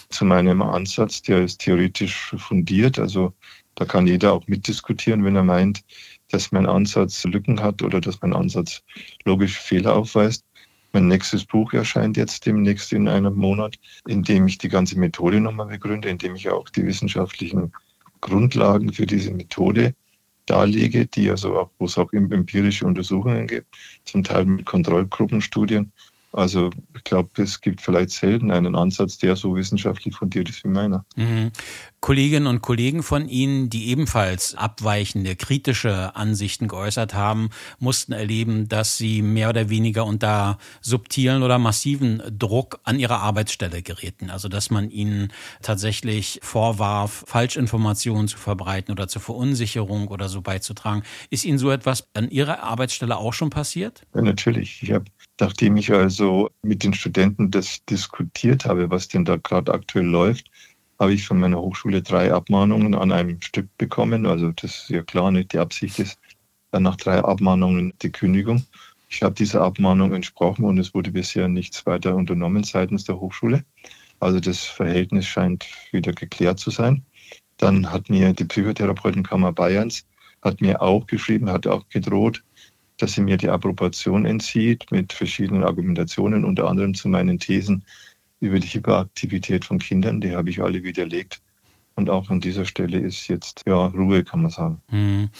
zu 0.08 0.24
meinem 0.24 0.62
Ansatz, 0.62 1.22
der 1.22 1.44
ist 1.44 1.60
theoretisch 1.60 2.34
fundiert. 2.36 2.98
Also 2.98 3.32
da 3.76 3.84
kann 3.84 4.06
jeder 4.06 4.32
auch 4.32 4.46
mitdiskutieren, 4.46 5.24
wenn 5.24 5.36
er 5.36 5.44
meint, 5.44 5.82
dass 6.28 6.52
mein 6.52 6.66
Ansatz 6.66 7.24
Lücken 7.24 7.60
hat 7.60 7.82
oder 7.82 8.00
dass 8.00 8.20
mein 8.20 8.32
Ansatz 8.32 8.82
logische 9.24 9.60
Fehler 9.60 9.94
aufweist. 9.94 10.44
Mein 10.92 11.08
nächstes 11.08 11.44
Buch 11.44 11.72
erscheint 11.72 12.16
jetzt 12.16 12.46
demnächst 12.46 12.92
in 12.92 13.06
einem 13.06 13.34
Monat, 13.34 13.76
in 14.08 14.22
dem 14.22 14.46
ich 14.48 14.58
die 14.58 14.68
ganze 14.68 14.98
Methode 14.98 15.40
nochmal 15.40 15.66
begründe, 15.66 16.08
in 16.08 16.18
dem 16.18 16.34
ich 16.34 16.48
auch 16.48 16.68
die 16.70 16.86
wissenschaftlichen 16.86 17.72
Grundlagen 18.20 18.92
für 18.92 19.06
diese 19.06 19.30
Methode 19.30 19.94
darlege, 20.46 21.06
die 21.06 21.30
also 21.30 21.58
auch, 21.58 21.70
wo 21.78 21.86
es 21.86 21.98
auch 21.98 22.12
empirische 22.12 22.86
Untersuchungen 22.86 23.46
gibt, 23.46 23.76
zum 24.04 24.24
Teil 24.24 24.46
mit 24.46 24.64
Kontrollgruppenstudien. 24.66 25.92
Also 26.36 26.70
ich 26.94 27.04
glaube, 27.04 27.42
es 27.42 27.60
gibt 27.62 27.80
vielleicht 27.80 28.10
selten 28.10 28.50
einen 28.50 28.76
Ansatz, 28.76 29.16
der 29.16 29.36
so 29.36 29.56
wissenschaftlich 29.56 30.14
fundiert 30.14 30.50
ist 30.50 30.62
wie 30.64 30.68
meiner. 30.68 31.06
Mhm. 31.16 31.50
Kolleginnen 32.00 32.46
und 32.46 32.60
Kollegen 32.60 33.02
von 33.02 33.28
Ihnen, 33.28 33.70
die 33.70 33.88
ebenfalls 33.88 34.54
abweichende, 34.54 35.34
kritische 35.34 36.14
Ansichten 36.14 36.68
geäußert 36.68 37.14
haben, 37.14 37.48
mussten 37.78 38.12
erleben, 38.12 38.68
dass 38.68 38.98
sie 38.98 39.22
mehr 39.22 39.48
oder 39.48 39.70
weniger 39.70 40.04
unter 40.04 40.58
subtilen 40.82 41.42
oder 41.42 41.58
massiven 41.58 42.22
Druck 42.30 42.80
an 42.84 42.98
ihrer 42.98 43.20
Arbeitsstelle 43.20 43.82
gerieten. 43.82 44.30
Also 44.30 44.48
dass 44.48 44.70
man 44.70 44.90
ihnen 44.90 45.32
tatsächlich 45.62 46.38
vorwarf, 46.42 47.24
Falschinformationen 47.26 48.28
zu 48.28 48.36
verbreiten 48.36 48.92
oder 48.92 49.08
zur 49.08 49.22
Verunsicherung 49.22 50.08
oder 50.08 50.28
so 50.28 50.42
beizutragen. 50.42 51.02
Ist 51.30 51.44
Ihnen 51.44 51.58
so 51.58 51.70
etwas 51.70 52.08
an 52.14 52.30
Ihrer 52.30 52.62
Arbeitsstelle 52.62 53.16
auch 53.16 53.32
schon 53.32 53.50
passiert? 53.50 54.02
Ja, 54.14 54.20
natürlich. 54.20 54.82
Ich 54.82 54.92
habe, 54.92 55.06
nachdem 55.40 55.76
ich 55.76 55.92
also 55.92 56.25
mit 56.62 56.84
den 56.84 56.94
Studenten 56.94 57.50
das 57.50 57.84
diskutiert 57.84 58.64
habe, 58.64 58.90
was 58.90 59.08
denn 59.08 59.24
da 59.24 59.36
gerade 59.36 59.72
aktuell 59.72 60.06
läuft, 60.06 60.50
habe 60.98 61.12
ich 61.12 61.26
von 61.26 61.38
meiner 61.38 61.60
Hochschule 61.60 62.02
drei 62.02 62.32
Abmahnungen 62.32 62.94
an 62.94 63.12
einem 63.12 63.40
Stück 63.42 63.68
bekommen. 63.78 64.26
Also 64.26 64.52
das 64.52 64.82
ist 64.82 64.90
ja 64.90 65.02
klar, 65.02 65.30
nicht 65.30 65.52
die 65.52 65.58
Absicht 65.58 65.98
ist 65.98 66.18
dann 66.70 66.84
nach 66.84 66.96
drei 66.96 67.22
Abmahnungen 67.22 67.92
die 68.02 68.10
Kündigung. 68.10 68.64
Ich 69.08 69.22
habe 69.22 69.34
dieser 69.34 69.62
Abmahnung 69.62 70.12
entsprochen 70.12 70.64
und 70.64 70.78
es 70.78 70.94
wurde 70.94 71.12
bisher 71.12 71.48
nichts 71.48 71.86
weiter 71.86 72.14
unternommen 72.16 72.64
seitens 72.64 73.04
der 73.04 73.20
Hochschule. 73.20 73.64
Also 74.18 74.40
das 74.40 74.64
Verhältnis 74.64 75.26
scheint 75.26 75.66
wieder 75.92 76.12
geklärt 76.12 76.58
zu 76.58 76.70
sein. 76.70 77.04
Dann 77.58 77.92
hat 77.92 78.10
mir 78.10 78.32
die 78.32 78.44
Psychotherapeutenkammer 78.44 79.52
Bayerns 79.52 80.06
hat 80.42 80.60
mir 80.60 80.80
auch 80.80 81.06
geschrieben, 81.06 81.50
hat 81.50 81.66
auch 81.66 81.88
gedroht, 81.88 82.42
dass 82.98 83.12
sie 83.12 83.22
mir 83.22 83.36
die 83.36 83.48
Approbation 83.48 84.24
entzieht 84.24 84.90
mit 84.90 85.12
verschiedenen 85.12 85.64
Argumentationen, 85.64 86.44
unter 86.44 86.68
anderem 86.68 86.94
zu 86.94 87.08
meinen 87.08 87.38
Thesen, 87.38 87.84
über 88.40 88.60
die 88.60 88.68
Hyperaktivität 88.68 89.64
von 89.64 89.78
Kindern, 89.78 90.20
die 90.20 90.36
habe 90.36 90.50
ich 90.50 90.62
alle 90.62 90.82
widerlegt. 90.82 91.40
Und 91.96 92.10
auch 92.10 92.28
an 92.28 92.40
dieser 92.40 92.66
Stelle 92.66 92.98
ist 92.98 93.26
jetzt 93.28 93.62
ja 93.66 93.86
Ruhe, 93.86 94.22
kann 94.22 94.42
man 94.42 94.50
sagen. 94.50 94.82
Hm. 94.90 95.30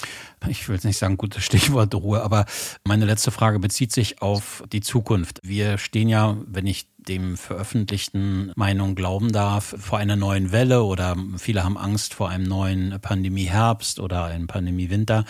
Ich 0.49 0.67
will 0.67 0.77
jetzt 0.77 0.85
nicht 0.85 0.97
sagen, 0.97 1.19
gutes 1.19 1.45
Stichwort 1.45 1.95
Ruhe, 1.95 2.23
aber 2.23 2.47
meine 2.83 3.05
letzte 3.05 3.31
Frage 3.31 3.59
bezieht 3.59 3.93
sich 3.93 4.23
auf 4.23 4.65
die 4.73 4.81
Zukunft. 4.81 5.39
Wir 5.43 5.77
stehen 5.77 6.09
ja, 6.09 6.35
wenn 6.47 6.67
ich 6.67 6.89
dem 6.97 7.37
veröffentlichten 7.37 8.53
Meinung 8.57 8.95
glauben 8.95 9.33
darf, 9.33 9.75
vor 9.79 9.99
einer 9.99 10.17
neuen 10.17 10.51
Welle 10.51 10.83
oder 10.83 11.15
viele 11.37 11.63
haben 11.63 11.77
Angst 11.77 12.15
vor 12.15 12.31
einem 12.31 12.45
neuen 12.45 12.99
Pandemie-Herbst 13.01 14.01
oder 14.01 14.25
einem 14.25 14.47
Pandemie-Winter. 14.47 15.25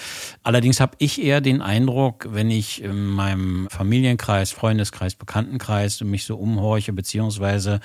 Allerdings 0.44 0.80
habe 0.80 0.96
ich 0.98 1.22
eher 1.22 1.40
den 1.40 1.60
Eindruck, 1.60 2.28
wenn 2.30 2.50
ich 2.50 2.82
in 2.82 3.04
meinem 3.06 3.68
Familienkreis, 3.68 4.52
Freundeskreis, 4.52 5.16
Bekanntenkreis 5.16 6.00
mich 6.02 6.24
so 6.24 6.36
umhorche 6.36 6.92
beziehungsweise 6.92 7.80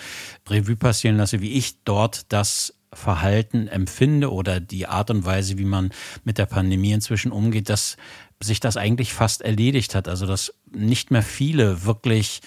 Revue 0.48 0.76
passieren 0.76 1.18
lasse, 1.18 1.42
wie 1.42 1.54
ich 1.54 1.84
dort 1.84 2.32
das 2.32 2.76
Verhalten 2.94 3.68
empfinde 3.68 4.32
oder 4.32 4.60
die 4.60 4.88
Art 4.88 5.10
und 5.10 5.26
Weise, 5.26 5.58
wie 5.58 5.66
man 5.66 5.92
mit 6.24 6.38
der 6.38 6.46
Pandemie 6.46 6.92
inzwischen 6.92 7.32
umgeht, 7.32 7.70
dass 7.70 7.98
sich 8.42 8.60
das 8.60 8.78
eigentlich 8.78 9.14
fast 9.14 9.42
erledigt 9.42 9.96
hat. 9.96 10.08
Also 10.08 10.26
dass 10.26 10.54
nicht 10.72 11.12
mehr 11.12 11.24
viele 11.24 11.86
wirklich 11.86 12.42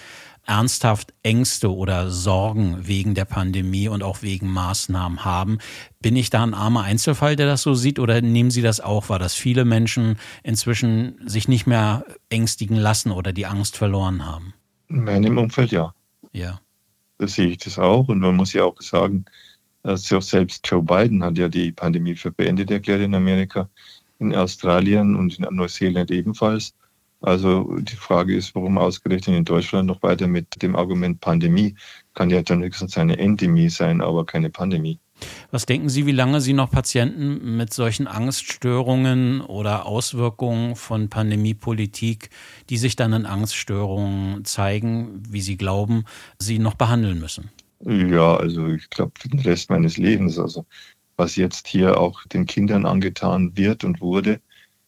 ernsthaft 0.45 1.13
Ängste 1.23 1.73
oder 1.73 2.11
Sorgen 2.11 2.87
wegen 2.87 3.15
der 3.15 3.25
Pandemie 3.25 3.87
und 3.87 4.03
auch 4.03 4.21
wegen 4.21 4.47
Maßnahmen 4.47 5.25
haben. 5.25 5.57
Bin 6.01 6.15
ich 6.15 6.29
da 6.29 6.43
ein 6.43 6.53
armer 6.53 6.83
Einzelfall, 6.83 7.35
der 7.35 7.47
das 7.47 7.63
so 7.63 7.73
sieht, 7.73 7.99
oder 7.99 8.21
nehmen 8.21 8.51
Sie 8.51 8.61
das 8.61 8.79
auch 8.79 9.09
wahr, 9.09 9.19
dass 9.19 9.33
viele 9.33 9.65
Menschen 9.65 10.17
inzwischen 10.43 11.15
sich 11.27 11.47
nicht 11.47 11.65
mehr 11.65 12.05
ängstigen 12.29 12.77
lassen 12.77 13.11
oder 13.11 13.33
die 13.33 13.47
Angst 13.47 13.75
verloren 13.75 14.25
haben? 14.25 14.53
In 14.87 15.03
meinem 15.03 15.37
Umfeld 15.37 15.71
ja. 15.71 15.93
Ja. 16.31 16.59
Da 17.17 17.27
sehe 17.27 17.47
ich 17.47 17.57
das 17.57 17.79
auch. 17.79 18.07
Und 18.07 18.19
man 18.19 18.35
muss 18.35 18.53
ja 18.53 18.65
auch 18.65 18.79
sagen, 18.81 19.25
selbst 19.93 20.67
Joe 20.67 20.81
Biden 20.81 21.23
hat 21.23 21.37
ja 21.37 21.47
die 21.47 21.71
Pandemie 21.71 22.15
für 22.15 22.31
beendet 22.31 22.71
erklärt 22.71 23.01
in 23.01 23.13
Amerika, 23.13 23.69
in 24.19 24.33
Australien 24.33 25.15
und 25.15 25.37
in 25.37 25.45
Neuseeland 25.55 26.11
ebenfalls. 26.11 26.73
Also 27.21 27.77
die 27.79 27.95
Frage 27.95 28.35
ist, 28.35 28.53
warum 28.55 28.77
ausgerechnet 28.77 29.35
in 29.35 29.45
Deutschland 29.45 29.87
noch 29.87 30.03
weiter 30.03 30.27
mit 30.27 30.61
dem 30.61 30.75
Argument 30.75 31.19
Pandemie? 31.19 31.75
Kann 32.13 32.29
ja 32.29 32.41
dann 32.41 32.63
höchstens 32.63 32.97
eine 32.97 33.17
Endemie 33.17 33.69
sein, 33.69 34.01
aber 34.01 34.25
keine 34.25 34.49
Pandemie. 34.49 34.99
Was 35.51 35.65
denken 35.65 35.89
Sie, 35.89 36.05
wie 36.05 36.11
lange 36.11 36.41
Sie 36.41 36.53
noch 36.53 36.69
Patienten 36.69 37.55
mit 37.55 37.73
solchen 37.73 38.07
Angststörungen 38.07 39.41
oder 39.41 39.85
Auswirkungen 39.85 40.75
von 40.75 41.09
Pandemiepolitik, 41.09 42.29
die 42.69 42.77
sich 42.77 42.95
dann 42.95 43.13
in 43.13 43.25
Angststörungen 43.25 44.43
zeigen, 44.43 45.23
wie 45.29 45.41
Sie 45.41 45.57
glauben, 45.57 46.03
Sie 46.37 46.59
noch 46.59 46.75
behandeln 46.75 47.19
müssen? 47.19 47.49
Ja, 47.85 48.37
also 48.37 48.67
ich 48.67 48.89
glaube 48.89 49.13
für 49.19 49.29
den 49.29 49.39
Rest 49.41 49.69
meines 49.69 49.97
Lebens. 49.97 50.39
Also 50.39 50.65
was 51.17 51.35
jetzt 51.35 51.67
hier 51.67 51.99
auch 51.99 52.23
den 52.25 52.45
Kindern 52.45 52.85
angetan 52.85 53.55
wird 53.55 53.83
und 53.83 54.01
wurde, 54.01 54.41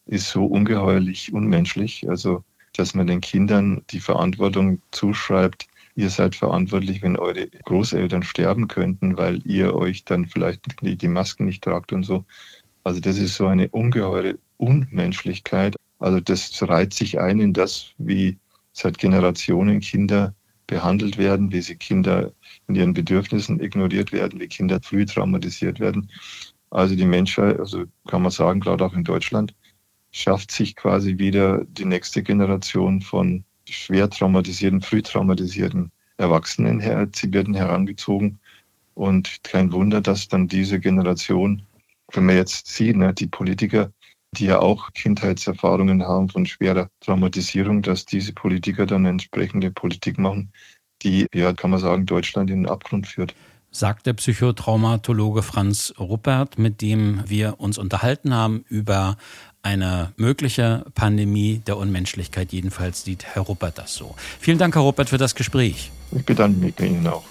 ist 0.05 0.29
so 0.29 0.45
ungeheuerlich 0.45 1.33
unmenschlich. 1.33 2.09
Also 2.09 2.43
dass 2.75 2.95
man 2.95 3.07
den 3.07 3.21
Kindern 3.21 3.83
die 3.91 3.99
Verantwortung 3.99 4.81
zuschreibt, 4.91 5.67
ihr 5.95 6.09
seid 6.09 6.35
verantwortlich, 6.35 7.01
wenn 7.01 7.17
eure 7.17 7.47
Großeltern 7.47 8.23
sterben 8.23 8.67
könnten, 8.67 9.17
weil 9.17 9.41
ihr 9.45 9.75
euch 9.75 10.05
dann 10.05 10.25
vielleicht 10.27 10.61
die 10.81 11.07
Masken 11.07 11.45
nicht 11.45 11.63
tragt 11.63 11.93
und 11.93 12.03
so. 12.03 12.25
Also 12.83 12.99
das 12.99 13.17
ist 13.17 13.35
so 13.35 13.47
eine 13.47 13.69
ungeheure 13.69 14.37
Unmenschlichkeit. 14.57 15.75
Also 15.99 16.19
das 16.19 16.61
reiht 16.63 16.93
sich 16.93 17.19
ein 17.19 17.39
in 17.39 17.53
das, 17.53 17.93
wie 17.97 18.37
seit 18.73 18.97
Generationen 18.99 19.81
Kinder 19.81 20.35
behandelt 20.67 21.17
werden, 21.17 21.51
wie 21.51 21.61
sie 21.61 21.75
Kinder 21.75 22.33
in 22.68 22.76
ihren 22.76 22.93
Bedürfnissen 22.93 23.59
ignoriert 23.59 24.11
werden, 24.11 24.39
wie 24.39 24.47
Kinder 24.47 24.80
früh 24.82 25.05
traumatisiert 25.05 25.80
werden. 25.80 26.09
Also 26.70 26.95
die 26.95 27.05
Menschheit, 27.05 27.59
also 27.59 27.86
kann 28.07 28.22
man 28.22 28.32
sagen, 28.32 28.59
gerade 28.59 28.86
auch 28.86 28.93
in 28.93 29.03
Deutschland, 29.03 29.53
schafft 30.11 30.51
sich 30.51 30.76
quasi 30.76 31.18
wieder 31.18 31.63
die 31.65 31.86
nächste 31.86 32.24
Generation 32.24 33.01
von 33.01 33.43
schwer 33.65 34.09
traumatisierten, 34.09 34.82
früh 34.82 35.01
traumatisierten 35.01 35.91
Erwachsenen 36.18 36.80
her. 36.80 37.07
Sie 37.13 37.32
werden 37.34 37.53
herangezogen 37.53 38.39
und 38.95 39.43
kein 39.43 39.72
Wunder, 39.72 40.01
dass 40.01 40.28
dann 40.28 40.47
diese 40.47 40.80
Generation, 40.80 41.61
wenn 42.13 42.26
man 42.26 42.36
jetzt 42.36 42.68
sieht, 42.68 42.97
ne, 42.97 43.13
die 43.13 43.28
Politiker, 43.28 43.91
die 44.34 44.45
ja 44.45 44.59
auch 44.59 44.91
Kindheitserfahrungen 44.93 46.03
haben 46.03 46.30
von 46.30 46.45
schwerer 46.45 46.89
Traumatisierung, 46.99 47.82
dass 47.82 48.05
diese 48.05 48.34
Politiker 48.34 48.86
dann 48.86 49.05
entsprechende 49.05 49.72
Politik 49.72 50.18
machen, 50.18 50.51
die, 51.03 51.27
ja, 51.33 51.53
kann 51.53 51.71
man 51.71 51.79
sagen, 51.79 52.05
Deutschland 52.05 52.49
in 52.49 52.63
den 52.63 52.69
Abgrund 52.69 53.07
führt. 53.07 53.35
Sagt 53.69 54.05
der 54.05 54.13
Psychotraumatologe 54.13 55.43
Franz 55.43 55.93
Ruppert, 55.99 56.57
mit 56.57 56.81
dem 56.81 57.23
wir 57.27 57.59
uns 57.59 57.77
unterhalten 57.77 58.33
haben 58.33 58.63
über 58.69 59.17
eine 59.61 60.13
mögliche 60.15 60.85
Pandemie 60.95 61.61
der 61.67 61.77
Unmenschlichkeit. 61.77 62.53
Jedenfalls 62.53 63.03
sieht 63.03 63.25
Herr 63.25 63.43
Ruppert 63.43 63.77
das 63.77 63.93
so. 63.93 64.15
Vielen 64.39 64.57
Dank, 64.57 64.75
Herr 64.75 64.83
Ruppert, 64.83 65.09
für 65.09 65.17
das 65.17 65.35
Gespräch. 65.35 65.91
Ich 66.11 66.25
bedanke 66.25 66.59
mich 66.59 66.75
bei 66.75 66.85
Ihnen 66.85 67.05
auch. 67.05 67.25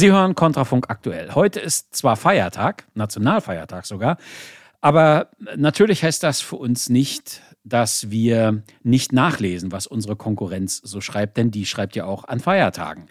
Sie 0.00 0.10
hören 0.10 0.34
Kontrafunk 0.34 0.86
aktuell. 0.88 1.34
Heute 1.34 1.60
ist 1.60 1.94
zwar 1.94 2.16
Feiertag, 2.16 2.86
Nationalfeiertag 2.94 3.84
sogar, 3.84 4.16
aber 4.80 5.28
natürlich 5.56 6.02
heißt 6.02 6.22
das 6.22 6.40
für 6.40 6.56
uns 6.56 6.88
nicht, 6.88 7.42
dass 7.64 8.10
wir 8.10 8.62
nicht 8.82 9.12
nachlesen, 9.12 9.72
was 9.72 9.86
unsere 9.86 10.16
Konkurrenz 10.16 10.78
so 10.82 11.02
schreibt, 11.02 11.36
denn 11.36 11.50
die 11.50 11.66
schreibt 11.66 11.96
ja 11.96 12.06
auch 12.06 12.24
an 12.24 12.40
Feiertagen. 12.40 13.08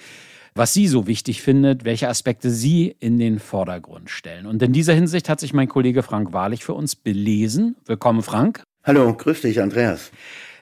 Was 0.55 0.73
sie 0.73 0.87
so 0.87 1.05
wichtig 1.05 1.43
findet, 1.43 1.85
welche 1.85 2.09
Aspekte 2.09 2.49
sie 2.49 2.95
in 2.99 3.19
den 3.19 3.37
Vordergrund 3.37 4.09
stellen. 4.09 4.47
Und 4.47 4.63
in 4.63 4.73
dieser 4.73 4.95
Hinsicht 4.95 5.29
hat 5.29 5.39
sich 5.39 5.53
mein 5.53 5.67
Kollege 5.67 6.01
Frank 6.01 6.33
Wahrlich 6.33 6.65
für 6.65 6.73
uns 6.73 6.95
belesen. 6.95 7.75
Willkommen, 7.85 8.23
Frank. 8.23 8.63
Hallo, 8.83 9.13
grüß 9.13 9.41
dich, 9.41 9.61
Andreas. 9.61 10.09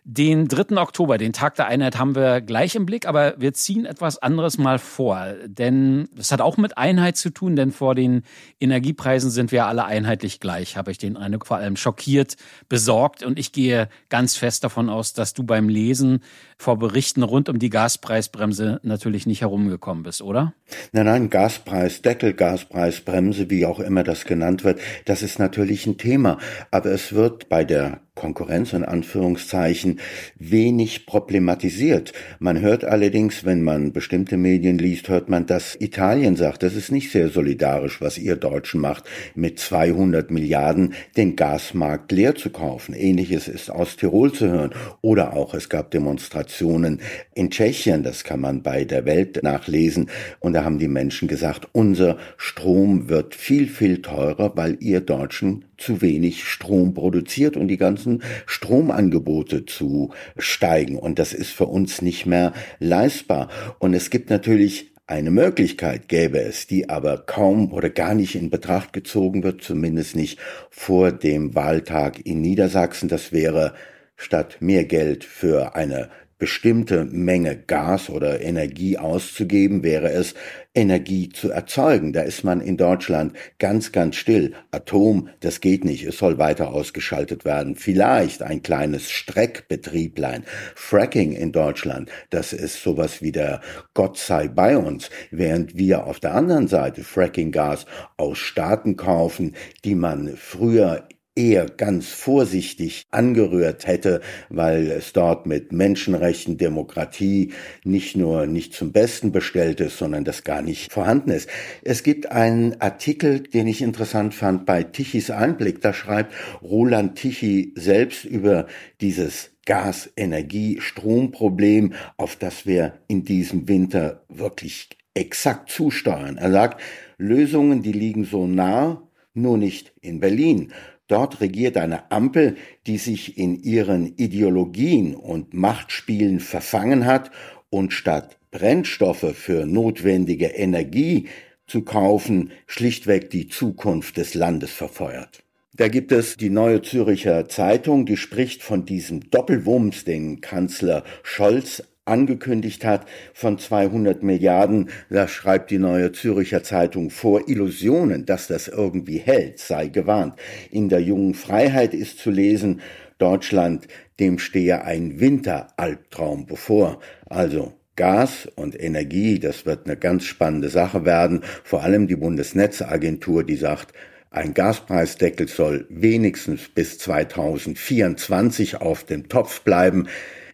Den 0.10 0.48
3. 0.48 0.78
Oktober, 0.78 1.18
den 1.18 1.34
Tag 1.34 1.56
der 1.56 1.68
Einheit, 1.68 2.00
haben 2.00 2.16
wir 2.16 2.40
gleich 2.40 2.76
im 2.76 2.86
Blick, 2.86 3.06
aber 3.06 3.34
wir 3.40 3.54
ziehen 3.54 3.86
etwas 3.86 4.18
anderes 4.18 4.58
mal 4.58 4.80
vor. 4.80 5.34
Denn 5.46 6.08
es 6.18 6.32
hat 6.32 6.40
auch 6.40 6.56
mit 6.56 6.78
Einheit 6.78 7.18
zu 7.18 7.30
tun, 7.30 7.58
denn 7.58 7.74
vor 7.74 7.94
den 7.94 8.22
Energiepreisen 8.62 9.30
sind 9.30 9.52
wir 9.52 9.66
alle 9.66 9.84
einheitlich 9.84 10.40
gleich, 10.40 10.78
habe 10.78 10.92
ich 10.92 10.98
den 10.98 11.18
Eindruck, 11.18 11.46
vor 11.46 11.58
allem 11.58 11.76
schockiert, 11.76 12.38
besorgt. 12.70 13.22
Und 13.22 13.38
ich 13.38 13.52
gehe 13.52 13.90
ganz 14.08 14.38
fest 14.38 14.64
davon 14.64 14.90
aus, 14.90 15.12
dass 15.12 15.34
du 15.34 15.44
beim 15.44 15.68
Lesen 15.68 16.22
vor 16.58 16.80
Berichten 16.80 17.22
rund 17.22 17.50
um 17.50 17.60
die 17.60 17.70
Gaspreisbremse 17.70 18.80
natürlich 18.84 19.26
nicht 19.26 19.42
herumgekommen 19.42 20.04
bist, 20.04 20.22
oder? 20.22 20.54
Nein, 20.94 21.06
nein, 21.06 21.30
Gaspreis, 21.30 22.02
Deckel, 22.02 22.34
Gaspreisbremse, 22.34 23.50
wie 23.50 23.66
auch 23.66 23.82
immer 23.82 24.04
das 24.04 24.24
genannt 24.24 24.64
wird, 24.64 24.80
das 25.04 25.22
ist 25.22 25.38
natürlich 25.38 25.86
ein 25.86 25.98
Thema. 25.98 26.38
Aber 26.72 26.92
es 26.92 27.12
wird 27.12 27.50
bei 27.50 27.66
der 27.66 28.07
Konkurrenz 28.18 28.74
in 28.74 28.84
Anführungszeichen 28.84 30.02
wenig 30.38 31.06
problematisiert. 31.06 32.12
Man 32.40 32.60
hört 32.60 32.84
allerdings, 32.84 33.46
wenn 33.46 33.62
man 33.62 33.94
bestimmte 33.94 34.36
Medien 34.36 34.78
liest, 34.78 35.08
hört 35.08 35.30
man, 35.30 35.46
dass 35.46 35.80
Italien 35.80 36.36
sagt, 36.36 36.64
das 36.64 36.76
ist 36.76 36.92
nicht 36.92 37.12
sehr 37.12 37.30
solidarisch, 37.30 38.02
was 38.02 38.18
ihr 38.18 38.36
Deutschen 38.36 38.82
macht, 38.82 39.06
mit 39.36 39.60
200 39.60 40.32
Milliarden 40.32 40.94
den 41.16 41.36
Gasmarkt 41.36 42.12
leer 42.12 42.36
zu 42.36 42.50
kaufen. 42.50 42.94
Ähnliches 42.94 43.48
ist 43.48 43.70
aus 43.70 43.96
Tirol 43.96 44.34
zu 44.34 44.50
hören. 44.50 44.72
Oder 45.02 45.34
auch, 45.34 45.54
es 45.54 45.70
gab 45.70 45.92
Demonstrationen 45.92 47.00
in 47.36 47.52
Tschechien, 47.52 48.04
das 48.04 48.24
kann 48.24 48.42
man 48.42 48.64
bei 48.64 48.84
der 48.84 49.06
Welt 49.06 49.44
nachlesen. 49.44 50.10
Und 50.40 50.54
da 50.54 50.64
haben 50.64 50.80
die 50.80 50.88
Menschen 50.88 51.28
gesagt, 51.28 51.68
unser 51.72 52.18
Strom 52.38 53.10
wird 53.10 53.36
viel, 53.36 53.68
viel 53.68 54.02
teurer, 54.02 54.54
weil 54.56 54.78
ihr 54.80 55.02
Deutschen 55.02 55.67
zu 55.78 56.02
wenig 56.02 56.44
Strom 56.46 56.94
produziert 56.94 57.58
und 57.58 57.68
die 57.68 57.78
ganzen 57.78 58.24
Stromangebote 58.46 59.66
zu 59.66 60.12
steigen. 60.38 60.98
Und 60.98 61.20
das 61.20 61.34
ist 61.34 61.52
für 61.52 61.68
uns 61.68 62.02
nicht 62.02 62.26
mehr 62.26 62.54
leistbar. 62.80 63.50
Und 63.80 63.94
es 63.94 64.10
gibt 64.10 64.30
natürlich 64.30 64.92
Eine 65.10 65.32
Möglichkeit 65.32 66.10
gäbe 66.10 66.40
es, 66.42 66.68
die 66.68 66.90
aber 66.90 67.20
kaum 67.20 67.72
oder 67.72 67.90
gar 67.90 68.14
nicht 68.14 68.36
in 68.36 68.50
Betracht 68.50 68.92
gezogen 68.92 69.42
wird, 69.42 69.64
zumindest 69.64 70.18
nicht 70.18 70.38
vor 70.70 71.14
dem 71.14 71.56
Wahltag 71.56 72.26
in 72.26 72.42
Niedersachsen. 72.42 73.08
Das 73.08 73.32
wäre 73.32 73.74
statt 74.18 74.58
mehr 74.60 74.84
Geld 74.84 75.24
für 75.24 75.76
eine 75.76 76.10
bestimmte 76.38 77.06
Menge 77.06 77.58
Gas 77.58 78.10
oder 78.10 78.42
Energie 78.42 78.98
auszugeben, 78.98 79.84
wäre 79.84 80.12
es, 80.12 80.36
Energie 80.76 81.30
zu 81.30 81.50
erzeugen. 81.50 82.14
Da 82.14 82.22
ist 82.22 82.44
man 82.44 82.62
in 82.62 82.78
Deutschland 82.78 83.34
ganz, 83.58 83.92
ganz 83.92 84.16
still. 84.16 84.54
Atom, 84.70 85.30
das 85.40 85.60
geht 85.60 85.84
nicht, 85.84 86.06
es 86.06 86.20
soll 86.20 86.38
weiter 86.38 86.70
ausgeschaltet 86.70 87.46
werden. 87.46 87.76
Vielleicht 87.76 88.44
ein 88.44 88.62
kleines 88.62 89.10
Streckbetrieblein. 89.10 90.44
Fracking 90.76 91.32
in 91.34 91.52
Deutschland, 91.52 92.12
das 92.30 92.54
ist 92.54 92.84
sowas 92.84 93.22
wie 93.24 93.32
der 93.32 93.62
Gott 93.96 94.18
sei 94.18 94.48
bei 94.48 94.78
uns, 94.78 95.10
während 95.32 95.76
wir 95.78 96.06
auf 96.06 96.20
der 96.20 96.36
anderen 96.36 96.68
Seite 96.68 97.04
Frackinggas 97.04 97.88
aus 98.18 98.38
Staaten 98.38 98.96
kaufen, 98.96 99.56
die 99.84 99.96
man 99.96 100.36
früher 100.38 101.08
eher 101.38 101.68
ganz 101.68 102.08
vorsichtig 102.10 103.04
angerührt 103.12 103.86
hätte, 103.86 104.22
weil 104.50 104.90
es 104.92 105.14
dort 105.14 105.46
mit 105.46 105.72
Menschenrechten, 105.72 106.58
Demokratie 106.58 107.54
nicht 107.84 108.18
nur 108.18 108.48
nicht 108.48 108.74
zum 108.74 108.92
Besten 108.92 109.32
bestellt 109.32 109.80
ist, 109.80 109.98
sondern 109.98 110.24
das 110.24 110.44
gar 110.44 110.62
nicht 110.62 110.92
vorhanden 110.92 111.30
ist. 111.30 111.48
Es 111.84 112.04
gibt 112.04 112.32
einen 112.32 112.82
Artikel, 112.82 113.42
den 113.42 113.68
ich 113.68 113.82
interessant 113.82 114.34
fand 114.34 114.66
bei 114.66 114.84
Tichys 114.84 115.30
Einblick. 115.30 115.82
Da 115.82 115.94
schreibt 115.94 116.34
Roland 116.62 117.16
Tichy 117.16 117.74
selbst 117.76 118.26
über 118.26 118.66
dieses 119.00 119.52
Gas, 119.66 120.10
Energie, 120.16 120.80
Stromproblem, 120.80 121.94
auf 122.16 122.36
das 122.36 122.66
wir 122.66 122.94
in 123.08 123.26
diesem 123.26 123.68
Winter 123.68 124.24
wirklich 124.30 124.90
exakt 125.14 125.70
zusteuern. 125.70 126.38
Er 126.38 126.52
sagt, 126.52 126.82
Lösungen, 127.18 127.82
die 127.82 127.92
liegen 127.92 128.24
so 128.24 128.48
nah, 128.48 129.04
nur 129.34 129.58
nicht 129.58 129.94
in 130.02 130.20
Berlin. 130.20 130.72
Dort 131.08 131.40
regiert 131.40 131.78
eine 131.78 132.12
Ampel, 132.12 132.58
die 132.86 132.98
sich 132.98 133.38
in 133.38 133.56
ihren 133.56 134.16
Ideologien 134.18 135.16
und 135.16 135.54
Machtspielen 135.54 136.40
verfangen 136.40 137.06
hat 137.06 137.32
und 137.70 137.94
statt 137.94 138.38
Brennstoffe 138.52 139.34
für 139.34 139.66
notwendige 139.66 140.48
Energie 140.48 141.28
zu 141.66 141.84
kaufen, 141.84 142.52
schlichtweg 142.66 143.30
die 143.30 143.48
Zukunft 143.48 144.18
des 144.18 144.34
Landes 144.34 144.72
verfeuert. 144.72 145.44
Da 145.76 145.90
gibt 145.90 146.12
es 146.12 146.38
die 146.38 146.50
Neue 146.50 146.82
Züricher 146.82 147.48
Zeitung, 147.50 148.06
die 148.06 148.18
spricht 148.18 148.64
von 148.64 148.86
diesem 148.86 149.30
Doppelwumms, 149.30 150.06
den 150.06 150.42
Kanzler 150.42 151.04
Scholz 151.24 151.84
angekündigt 152.08 152.86
hat 152.86 153.06
von 153.34 153.58
200 153.58 154.24
Milliarden, 154.24 154.90
da 155.10 155.28
schreibt 155.28 155.72
die 155.72 155.80
neue 155.80 156.12
Züricher 156.12 156.64
Zeitung 156.64 157.10
vor 157.10 157.48
Illusionen, 157.48 158.26
dass 158.26 158.48
das 158.48 158.68
irgendwie 158.68 159.18
hält, 159.18 159.60
sei 159.60 159.88
gewarnt. 159.88 160.36
In 160.72 160.90
der 160.90 161.02
jungen 161.02 161.34
Freiheit 161.34 161.94
ist 161.94 162.20
zu 162.20 162.32
lesen, 162.32 162.82
Deutschland, 163.18 163.88
dem 164.20 164.40
stehe 164.40 164.84
ein 164.84 165.20
Winteralbtraum 165.20 166.46
bevor. 166.46 167.00
Also 167.26 167.74
Gas 167.96 168.48
und 168.56 168.80
Energie, 168.80 169.40
das 169.40 169.66
wird 169.66 169.88
eine 169.88 169.98
ganz 169.98 170.24
spannende 170.26 170.70
Sache 170.70 171.04
werden. 171.04 171.42
Vor 171.64 171.84
allem 171.84 172.08
die 172.08 172.16
Bundesnetzagentur, 172.16 173.44
die 173.44 173.56
sagt, 173.56 173.94
ein 174.30 174.54
Gaspreisdeckel 174.54 175.48
soll 175.48 175.88
wenigstens 175.90 176.70
bis 176.70 177.00
2024 177.00 178.82
auf 178.82 179.04
dem 179.04 179.30
Topf 179.30 179.62
bleiben. 179.62 180.08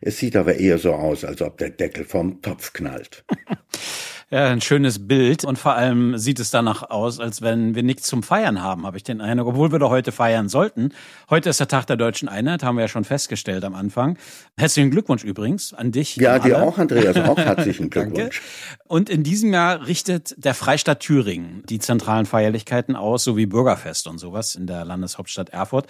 Es 0.06 0.18
sieht 0.18 0.36
aber 0.36 0.56
eher 0.56 0.80
so 0.80 0.94
aus, 0.94 1.24
als 1.24 1.42
ob 1.42 1.58
der 1.58 1.70
Deckel 1.70 2.04
vom 2.04 2.42
Topf 2.42 2.74
knallt. 2.74 3.24
Ja, 4.34 4.48
ein 4.48 4.62
schönes 4.62 5.08
Bild 5.08 5.46
und 5.46 5.60
vor 5.60 5.76
allem 5.76 6.18
sieht 6.18 6.40
es 6.40 6.50
danach 6.50 6.90
aus, 6.90 7.20
als 7.20 7.44
wenn 7.44 7.76
wir 7.76 7.84
nichts 7.84 8.08
zum 8.08 8.24
Feiern 8.24 8.64
haben, 8.64 8.84
habe 8.84 8.98
ich 8.98 9.04
den 9.04 9.22
Eindruck, 9.22 9.50
obwohl 9.50 9.72
wir 9.72 9.78
doch 9.78 9.92
heute 9.92 10.12
feiern 10.12 10.50
sollten. 10.50 10.90
Heute 11.30 11.52
ist 11.52 11.60
der 11.60 11.68
Tag 11.68 11.86
der 11.86 11.98
deutschen 11.98 12.28
Einheit, 12.28 12.64
haben 12.64 12.78
wir 12.78 12.82
ja 12.82 12.88
schon 12.88 13.04
festgestellt 13.04 13.64
am 13.64 13.76
Anfang. 13.76 14.18
Herzlichen 14.58 14.90
Glückwunsch 14.90 15.24
übrigens 15.24 15.76
an 15.76 15.92
dich. 15.92 16.16
Ja, 16.16 16.40
dir 16.40 16.64
auch, 16.64 16.80
Andreas, 16.80 17.16
auch 17.18 17.38
herzlichen 17.38 17.90
Glückwunsch. 17.92 18.42
Und 18.88 19.08
in 19.08 19.22
diesem 19.22 19.54
Jahr 19.54 19.86
richtet 19.86 20.34
der 20.44 20.56
Freistaat 20.56 21.02
Thüringen 21.02 21.62
die 21.70 21.78
zentralen 21.78 22.26
Feierlichkeiten 22.26 22.96
aus, 22.96 23.26
sowie 23.26 23.46
Bürgerfest 23.46 24.08
und 24.08 24.18
sowas 24.18 24.56
in 24.56 24.66
der 24.66 24.84
Landeshauptstadt 24.84 25.50
Erfurt. 25.50 25.86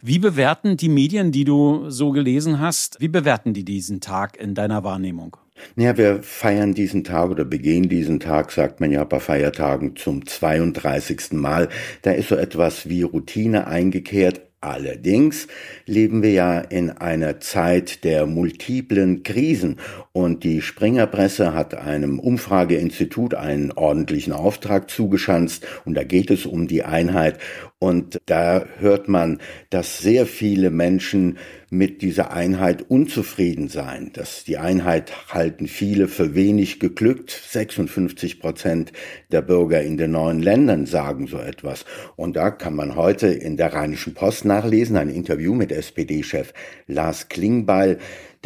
Wie 0.00 0.20
bewerten 0.20 0.76
die 0.76 0.88
Medien, 0.88 1.32
die 1.32 1.42
du 1.42 1.90
so 1.90 2.12
gelesen 2.12 2.60
hast, 2.60 3.00
wie 3.00 3.08
bewerten 3.08 3.54
die 3.54 3.64
diesen 3.64 4.00
Tag 4.00 4.36
in 4.36 4.54
deiner 4.54 4.84
Wahrnehmung? 4.84 5.36
Naja, 5.76 5.96
wir 5.96 6.22
feiern 6.22 6.74
diesen 6.74 7.04
Tag 7.04 7.30
oder 7.30 7.44
begehen 7.44 7.88
diesen 7.88 8.20
Tag, 8.20 8.50
sagt 8.50 8.80
man 8.80 8.90
ja 8.90 9.04
bei 9.04 9.20
Feiertagen 9.20 9.96
zum 9.96 10.26
32. 10.26 11.32
Mal. 11.32 11.68
Da 12.02 12.12
ist 12.12 12.28
so 12.28 12.36
etwas 12.36 12.88
wie 12.88 13.02
Routine 13.02 13.66
eingekehrt. 13.66 14.42
Allerdings 14.60 15.46
leben 15.86 16.24
wir 16.24 16.32
ja 16.32 16.58
in 16.58 16.90
einer 16.90 17.38
Zeit 17.38 18.02
der 18.02 18.26
multiplen 18.26 19.22
Krisen 19.22 19.76
und 20.10 20.42
die 20.42 20.62
Springerpresse 20.62 21.54
hat 21.54 21.74
einem 21.74 22.18
Umfrageinstitut 22.18 23.34
einen 23.34 23.70
ordentlichen 23.70 24.32
Auftrag 24.32 24.90
zugeschanzt 24.90 25.64
und 25.84 25.94
da 25.94 26.02
geht 26.02 26.32
es 26.32 26.44
um 26.44 26.66
die 26.66 26.82
Einheit 26.82 27.38
und 27.78 28.18
da 28.26 28.64
hört 28.80 29.06
man, 29.06 29.38
dass 29.70 29.98
sehr 29.98 30.26
viele 30.26 30.70
Menschen 30.70 31.38
mit 31.70 32.02
dieser 32.02 32.32
Einheit 32.32 32.82
unzufrieden 32.88 33.68
seien. 33.68 34.12
Dass 34.12 34.44
die 34.44 34.58
Einheit 34.58 35.32
halten 35.32 35.66
viele 35.66 36.08
für 36.08 36.34
wenig 36.34 36.80
geglückt. 36.80 37.30
56 37.30 38.40
Prozent 38.40 38.92
der 39.30 39.42
Bürger 39.42 39.82
in 39.82 39.96
den 39.96 40.12
neuen 40.12 40.40
Ländern 40.40 40.86
sagen 40.86 41.26
so 41.26 41.38
etwas. 41.38 41.84
Und 42.16 42.36
da 42.36 42.50
kann 42.50 42.74
man 42.74 42.96
heute 42.96 43.28
in 43.28 43.56
der 43.56 43.72
Rheinischen 43.72 44.14
Post 44.14 44.44
nachlesen, 44.44 44.96
ein 44.96 45.10
Interview 45.10 45.54
mit 45.54 45.72
SPD-Chef 45.72 46.52
Lars 46.86 47.28
Klingbeil, 47.28 47.98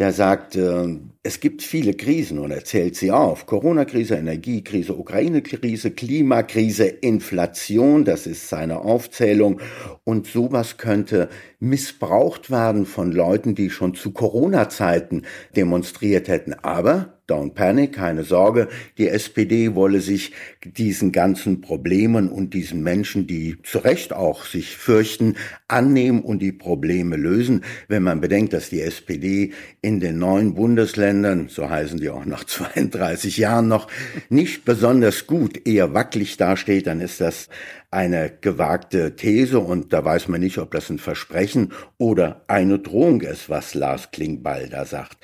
der 0.03 0.11
sagt, 0.11 0.57
äh, 0.57 0.97
es 1.23 1.39
gibt 1.39 1.61
viele 1.61 1.93
Krisen 1.93 2.37
und 2.37 2.51
er 2.51 2.65
zählt 2.65 2.97
sie 2.97 3.09
auf. 3.09 3.45
Corona-Krise, 3.45 4.15
Energiekrise, 4.15 4.97
Ukraine-Krise, 4.97 5.91
Klimakrise, 5.91 6.87
Inflation, 6.87 8.03
das 8.03 8.27
ist 8.27 8.49
seine 8.49 8.79
Aufzählung. 8.79 9.61
Und 10.03 10.27
sowas 10.27 10.75
könnte 10.75 11.29
missbraucht 11.61 12.51
werden 12.51 12.85
von 12.85 13.13
Leuten, 13.13 13.55
die 13.55 13.69
schon 13.69 13.95
zu 13.95 14.11
Corona-Zeiten 14.11 15.21
demonstriert 15.55 16.27
hätten. 16.27 16.53
Aber 16.53 17.19
Don't 17.25 17.53
panic, 17.53 17.93
keine 17.93 18.25
Sorge. 18.25 18.67
Die 18.97 19.07
SPD 19.07 19.75
wolle 19.75 20.01
sich 20.01 20.33
diesen 20.65 21.13
ganzen 21.13 21.61
Problemen 21.61 22.27
und 22.27 22.53
diesen 22.53 22.83
Menschen, 22.83 23.27
die 23.27 23.55
zu 23.63 23.77
Recht 23.77 24.11
auch 24.11 24.43
sich 24.43 24.75
fürchten, 24.75 25.37
annehmen 25.69 26.21
und 26.21 26.39
die 26.39 26.51
Probleme 26.51 27.15
lösen. 27.15 27.63
Wenn 27.87 28.03
man 28.03 28.19
bedenkt, 28.19 28.51
dass 28.51 28.69
die 28.69 28.81
SPD 28.81 29.53
in 29.81 30.01
den 30.01 30.19
neuen 30.19 30.53
Bundesländern, 30.53 31.47
so 31.47 31.69
heißen 31.69 31.97
die 31.97 32.09
auch 32.09 32.25
nach 32.25 32.43
32 32.45 33.37
Jahren 33.37 33.69
noch, 33.69 33.87
nicht 34.27 34.65
besonders 34.65 35.25
gut, 35.25 35.65
eher 35.65 35.93
wackelig 35.93 36.35
dasteht, 36.35 36.87
dann 36.87 36.99
ist 36.99 37.21
das 37.21 37.47
eine 37.89 38.33
gewagte 38.41 39.15
These 39.15 39.59
und 39.59 39.93
da 39.93 40.03
weiß 40.03 40.27
man 40.27 40.41
nicht, 40.41 40.57
ob 40.57 40.71
das 40.71 40.89
ein 40.89 40.99
Versprechen 40.99 41.71
oder 41.97 42.43
eine 42.47 42.79
Drohung 42.79 43.21
ist, 43.21 43.49
was 43.49 43.75
Lars 43.75 44.11
Klingbeil 44.11 44.67
da 44.67 44.83
sagt. 44.83 45.17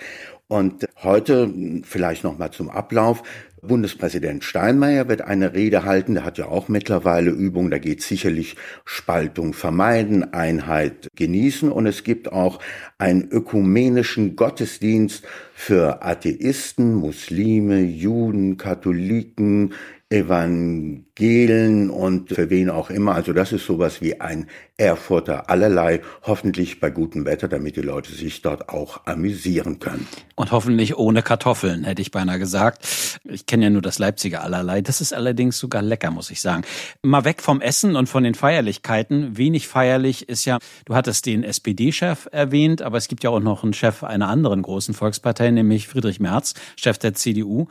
Und 0.51 0.87
heute 1.03 1.53
vielleicht 1.83 2.23
noch 2.23 2.39
mal 2.39 2.49
zum 2.49 2.71
Ablauf. 2.71 3.21
Bundespräsident 3.61 4.43
Steinmeier 4.43 5.07
wird 5.07 5.21
eine 5.21 5.53
Rede 5.53 5.83
halten. 5.83 6.15
Der 6.15 6.25
hat 6.25 6.39
ja 6.39 6.47
auch 6.47 6.69
mittlerweile 6.69 7.29
Übung. 7.29 7.69
Da 7.69 7.77
geht 7.77 8.01
sicherlich 8.01 8.55
Spaltung 8.83 9.53
vermeiden, 9.53 10.33
Einheit 10.33 11.09
genießen. 11.15 11.71
Und 11.71 11.85
es 11.85 12.03
gibt 12.03 12.31
auch 12.31 12.57
einen 12.97 13.29
ökumenischen 13.29 14.35
Gottesdienst 14.35 15.23
für 15.53 16.03
Atheisten, 16.03 16.95
Muslime, 16.95 17.81
Juden, 17.81 18.57
Katholiken, 18.57 19.75
Evangelen 20.11 21.91
und 21.91 22.29
für 22.29 22.49
wen 22.49 22.71
auch 22.71 22.89
immer. 22.89 23.13
Also 23.13 23.31
das 23.31 23.51
ist 23.51 23.65
sowas 23.65 24.01
wie 24.01 24.19
ein 24.19 24.47
Erfurter 24.75 25.51
allerlei, 25.51 26.01
hoffentlich 26.23 26.79
bei 26.79 26.89
gutem 26.89 27.25
Wetter, 27.25 27.47
damit 27.47 27.75
die 27.75 27.81
Leute 27.81 28.11
sich 28.11 28.41
dort 28.41 28.69
auch 28.69 29.05
amüsieren 29.05 29.77
können. 29.77 30.07
Und 30.35 30.51
hoffentlich 30.51 30.97
ohne 30.97 31.21
Kartoffeln, 31.21 31.83
hätte 31.83 32.01
ich 32.01 32.09
beinahe 32.09 32.39
gesagt. 32.39 33.19
Ich 33.23 33.45
kenne 33.45 33.65
ja 33.65 33.69
nur 33.69 33.83
das 33.83 33.99
Leipziger 33.99 34.41
allerlei. 34.41 34.81
Das 34.81 34.99
ist 34.99 35.13
allerdings 35.13 35.59
sogar 35.59 35.83
lecker, 35.83 36.09
muss 36.09 36.31
ich 36.31 36.41
sagen. 36.41 36.63
Mal 37.03 37.25
weg 37.25 37.43
vom 37.43 37.61
Essen 37.61 37.95
und 37.95 38.09
von 38.09 38.23
den 38.23 38.33
Feierlichkeiten. 38.33 39.37
Wenig 39.37 39.67
feierlich 39.67 40.27
ist 40.27 40.45
ja, 40.45 40.57
du 40.85 40.95
hattest 40.95 41.27
den 41.27 41.43
SPD-Chef 41.43 42.27
erwähnt, 42.31 42.81
aber 42.81 42.97
es 42.97 43.09
gibt 43.09 43.23
ja 43.23 43.29
auch 43.29 43.41
noch 43.41 43.63
einen 43.63 43.73
Chef 43.73 44.03
einer 44.03 44.29
anderen 44.29 44.63
großen 44.63 44.95
Volkspartei, 44.95 45.51
nämlich 45.51 45.87
Friedrich 45.87 46.19
Merz, 46.19 46.55
Chef 46.77 46.97
der 46.97 47.13
CDU. 47.13 47.67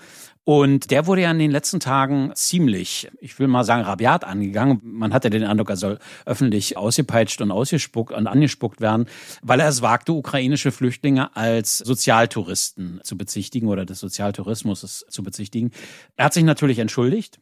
Und 0.48 0.90
der 0.90 1.06
wurde 1.06 1.20
ja 1.20 1.30
in 1.30 1.38
den 1.38 1.50
letzten 1.50 1.78
Tagen 1.78 2.32
ziemlich, 2.34 3.10
ich 3.20 3.38
will 3.38 3.48
mal 3.48 3.64
sagen, 3.64 3.82
rabiat 3.82 4.24
angegangen. 4.24 4.80
Man 4.82 5.12
hatte 5.12 5.28
den 5.28 5.44
Eindruck, 5.44 5.68
er 5.68 5.76
soll 5.76 5.98
öffentlich 6.24 6.74
ausgepeitscht 6.74 7.42
und 7.42 7.50
ausgespuckt 7.50 8.14
und 8.14 8.26
angespuckt 8.26 8.80
werden, 8.80 9.04
weil 9.42 9.60
er 9.60 9.68
es 9.68 9.82
wagte, 9.82 10.14
ukrainische 10.14 10.72
Flüchtlinge 10.72 11.36
als 11.36 11.76
Sozialtouristen 11.76 13.00
zu 13.02 13.18
bezichtigen 13.18 13.68
oder 13.68 13.84
des 13.84 14.00
Sozialtourismus 14.00 15.04
zu 15.06 15.22
bezichtigen. 15.22 15.70
Er 16.16 16.24
hat 16.24 16.32
sich 16.32 16.44
natürlich 16.44 16.78
entschuldigt. 16.78 17.40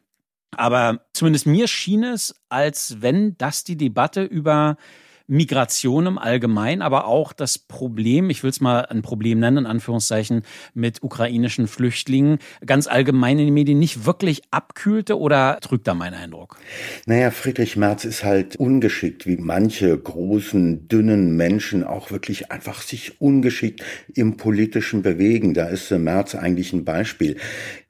Aber 0.57 1.03
zumindest 1.13 1.47
mir 1.47 1.69
schien 1.69 2.03
es, 2.03 2.35
als 2.49 3.03
wenn 3.03 3.39
das 3.39 3.63
die 3.63 3.77
Debatte 3.77 4.25
über 4.25 4.79
Migration 5.27 6.07
im 6.07 6.19
Allgemeinen, 6.19 6.83
aber 6.83 7.07
auch 7.07 7.33
das 7.33 7.59
Problem, 7.59 8.31
ich 8.31 8.43
will 8.43 8.51
es 8.51 8.61
mal 8.61 8.87
ein 8.87 9.03
Problem 9.03 9.41
nennen, 9.41 9.59
in 9.59 9.67
Anführungszeichen, 9.67 10.43
mit 10.75 11.03
ukrainischen 11.03 11.67
Flüchtlingen 11.67 12.39
ganz 12.65 12.87
allgemein 12.87 13.39
in 13.39 13.47
den 13.47 13.55
Medien 13.55 13.79
nicht 13.79 14.07
wirklich 14.07 14.43
abkühlte 14.51 15.19
oder 15.19 15.59
trügt 15.61 15.87
da 15.87 15.95
mein 15.95 16.15
Eindruck? 16.15 16.59
Naja, 17.07 17.31
Friedrich 17.31 17.77
Merz 17.77 18.05
ist 18.05 18.25
halt 18.25 18.57
ungeschickt, 18.57 19.27
wie 19.27 19.37
manche 19.37 19.97
großen, 19.97 20.89
dünnen 20.89 21.37
Menschen 21.37 21.85
auch 21.85 22.11
wirklich 22.11 22.51
einfach 22.51 22.83
sich 22.83 23.21
ungeschickt 23.21 23.83
im 24.15 24.37
politischen 24.37 25.03
bewegen. 25.03 25.55
Da 25.55 25.67
ist 25.67 25.91
Merz 25.91 26.35
eigentlich 26.35 26.73
ein 26.73 26.85
Beispiel. 26.85 27.37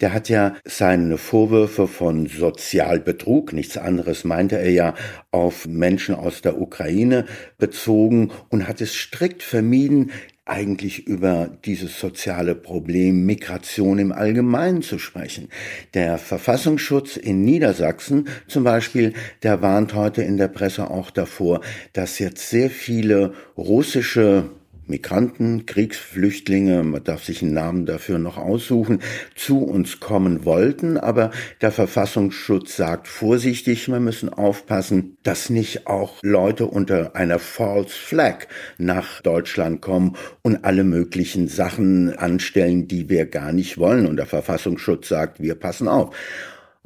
Der 0.01 0.13
hat 0.13 0.29
ja 0.29 0.55
seine 0.65 1.19
Vorwürfe 1.19 1.89
von 1.89 2.27
Sozialbetrug, 2.27 3.53
nichts 3.53 3.77
anderes 3.77 4.25
meinte 4.25 4.57
er 4.59 4.71
ja, 4.71 4.95
auf 5.37 5.67
Menschen 5.67 6.15
aus 6.15 6.41
der 6.41 6.59
Ukraine 6.59 7.27
bezogen 7.59 8.31
und 8.49 8.67
hat 8.67 8.81
es 8.81 8.95
strikt 8.95 9.43
vermieden, 9.43 10.11
eigentlich 10.47 11.07
über 11.07 11.51
dieses 11.65 11.99
soziale 12.01 12.55
Problem 12.55 13.27
Migration 13.27 13.99
im 13.99 14.13
Allgemeinen 14.13 14.81
zu 14.81 14.99
sprechen. 14.99 15.49
Der 15.93 16.19
Verfassungsschutz 16.19 17.17
in 17.17 17.43
Niedersachsen 17.43 18.29
zum 18.47 18.65
Beispiel, 18.65 19.13
der 19.43 19.61
warnt 19.61 19.93
heute 19.95 20.23
in 20.23 20.37
der 20.37 20.49
Presse 20.49 20.89
auch 20.91 21.11
davor, 21.11 21.61
dass 21.93 22.19
jetzt 22.19 22.49
sehr 22.49 22.71
viele 22.71 23.35
russische 23.59 24.51
Migranten, 24.89 25.67
Kriegsflüchtlinge, 25.67 26.83
man 26.83 27.03
darf 27.05 27.25
sich 27.25 27.43
einen 27.43 27.55
Namen 27.55 27.87
dafür 27.87 28.19
noch 28.19 28.37
aussuchen, 28.37 29.01
zu 29.35 29.65
uns 29.65 30.01
kommen 30.01 30.45
wollten, 30.45 30.97
aber 30.97 31.31
der 31.61 31.73
Verfassungsschutz 31.73 32.77
sagt 32.77 33.09
vorsichtig, 33.09 33.89
wir 33.89 34.01
müssen 34.01 34.29
aufpassen, 34.29 35.17
dass 35.23 35.51
nicht 35.51 35.87
auch 35.87 36.19
Leute 36.23 36.67
unter 36.67 37.17
einer 37.17 37.39
False 37.39 37.91
Flag 37.91 38.47
nach 38.79 39.21
Deutschland 39.23 39.81
kommen 39.81 40.17
und 40.43 40.65
alle 40.65 40.85
möglichen 40.85 41.49
Sachen 41.49 42.17
anstellen, 42.17 42.89
die 42.89 43.09
wir 43.09 43.27
gar 43.27 43.53
nicht 43.53 43.79
wollen. 43.79 44.07
Und 44.07 44.17
der 44.17 44.27
Verfassungsschutz 44.27 45.09
sagt, 45.09 45.41
wir 45.41 45.55
passen 45.55 45.89
auf. 45.89 46.15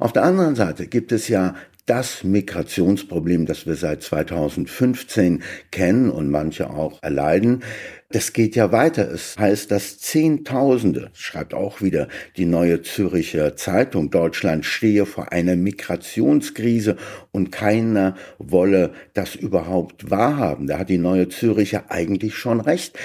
Auf 0.01 0.13
der 0.13 0.23
anderen 0.23 0.55
Seite 0.55 0.87
gibt 0.87 1.11
es 1.11 1.27
ja 1.27 1.53
das 1.91 2.23
Migrationsproblem, 2.23 3.45
das 3.45 3.67
wir 3.67 3.75
seit 3.75 4.01
2015 4.01 5.43
kennen 5.71 6.09
und 6.09 6.29
manche 6.29 6.69
auch 6.69 7.03
erleiden, 7.03 7.63
das 8.11 8.31
geht 8.31 8.55
ja 8.55 8.71
weiter. 8.71 9.11
Es 9.11 9.37
heißt, 9.37 9.69
dass 9.71 9.99
Zehntausende, 9.99 11.09
schreibt 11.11 11.53
auch 11.53 11.81
wieder 11.81 12.07
die 12.37 12.45
neue 12.45 12.81
Züricher 12.81 13.57
Zeitung, 13.57 14.09
Deutschland 14.09 14.65
stehe 14.65 15.05
vor 15.05 15.33
einer 15.33 15.57
Migrationskrise 15.57 16.95
und 17.31 17.51
keiner 17.51 18.15
wolle 18.37 18.93
das 19.13 19.35
überhaupt 19.35 20.09
wahrhaben. 20.09 20.67
Da 20.67 20.79
hat 20.79 20.87
die 20.87 20.97
neue 20.97 21.27
Züricher 21.27 21.91
eigentlich 21.91 22.35
schon 22.35 22.61
recht. 22.61 22.97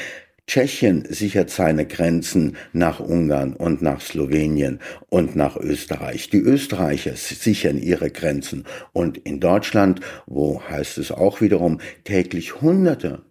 Tschechien 0.47 1.05
sichert 1.09 1.51
seine 1.51 1.87
Grenzen 1.87 2.57
nach 2.73 3.01
Ungarn 3.01 3.55
und 3.55 3.83
nach 3.83 4.01
Slowenien 4.01 4.81
und 5.09 5.35
nach 5.35 5.57
Österreich. 5.57 6.31
Die 6.31 6.39
Österreicher 6.39 7.17
sichern 7.17 7.79
ihre 7.79 8.11
Grenzen. 8.11 8.65
Und 8.93 9.19
in 9.19 9.41
Deutschland, 9.41 10.01
wo 10.27 10.63
heißt 10.63 10.99
es 10.99 11.11
auch 11.11 11.41
wiederum 11.41 11.81
täglich 12.05 12.61
Hunderte 12.61 13.23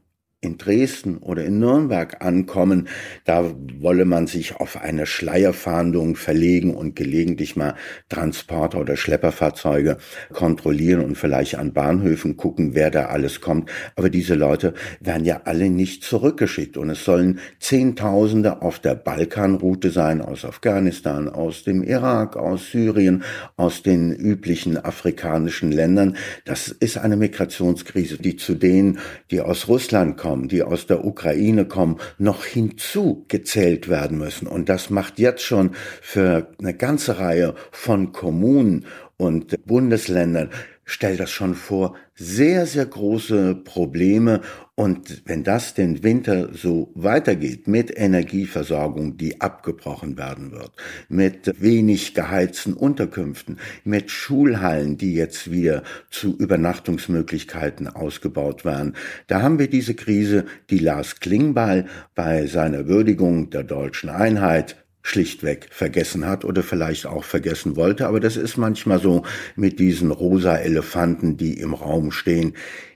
in 0.45 0.57
Dresden 0.57 1.17
oder 1.17 1.43
in 1.43 1.59
Nürnberg 1.59 2.23
ankommen, 2.23 2.87
da 3.25 3.53
wolle 3.79 4.05
man 4.05 4.27
sich 4.27 4.55
auf 4.55 4.81
eine 4.81 5.05
Schleierfahndung 5.05 6.15
verlegen 6.15 6.73
und 6.73 6.95
gelegentlich 6.95 7.55
mal 7.55 7.75
Transporter 8.09 8.79
oder 8.79 8.95
Schlepperfahrzeuge 8.95 9.97
kontrollieren 10.31 11.01
und 11.01 11.17
vielleicht 11.17 11.55
an 11.55 11.73
Bahnhöfen 11.73 12.37
gucken, 12.37 12.75
wer 12.75 12.91
da 12.91 13.07
alles 13.07 13.41
kommt. 13.41 13.69
Aber 13.95 14.09
diese 14.09 14.35
Leute 14.35 14.73
werden 14.99 15.25
ja 15.25 15.41
alle 15.45 15.69
nicht 15.69 16.03
zurückgeschickt 16.03 16.77
und 16.77 16.89
es 16.89 17.03
sollen 17.03 17.39
Zehntausende 17.59 18.61
auf 18.61 18.79
der 18.79 18.95
Balkanroute 18.95 19.89
sein, 19.89 20.21
aus 20.21 20.45
Afghanistan, 20.45 21.27
aus 21.27 21.63
dem 21.63 21.83
Irak, 21.83 22.37
aus 22.37 22.71
Syrien, 22.71 23.23
aus 23.57 23.81
den 23.81 24.13
üblichen 24.13 24.77
afrikanischen 24.77 25.71
Ländern. 25.71 26.17
Das 26.45 26.67
ist 26.67 26.97
eine 26.97 27.17
Migrationskrise, 27.17 28.17
die 28.17 28.35
zu 28.35 28.55
denen, 28.55 28.99
die 29.31 29.41
aus 29.41 29.67
Russland 29.67 30.17
kommen, 30.17 30.34
kommen, 30.35 30.49
die 30.49 30.63
aus 30.63 30.85
der 30.85 31.05
Ukraine 31.05 31.65
kommen, 31.65 31.95
noch 32.17 32.43
hinzugezählt 32.43 33.87
werden 33.87 34.17
müssen. 34.17 34.47
Und 34.47 34.67
das 34.67 34.89
macht 34.89 35.17
jetzt 35.17 35.43
schon 35.43 35.71
für 36.01 36.49
eine 36.59 36.73
ganze 36.73 37.19
Reihe 37.19 37.55
von 37.71 38.11
Kommunen 38.11 38.85
und 39.15 39.65
Bundesländern 39.65 40.49
stellt 40.85 41.19
das 41.19 41.31
schon 41.31 41.55
vor 41.55 41.95
sehr, 42.13 42.65
sehr 42.65 42.85
große 42.85 43.55
Probleme. 43.55 44.41
Und 44.75 45.23
wenn 45.25 45.43
das 45.43 45.73
den 45.73 46.03
Winter 46.03 46.53
so 46.53 46.91
weitergeht 46.95 47.67
mit 47.67 47.97
Energieversorgung, 47.97 49.17
die 49.17 49.41
abgebrochen 49.41 50.17
werden 50.17 50.51
wird, 50.51 50.71
mit 51.09 51.61
wenig 51.61 52.13
geheizten 52.13 52.73
Unterkünften, 52.73 53.57
mit 53.83 54.11
Schulhallen, 54.11 54.97
die 54.97 55.15
jetzt 55.15 55.51
wieder 55.51 55.83
zu 56.09 56.37
Übernachtungsmöglichkeiten 56.37 57.87
ausgebaut 57.87 58.63
werden, 58.63 58.95
da 59.27 59.41
haben 59.41 59.59
wir 59.59 59.69
diese 59.69 59.95
Krise, 59.95 60.45
die 60.69 60.79
Lars 60.79 61.19
Klingbeil 61.19 61.87
bei 62.13 62.45
seiner 62.45 62.87
Würdigung 62.87 63.49
der 63.49 63.63
deutschen 63.63 64.09
Einheit 64.09 64.84
schlichtweg 65.05 65.67
vergessen 65.69 66.25
hat 66.25 66.45
oder 66.45 66.63
vielleicht 66.63 67.05
auch 67.05 67.23
vergessen 67.23 67.75
wollte. 67.75 68.07
Aber 68.07 68.19
das 68.19 68.37
ist 68.37 68.57
manchmal 68.57 68.99
so 68.99 69.21
mit 69.55 69.77
diesen 69.77 70.09
rosa 70.09 70.57
Elefanten, 70.57 71.37
die 71.37 71.59
im 71.59 71.75
Raum 71.75 72.11
stehen. 72.11 72.53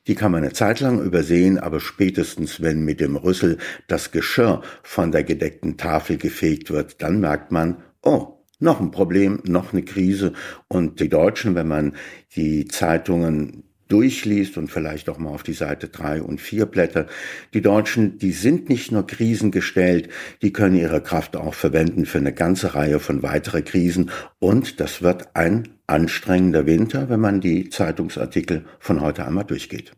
Die 0.07 0.15
kann 0.15 0.31
man 0.31 0.43
eine 0.43 0.53
Zeit 0.53 0.79
lang 0.79 0.99
übersehen, 1.03 1.59
aber 1.59 1.79
spätestens, 1.79 2.61
wenn 2.61 2.83
mit 2.83 2.99
dem 2.99 3.15
Rüssel 3.15 3.59
das 3.87 4.09
Geschirr 4.09 4.63
von 4.81 5.11
der 5.11 5.23
gedeckten 5.23 5.77
Tafel 5.77 6.17
gefegt 6.17 6.71
wird, 6.71 7.03
dann 7.03 7.19
merkt 7.19 7.51
man, 7.51 7.77
oh, 8.01 8.39
noch 8.57 8.81
ein 8.81 8.89
Problem, 8.89 9.43
noch 9.45 9.71
eine 9.71 9.83
Krise. 9.83 10.33
Und 10.67 10.99
die 10.99 11.09
Deutschen, 11.09 11.53
wenn 11.53 11.67
man 11.67 11.93
die 12.35 12.65
Zeitungen 12.65 13.68
durchliest 13.89 14.57
und 14.57 14.71
vielleicht 14.71 15.09
auch 15.09 15.17
mal 15.17 15.29
auf 15.29 15.43
die 15.43 15.53
Seite 15.53 15.89
drei 15.89 16.21
und 16.21 16.39
vier 16.39 16.65
Blätter. 16.65 17.07
Die 17.53 17.61
Deutschen, 17.61 18.17
die 18.17 18.31
sind 18.31 18.69
nicht 18.69 18.91
nur 18.91 19.05
krisengestellt, 19.05 20.09
die 20.41 20.53
können 20.53 20.75
ihre 20.75 21.01
Kraft 21.01 21.35
auch 21.35 21.53
verwenden 21.53 22.05
für 22.05 22.19
eine 22.19 22.33
ganze 22.33 22.75
Reihe 22.75 22.99
von 22.99 23.21
weiteren 23.23 23.65
Krisen. 23.65 24.11
Und 24.39 24.79
das 24.79 25.01
wird 25.01 25.35
ein 25.35 25.67
anstrengender 25.87 26.65
Winter, 26.65 27.09
wenn 27.09 27.19
man 27.19 27.41
die 27.41 27.69
Zeitungsartikel 27.69 28.65
von 28.79 29.01
heute 29.01 29.25
einmal 29.25 29.43
durchgeht. 29.43 29.91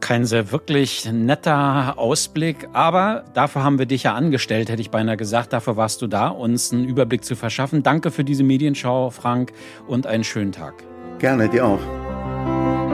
Kein 0.00 0.26
sehr 0.26 0.52
wirklich 0.52 1.10
netter 1.10 1.98
Ausblick, 1.98 2.68
aber 2.72 3.24
dafür 3.34 3.64
haben 3.64 3.78
wir 3.78 3.86
dich 3.86 4.04
ja 4.04 4.14
angestellt, 4.14 4.68
hätte 4.68 4.82
ich 4.82 4.90
beinahe 4.90 5.16
gesagt. 5.16 5.52
Dafür 5.52 5.76
warst 5.76 6.02
du 6.02 6.06
da, 6.06 6.28
uns 6.28 6.72
einen 6.72 6.84
Überblick 6.84 7.24
zu 7.24 7.34
verschaffen. 7.34 7.82
Danke 7.82 8.10
für 8.10 8.22
diese 8.22 8.44
Medienschau, 8.44 9.10
Frank, 9.10 9.52
und 9.86 10.06
einen 10.06 10.24
schönen 10.24 10.52
Tag. 10.52 10.74
Gerne, 11.18 11.48
dir 11.48 11.64
auch. 11.64 12.85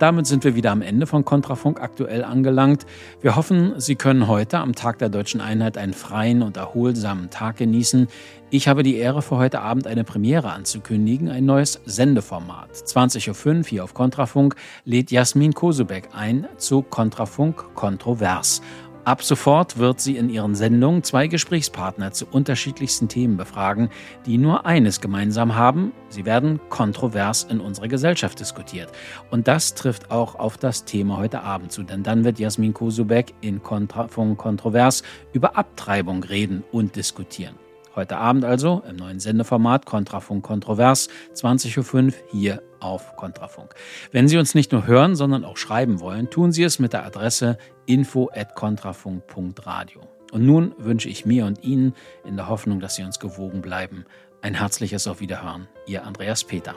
Damit 0.00 0.26
sind 0.26 0.44
wir 0.44 0.54
wieder 0.54 0.70
am 0.70 0.80
Ende 0.80 1.06
von 1.06 1.26
Kontrafunk 1.26 1.78
aktuell 1.78 2.24
angelangt. 2.24 2.86
Wir 3.20 3.36
hoffen, 3.36 3.74
Sie 3.76 3.96
können 3.96 4.28
heute 4.28 4.56
am 4.56 4.74
Tag 4.74 4.98
der 4.98 5.10
deutschen 5.10 5.42
Einheit 5.42 5.76
einen 5.76 5.92
freien 5.92 6.40
und 6.40 6.56
erholsamen 6.56 7.28
Tag 7.28 7.58
genießen. 7.58 8.08
Ich 8.48 8.66
habe 8.66 8.82
die 8.82 8.96
Ehre, 8.96 9.20
für 9.20 9.36
heute 9.36 9.60
Abend 9.60 9.86
eine 9.86 10.02
Premiere 10.02 10.52
anzukündigen, 10.52 11.28
ein 11.28 11.44
neues 11.44 11.82
Sendeformat. 11.84 12.70
20.05 12.72 13.58
Uhr 13.58 13.64
hier 13.64 13.84
auf 13.84 13.92
Kontrafunk 13.92 14.56
lädt 14.86 15.10
Jasmin 15.10 15.52
Kosubek 15.52 16.08
ein 16.14 16.48
zu 16.56 16.80
Kontrafunk 16.80 17.74
Kontrovers. 17.74 18.62
Ab 19.10 19.24
sofort 19.24 19.76
wird 19.78 20.00
sie 20.00 20.16
in 20.16 20.30
ihren 20.30 20.54
Sendungen 20.54 21.02
zwei 21.02 21.26
Gesprächspartner 21.26 22.12
zu 22.12 22.26
unterschiedlichsten 22.26 23.08
Themen 23.08 23.36
befragen, 23.36 23.90
die 24.24 24.38
nur 24.38 24.66
eines 24.66 25.00
gemeinsam 25.00 25.56
haben, 25.56 25.90
sie 26.10 26.26
werden 26.26 26.60
kontrovers 26.68 27.42
in 27.42 27.58
unserer 27.58 27.88
Gesellschaft 27.88 28.38
diskutiert. 28.38 28.92
Und 29.32 29.48
das 29.48 29.74
trifft 29.74 30.12
auch 30.12 30.36
auf 30.36 30.58
das 30.58 30.84
Thema 30.84 31.16
heute 31.16 31.42
Abend 31.42 31.72
zu, 31.72 31.82
denn 31.82 32.04
dann 32.04 32.22
wird 32.22 32.38
Jasmin 32.38 32.72
Kusubek 32.72 33.34
in 33.40 33.64
Kontra 33.64 34.06
von 34.06 34.36
Kontrovers 34.36 35.02
über 35.32 35.56
Abtreibung 35.56 36.22
reden 36.22 36.62
und 36.70 36.94
diskutieren. 36.94 37.56
Heute 37.96 38.18
Abend 38.18 38.44
also 38.44 38.84
im 38.88 38.94
neuen 38.96 39.18
Sendeformat 39.18 39.84
Kontrafunk 39.84 40.44
Kontrovers, 40.44 41.08
20.05 41.34 42.06
Uhr 42.06 42.12
hier 42.30 42.62
auf 42.78 43.16
Kontrafunk. 43.16 43.74
Wenn 44.12 44.28
Sie 44.28 44.38
uns 44.38 44.54
nicht 44.54 44.70
nur 44.72 44.86
hören, 44.86 45.16
sondern 45.16 45.44
auch 45.44 45.56
schreiben 45.56 45.98
wollen, 46.00 46.30
tun 46.30 46.52
Sie 46.52 46.62
es 46.62 46.78
mit 46.78 46.92
der 46.92 47.04
Adresse 47.04 47.58
info@kontrafunk.radio. 47.86 50.02
Und 50.30 50.46
nun 50.46 50.72
wünsche 50.78 51.08
ich 51.08 51.26
mir 51.26 51.46
und 51.46 51.64
Ihnen 51.64 51.94
in 52.24 52.36
der 52.36 52.48
Hoffnung, 52.48 52.78
dass 52.78 52.94
Sie 52.94 53.02
uns 53.02 53.18
gewogen 53.18 53.60
bleiben, 53.60 54.04
ein 54.40 54.54
herzliches 54.54 55.08
Auf 55.08 55.20
Wiederhören. 55.20 55.66
Ihr 55.86 56.06
Andreas 56.06 56.44
Peter. 56.44 56.76